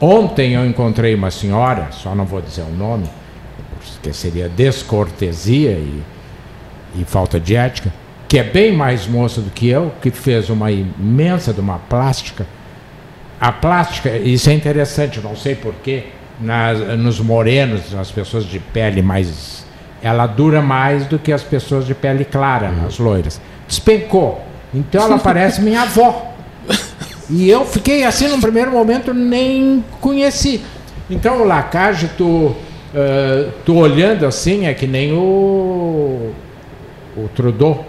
[0.00, 3.04] Ontem eu encontrei uma senhora, só não vou dizer o nome,
[3.94, 6.02] porque seria descortesia e,
[6.96, 7.90] e falta de ética,
[8.28, 12.46] que é bem mais moça do que eu, que fez uma imensa de uma plástica.
[13.40, 16.04] A plástica, isso é interessante, não sei porquê,
[16.40, 19.64] nas, nos morenos, nas pessoas de pele mais.
[20.02, 23.40] Ela dura mais do que as pessoas de pele clara, as loiras.
[23.66, 24.42] Despencou.
[24.72, 26.34] Então ela parece minha avó.
[27.30, 30.60] E eu fiquei assim num primeiro momento, nem conheci.
[31.08, 32.54] Então o Lacage, tu,
[32.94, 36.32] eh, tu olhando assim, é que nem o,
[37.16, 37.86] o Trudeau,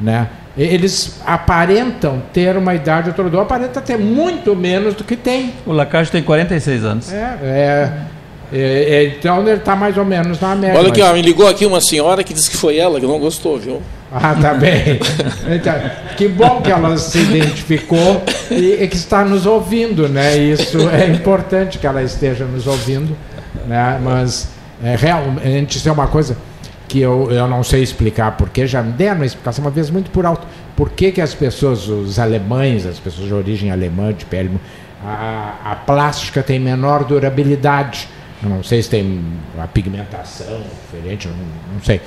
[0.00, 0.28] né?
[0.56, 5.52] Eles aparentam ter uma idade, o Trudeau aparenta ter muito menos do que tem.
[5.66, 7.12] O Lacage tem 46 anos.
[7.12, 7.92] É, é,
[8.52, 10.78] é, é, então ele está mais ou menos na média.
[10.78, 13.18] Olha aqui, ó, me ligou aqui uma senhora que disse que foi ela que não
[13.18, 13.82] gostou, viu?
[14.10, 14.98] Ah, tá bem.
[15.48, 15.74] Então,
[16.16, 20.36] que bom que ela se identificou e, e que está nos ouvindo, né?
[20.38, 23.16] Isso é importante que ela esteja nos ouvindo,
[23.66, 24.00] né?
[24.02, 24.48] Mas
[24.82, 26.36] é, realmente isso é uma coisa
[26.88, 30.10] que eu, eu não sei explicar porque já me deram uma explicação uma vez muito
[30.10, 30.46] por alto.
[30.76, 34.50] Por que, que as pessoas, os alemães, as pessoas de origem alemã, de pele,
[35.04, 38.08] a, a plástica tem menor durabilidade?
[38.42, 39.24] Eu não sei se tem
[39.58, 41.36] a pigmentação diferente, não,
[41.74, 42.00] não sei.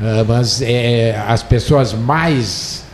[0.00, 2.84] Ah, mas é, as pessoas mais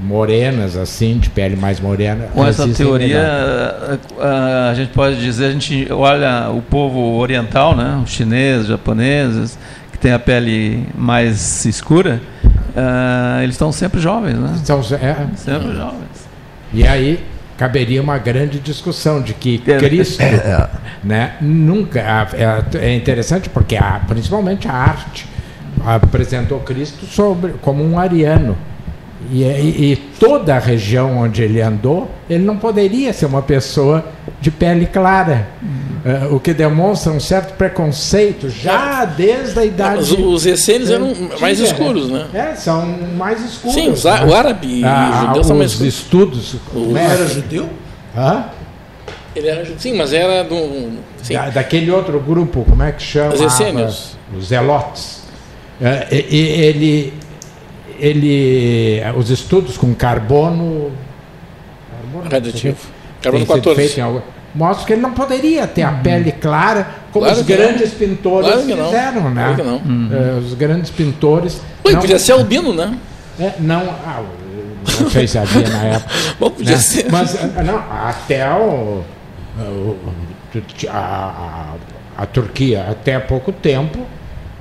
[0.00, 2.28] morenas, assim, de pele mais morena.
[2.32, 3.98] Com essa teoria, melhor.
[4.20, 8.68] a, a gente pode dizer, a gente olha o povo oriental, né, os chineses, os
[8.68, 9.58] japoneses,
[9.96, 12.20] que tem a pele mais escura,
[12.76, 14.54] ah, eles estão sempre jovens, né?
[14.62, 16.28] Então, é, Sempre jovens.
[16.72, 17.24] E aí
[17.56, 20.68] caberia uma grande discussão de que Cristo, É.
[21.02, 25.26] né, nunca é, é interessante porque a, principalmente a arte
[25.84, 28.56] apresentou Cristo sobre como um ariano.
[29.32, 34.04] E, e- e toda a região onde ele andou, ele não poderia ser uma pessoa
[34.40, 35.48] de pele clara,
[36.08, 39.98] Eh, o que demonstra um certo preconceito já desde a idade.
[39.98, 42.26] Os, os essênios eram mais Antiga, escuros, né?
[42.32, 42.86] É, são
[43.16, 43.74] mais escuros.
[43.74, 44.24] Sim, os né?
[44.24, 46.36] o árabe e Ah, o judeu são mais os escuros.
[46.54, 46.60] estudos.
[46.72, 47.08] O- né?
[47.12, 47.68] Era judeu?
[48.16, 48.44] Hã?
[49.34, 50.92] Ele era, ju- sim, mas era do.
[51.28, 53.34] Da- daquele outro grupo, como é que chama?
[53.34, 54.16] Os essênios.
[54.38, 55.22] Os Zelotes.
[55.82, 57.12] É, e- ele,
[57.98, 60.90] ele, os estudos com carbono,
[61.90, 62.76] carbono Radioativo.
[63.22, 63.80] Carbono sido 14.
[63.80, 64.22] feito em algo-
[64.54, 67.98] mostram que ele não poderia ter a pele clara como Claro os grandes não.
[67.98, 69.42] pintores Claro fizeram, né?
[69.42, 70.16] Claro que não.
[70.18, 71.60] É, os grandes pintores.
[71.84, 72.96] E não- podia ser albino, né?
[73.38, 74.22] é, não, ah,
[75.00, 76.14] não sei se havia na época.
[76.40, 76.78] Bom, podia né?
[76.78, 77.06] ser.
[77.10, 79.02] Mas ah, não, até o,
[79.58, 79.96] o-
[80.88, 80.96] a,
[82.16, 83.98] a, a Turquia, até há pouco tempo,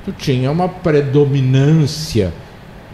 [0.04, 2.34] tu tinha uma predominância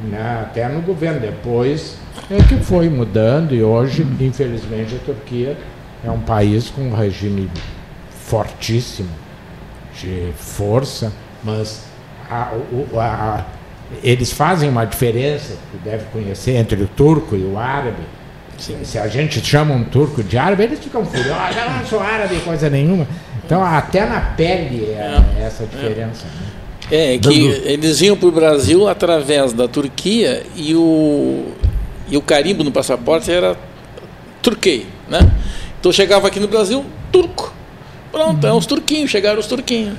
[0.03, 1.19] né, até no governo.
[1.19, 1.97] Depois
[2.29, 5.57] é que foi mudando e hoje, infelizmente, a Turquia
[6.03, 7.49] é um país com um regime
[8.09, 9.09] fortíssimo
[9.99, 11.11] de força,
[11.43, 11.83] mas
[12.29, 12.51] a-
[12.97, 13.45] a-
[14.03, 18.03] eles fazem uma diferença, que deve conhecer, entre o turco e o árabe.
[18.57, 21.99] Se a gente chama um turco de árabe, eles ficam furiosos, ah, eu não sou
[21.99, 23.07] árabe, coisa nenhuma.
[23.43, 26.25] Então, até na pele é, essa diferença.
[26.25, 26.31] né?
[26.91, 31.45] É, que eles vinham para o Brasil através da Turquia e o,
[32.09, 33.55] e o carimbo no passaporte era
[34.41, 35.31] turquei, né?
[35.79, 37.53] Então chegava aqui no Brasil, turco.
[38.11, 39.93] Pronto, é uns turquinhos, chegaram os turquinhos.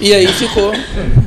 [0.00, 0.72] E aí ficou.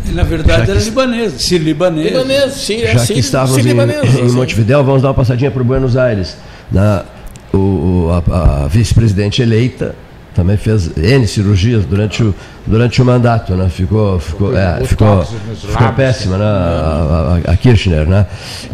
[0.08, 2.08] Na verdade Já era que- libanês, sírio libanês.
[2.12, 4.32] Libanês, sim, é Já sírio- que estávamos sírio em, em.
[4.32, 6.36] Montevidéu, vamos dar uma passadinha para Buenos Aires.
[6.72, 7.06] Na,
[7.54, 9.96] o, o- a, a vice-presidente eleita
[10.38, 12.34] também fez N cirurgias durante o,
[12.68, 13.68] durante o mandato, né?
[13.70, 16.46] Ficou, ficou, é, ficou, ficou péssima, né?
[16.46, 18.28] A, a- a Kirchner, né?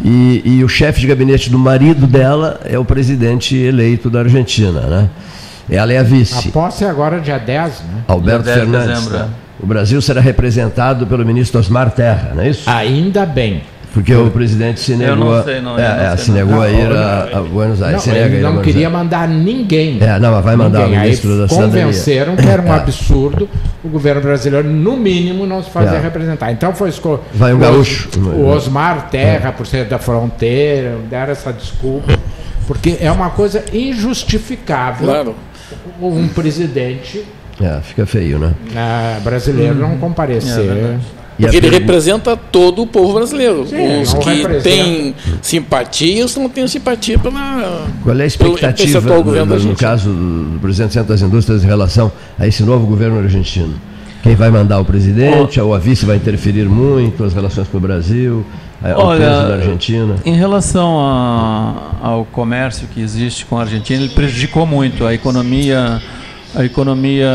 [0.04, 4.82] E, e o chefe de gabinete do marido dela é o presidente eleito da Argentina,
[4.82, 5.08] né?
[5.70, 6.48] Ela é a vice.
[6.50, 8.04] A posse é agora dia 10, né?
[8.08, 8.94] Alberto Dia 10 de Fernandes.
[9.04, 9.28] dezembro, né?
[9.58, 12.68] O Brasil será representado pelo ministro Osmar Terra, não é isso?
[12.68, 13.62] Ainda bem.
[13.94, 16.24] Porque o presidente se Eu negou, não a- sei, não, é, eu não é, sei,
[16.24, 16.36] se não.
[16.38, 18.04] negou a Não, ir não, a, a Buenos Aires.
[18.06, 18.92] Não, nega ele ir a não queria Aires.
[18.92, 19.98] mandar ninguém.
[20.02, 20.98] É, não, mas vai mandar Ninguém.
[20.98, 21.80] o ministro Aí da Cidadania.
[21.84, 22.76] Convenceram que era um É.
[22.76, 23.48] absurdo
[23.84, 26.00] o governo brasileiro, no mínimo, não se fazer É.
[26.00, 26.50] representar.
[26.50, 27.20] Então foi esco...
[27.32, 28.08] Vai o gaúcho.
[28.18, 32.12] O Osmar Terra, por ser da fronteira, deram essa desculpa.
[32.66, 35.34] Porque é uma coisa injustificável Claro.
[36.00, 37.24] um presidente
[37.60, 38.52] É, fica feio, né?
[38.74, 40.96] ah, brasileiro não É comparecer.
[41.38, 43.66] E Porque ele representa todo o povo brasileiro.
[43.66, 44.62] Sim, Os que representa.
[44.62, 47.86] têm simpatia e os que não têm simpatia pela.
[48.02, 49.76] Qual é a pelo- expectativa, atual no, governo no gente.
[49.80, 53.74] caso do presidente das Indústrias, em relação a esse novo governo argentino?
[54.22, 55.60] Quem vai mandar o presidente?
[55.60, 58.44] Ou a vice vai interferir muito as relações com o Brasil?
[58.96, 60.16] Olha, da Argentina?
[60.24, 66.00] Em relação a- ao comércio que existe com a Argentina, ele prejudicou muito a economia.
[66.54, 67.28] A economia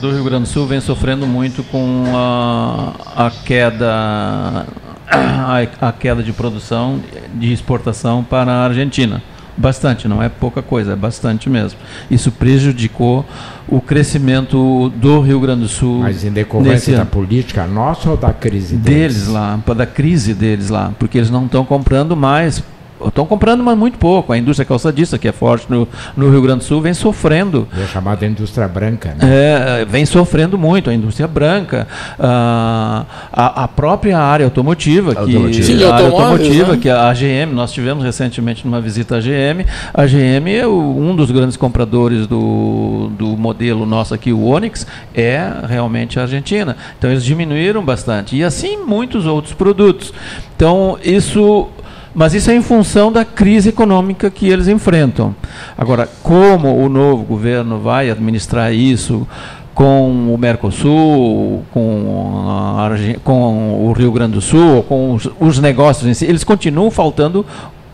[0.00, 2.92] do Rio Grande do Sul vem sofrendo muito com a,
[3.26, 3.86] a queda
[5.08, 7.00] a, a queda de produção
[7.34, 9.22] de exportação para a Argentina.
[9.58, 11.78] Bastante, não é pouca coisa, é bastante mesmo.
[12.10, 13.24] Isso prejudicou
[13.66, 16.00] o crescimento do Rio Grande do Sul.
[16.00, 20.34] Mas em decorrência da ano política nossa ou da crise deles lá, pa- da crise
[20.34, 22.62] deles lá, porque eles não estão comprando mais.
[23.04, 24.32] Estão comprando, mas muito pouco.
[24.32, 25.86] A indústria calçadista, que é forte no,
[26.16, 27.66] no Rio Grande do Sul, vem sofrendo.
[27.78, 29.80] É chamada indústria branca, né?
[29.82, 31.86] É, vem sofrendo muito a indústria branca,
[32.18, 35.62] ah, a, a própria área automotiva, que, Automotiva.
[35.64, 36.78] Sim, a área automotiva, né?
[36.80, 41.14] que a GM, nós tivemos recentemente numa visita à GM, a GM é o- um
[41.14, 46.76] dos grandes compradores do, do modelo nosso aqui, o Onix, é realmente a Argentina.
[46.98, 48.36] Então eles diminuíram bastante.
[48.36, 50.12] E assim muitos outros produtos.
[50.56, 51.68] Então isso
[52.16, 55.34] mas isso é em função da crise econômica que eles enfrentam.
[55.76, 59.28] Agora, como o novo governo vai administrar isso
[59.74, 62.74] com o Mercosul, com,
[63.22, 67.44] com o Rio Grande do Sul, com os, os negócios em si, eles continuam faltando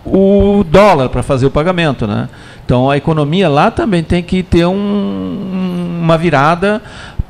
[0.05, 2.29] o dólar para fazer o pagamento, né?
[2.65, 6.81] Então a economia lá também tem que ter um- uma virada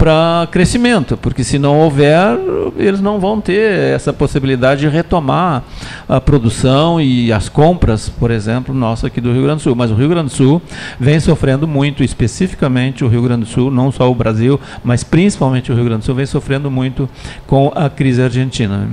[0.03, 2.37] para crescimento, porque se não houver,
[2.77, 5.63] eles não vão ter essa possibilidade de retomar
[6.09, 9.77] a produção e as compras, por exemplo, nossa aqui do Rio Grande do Sul.
[9.77, 10.61] Mas o Rio Grande do Sul
[10.99, 15.71] vem sofrendo muito, especificamente o Rio Grande do Sul, não só o Brasil, mas principalmente
[15.71, 17.09] o Rio Grande do Sul vem sofrendo muito
[17.47, 18.89] com a crise argentina.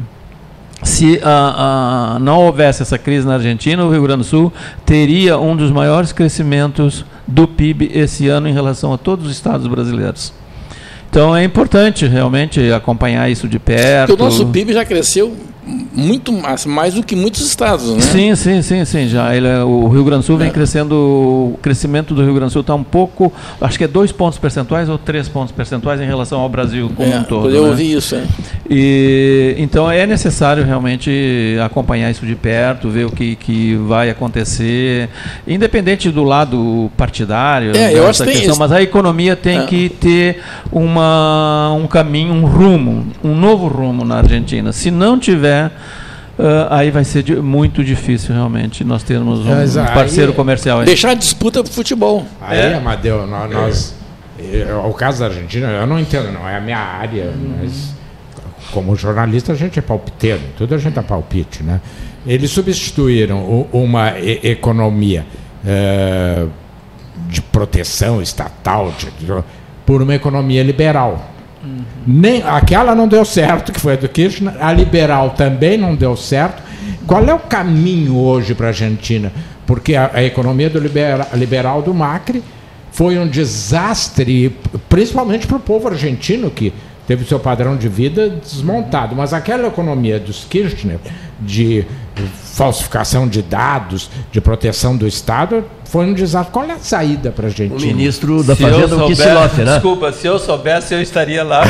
[0.83, 4.53] Se ah, ah, não houvesse essa crise na Argentina, o Rio Grande do Sul
[4.85, 9.65] teria um dos maiores crescimentos do PIB esse ano em relação a todos os estados
[9.65, 10.37] brasileiros.
[11.09, 14.09] Então é importante realmente acompanhar isso de perto.
[14.09, 15.35] Porque o nosso PIB já cresceu
[15.93, 18.01] muito mais, mais do que muitos estados, né?
[18.01, 19.07] Sim, sim, sim, sim.
[19.07, 20.51] Já ele, é- o Rio Grande do Sul vem é.
[20.51, 23.31] crescendo, o crescimento do Rio Grande do Sul está um pouco,
[23.61, 27.11] acho que é dois pontos percentuais ou três pontos percentuais em relação ao Brasil como
[27.11, 27.49] é, um todo.
[27.49, 27.69] Eu né?
[27.69, 28.23] ouvi isso, é.
[28.69, 35.09] E então é necessário realmente acompanhar isso de perto, ver o que, que vai acontecer,
[35.47, 37.75] independente do lado partidário.
[37.75, 39.65] É, eu acho questão, mas a economia tem é.
[39.65, 40.41] que ter
[40.71, 44.71] uma, um caminho, um rumo, um novo rumo na Argentina.
[44.71, 49.85] Se não tiver Uh, aí vai ser de, muito difícil realmente nós termos um, um
[49.93, 50.79] parceiro aí, comercial.
[50.79, 50.85] Aí.
[50.85, 52.25] Deixar a disputa para o futebol.
[52.39, 52.73] Aí, é.
[52.75, 53.95] Amadeu, nós, nós
[54.85, 57.57] o caso da Argentina, eu não entendo, não é a minha área, uhum.
[57.61, 57.93] mas
[58.71, 61.81] como jornalista a gente é palpiteiro, tudo a gente é palpite, né?
[62.25, 65.25] Eles substituíram uma e economia
[65.63, 66.49] uh,
[67.27, 69.43] de proteção estatal de, de,
[69.85, 71.31] por uma economia liberal.
[72.07, 76.15] Nem, aquela não deu certo, que foi a do Kirchner, a liberal também não deu
[76.15, 76.63] certo.
[77.05, 79.31] Qual é o caminho hoje para a Argentina?
[79.65, 82.43] Porque a, a economia do libera, liberal do Macri
[82.91, 84.55] foi um desastre,
[84.87, 86.73] principalmente para o povo argentino, que
[87.09, 89.15] teve seu padrão de vida desmontado.
[89.15, 90.99] Mas aquela economia dos Kirchner,
[91.39, 91.83] de
[92.53, 96.53] falsificação de dados, de proteção do Estado, foi um desastre.
[96.53, 97.73] Qual é a saída para a gente?
[97.73, 99.73] O ministro da se Fazenda, o Kisseloff, né?
[99.73, 101.63] Desculpa, se eu soubesse, eu estaria lá.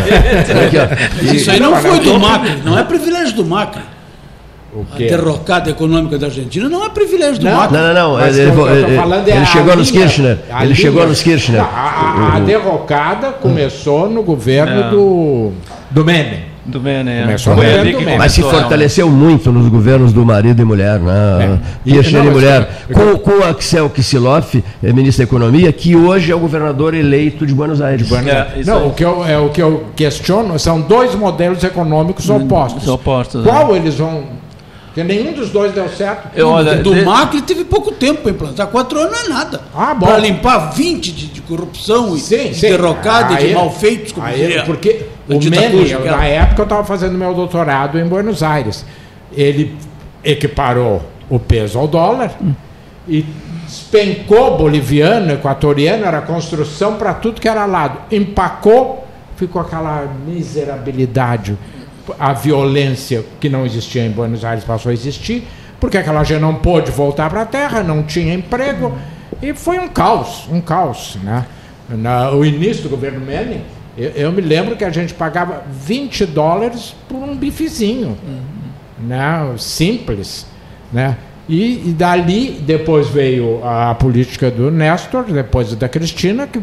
[1.33, 3.81] Isso aí não foi do Macri, não é privilégio do Macri.
[4.93, 7.77] A derrocada econômica da Argentina não é privilégio do não, Macri.
[7.77, 8.25] Não, não, não.
[8.25, 10.37] Ele, ele, ele, é ele chegou nos Kirchner.
[10.47, 11.61] Ele linha, chegou nos Kirchner.
[11.61, 14.89] A, a, a derrocada começou no governo é.
[14.91, 15.51] do,
[15.89, 16.49] do Menem.
[16.65, 17.21] Do Menem, é.
[17.23, 18.17] Começou no governo do Menem.
[18.19, 21.59] Mas se fortaleceu muito nos governos do marido e mulher, né?
[21.87, 21.89] É.
[21.89, 22.69] Kirchner e, e mulher.
[22.93, 27.55] Com, com Axel Kicillof, é ministro da Economia, que hoje é o governador eleito de
[27.55, 28.03] Buenos Aires.
[28.03, 28.67] De Buenos Aires.
[28.67, 32.87] É, não, o que, eu, é, o que eu questiono são dois modelos econômicos opostos.
[32.87, 34.38] opostos Qual eles vão
[34.99, 36.30] porque nenhum dos dois deu certo.
[36.35, 37.01] Eu, olha, do de...
[37.03, 38.67] Macri teve pouco tempo para implantar.
[38.67, 39.61] Quatro anos não é nada.
[39.73, 44.11] Ah, para limpar 20 de, de corrupção e sim, de derrocada e de malfeitos.
[44.11, 48.85] Como aí, porque o Menem, na época eu estava fazendo meu doutorado em Buenos Aires.
[49.31, 49.76] Ele
[50.23, 52.53] equiparou o peso ao dólar hum.
[53.07, 53.26] e
[53.65, 57.99] despencou boliviano, equatoriano, era construção para tudo que era lado.
[58.11, 59.07] Empacou,
[59.38, 61.57] ficou aquela miserabilidade
[62.18, 65.48] a violência que não existia em Buenos Aires passou a existir,
[65.80, 68.94] porque aquela gente não pôde voltar para a terra, não tinha emprego,
[69.41, 71.18] e foi um caos, um caos.
[71.23, 71.45] Né?
[71.90, 73.64] Na, o início do governo Menem,
[73.98, 79.07] eu, eu, me lembro que a gente pagava 20 dólares por um bifezinho, uhum.
[79.07, 79.53] né?
[79.57, 80.45] simples.
[80.91, 81.18] Né?
[81.48, 86.61] E, e, dali, depois veio a política do Néstor, depois da Cristina, que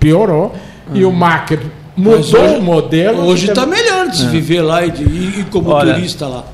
[0.00, 0.54] piorou,
[0.88, 0.96] uhum.
[0.96, 1.60] e o Macri
[1.96, 3.24] mudou hoje, o modelo.
[3.24, 4.28] Hoje está melhor de se é.
[4.28, 6.44] viver lá e, de, e, e como Olha, turista lá.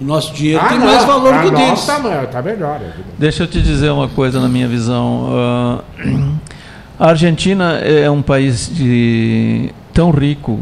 [0.00, 1.78] O nosso dinheiro ah, tem não, mais valor que o deles.
[1.78, 2.80] Está tá melhor.
[3.18, 5.82] Deixa eu te dizer uma coisa na minha visão.
[6.02, 6.34] Uh,
[6.98, 10.58] a Argentina é um país de, tão rico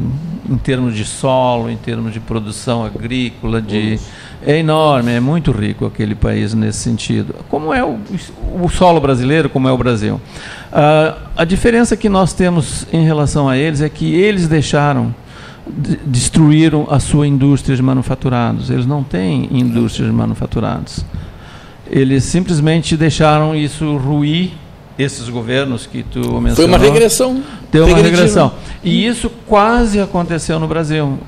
[0.51, 4.01] em termos de solo, em termos de produção agrícola, de
[4.45, 7.35] é enorme, é muito rico aquele país nesse sentido.
[7.49, 7.99] Como é o,
[8.61, 10.15] o solo brasileiro, como é o Brasil.
[10.15, 15.15] Uh, a diferença que nós temos em relação a eles é que eles deixaram,
[16.05, 18.71] destruíram a sua indústria de manufaturados.
[18.71, 21.05] Eles não têm indústria de manufaturados.
[21.87, 24.53] Eles simplesmente deixaram isso ruir
[24.99, 26.55] esses governos que tu mencionou.
[26.57, 27.43] Foi uma regressão.
[27.71, 28.53] Deu uma regressão.
[28.83, 31.19] E isso quase aconteceu no Brasil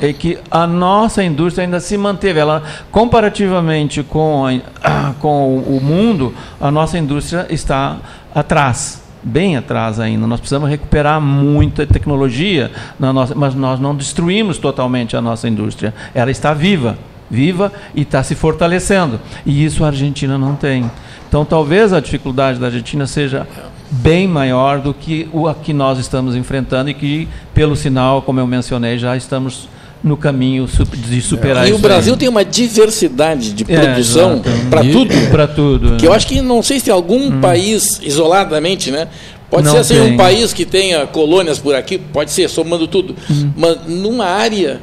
[0.00, 2.38] é que a nossa indústria ainda se manteve.
[2.38, 7.98] Ela, comparativamente com, a, com o mundo, a nossa indústria está
[8.34, 10.26] atrás, bem atrás ainda.
[10.26, 15.94] Nós precisamos recuperar muita tecnologia, na nossa, mas nós não destruímos totalmente a nossa indústria.
[16.14, 16.98] Ela está viva,
[17.30, 19.20] viva e está se fortalecendo.
[19.44, 20.90] E isso a Argentina não tem.
[21.30, 23.46] Então, talvez a dificuldade da Argentina seja
[23.88, 28.46] bem maior do que o que nós estamos enfrentando e que, pelo sinal, como eu
[28.48, 29.68] mencionei, já estamos
[30.02, 30.66] no caminho
[30.96, 31.78] de superar E isso.
[31.78, 32.18] o Brasil aí.
[32.18, 34.50] tem uma diversidade de É, produção exato.
[34.68, 35.14] para E- tudo.
[35.30, 35.96] Pra tudo.
[35.98, 39.06] Que eu acho que não sei se tem algum país isoladamente, né?
[39.48, 40.12] Pode Não ser assim tem.
[40.12, 43.14] um país que tenha colônias por aqui, pode ser, somando tudo.
[43.56, 44.80] Mas numa área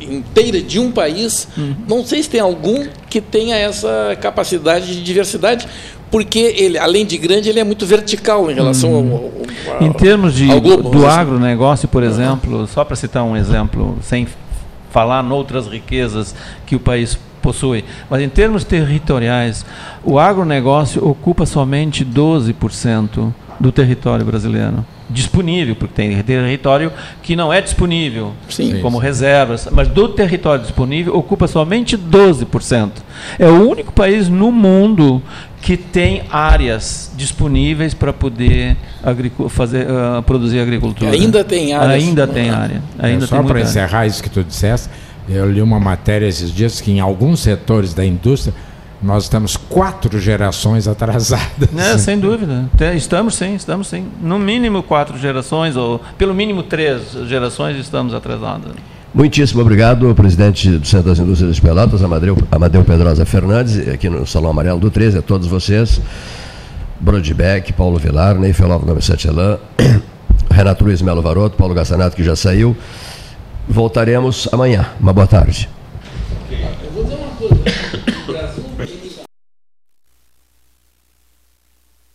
[0.00, 1.48] inteira de um país,
[1.88, 5.66] não sei se tem algum que tenha essa capacidade de diversidade,
[6.10, 9.32] porque ele, além de grande, ele é muito vertical em relação ao, ao-
[9.76, 11.18] ao- Em termos de, globo, do assim.
[11.18, 14.26] agronegócio, por exemplo, só para citar um exemplo, sem
[14.90, 16.34] falar noutras riquezas
[16.64, 19.64] que o país possui, mas em termos territoriais,
[20.04, 24.84] o agronegócio ocupa somente 12% do território brasileiro.
[25.08, 26.92] Disponível, porque tem território
[27.22, 28.80] que não é disponível Sim.
[28.80, 32.90] como reservas, mas do território disponível ocupa somente 12%.
[33.38, 35.22] É o único país no mundo
[35.62, 38.76] que tem áreas disponíveis para poder
[39.48, 41.10] fazer, ah, produzir agricultura.
[41.12, 42.02] Ainda tem áreas.
[42.04, 42.82] Ainda tem área.
[42.98, 43.62] Ainda É, só para área.
[43.62, 44.88] encerrar isso que tu disseste,
[45.28, 48.54] eu li uma matéria esses dias que em alguns setores da indústria
[49.02, 51.68] nós estamos quatro gerações atrasadas.
[51.76, 52.68] É, sem dúvida.
[52.94, 54.06] Estamos sim, estamos sim.
[54.22, 58.72] No mínimo quatro gerações, ou pelo mínimo três gerações, estamos atrasados.
[59.14, 64.26] Muitíssimo obrigado, presidente do Centro das Indústrias de Pelotas, Amadeu, Amadeu Pedrosa Fernandes, aqui no
[64.26, 66.00] Salão Amarelo do 13, a todos vocês.
[67.00, 69.58] Brodbeck, Paulo Vilar, Ney Felov 97 Elan,
[70.50, 72.76] Renato Luiz Melo Varoto, Paulo Gassanato, que já saiu.
[73.68, 74.86] Voltaremos amanhã.
[75.00, 75.68] Uma boa tarde.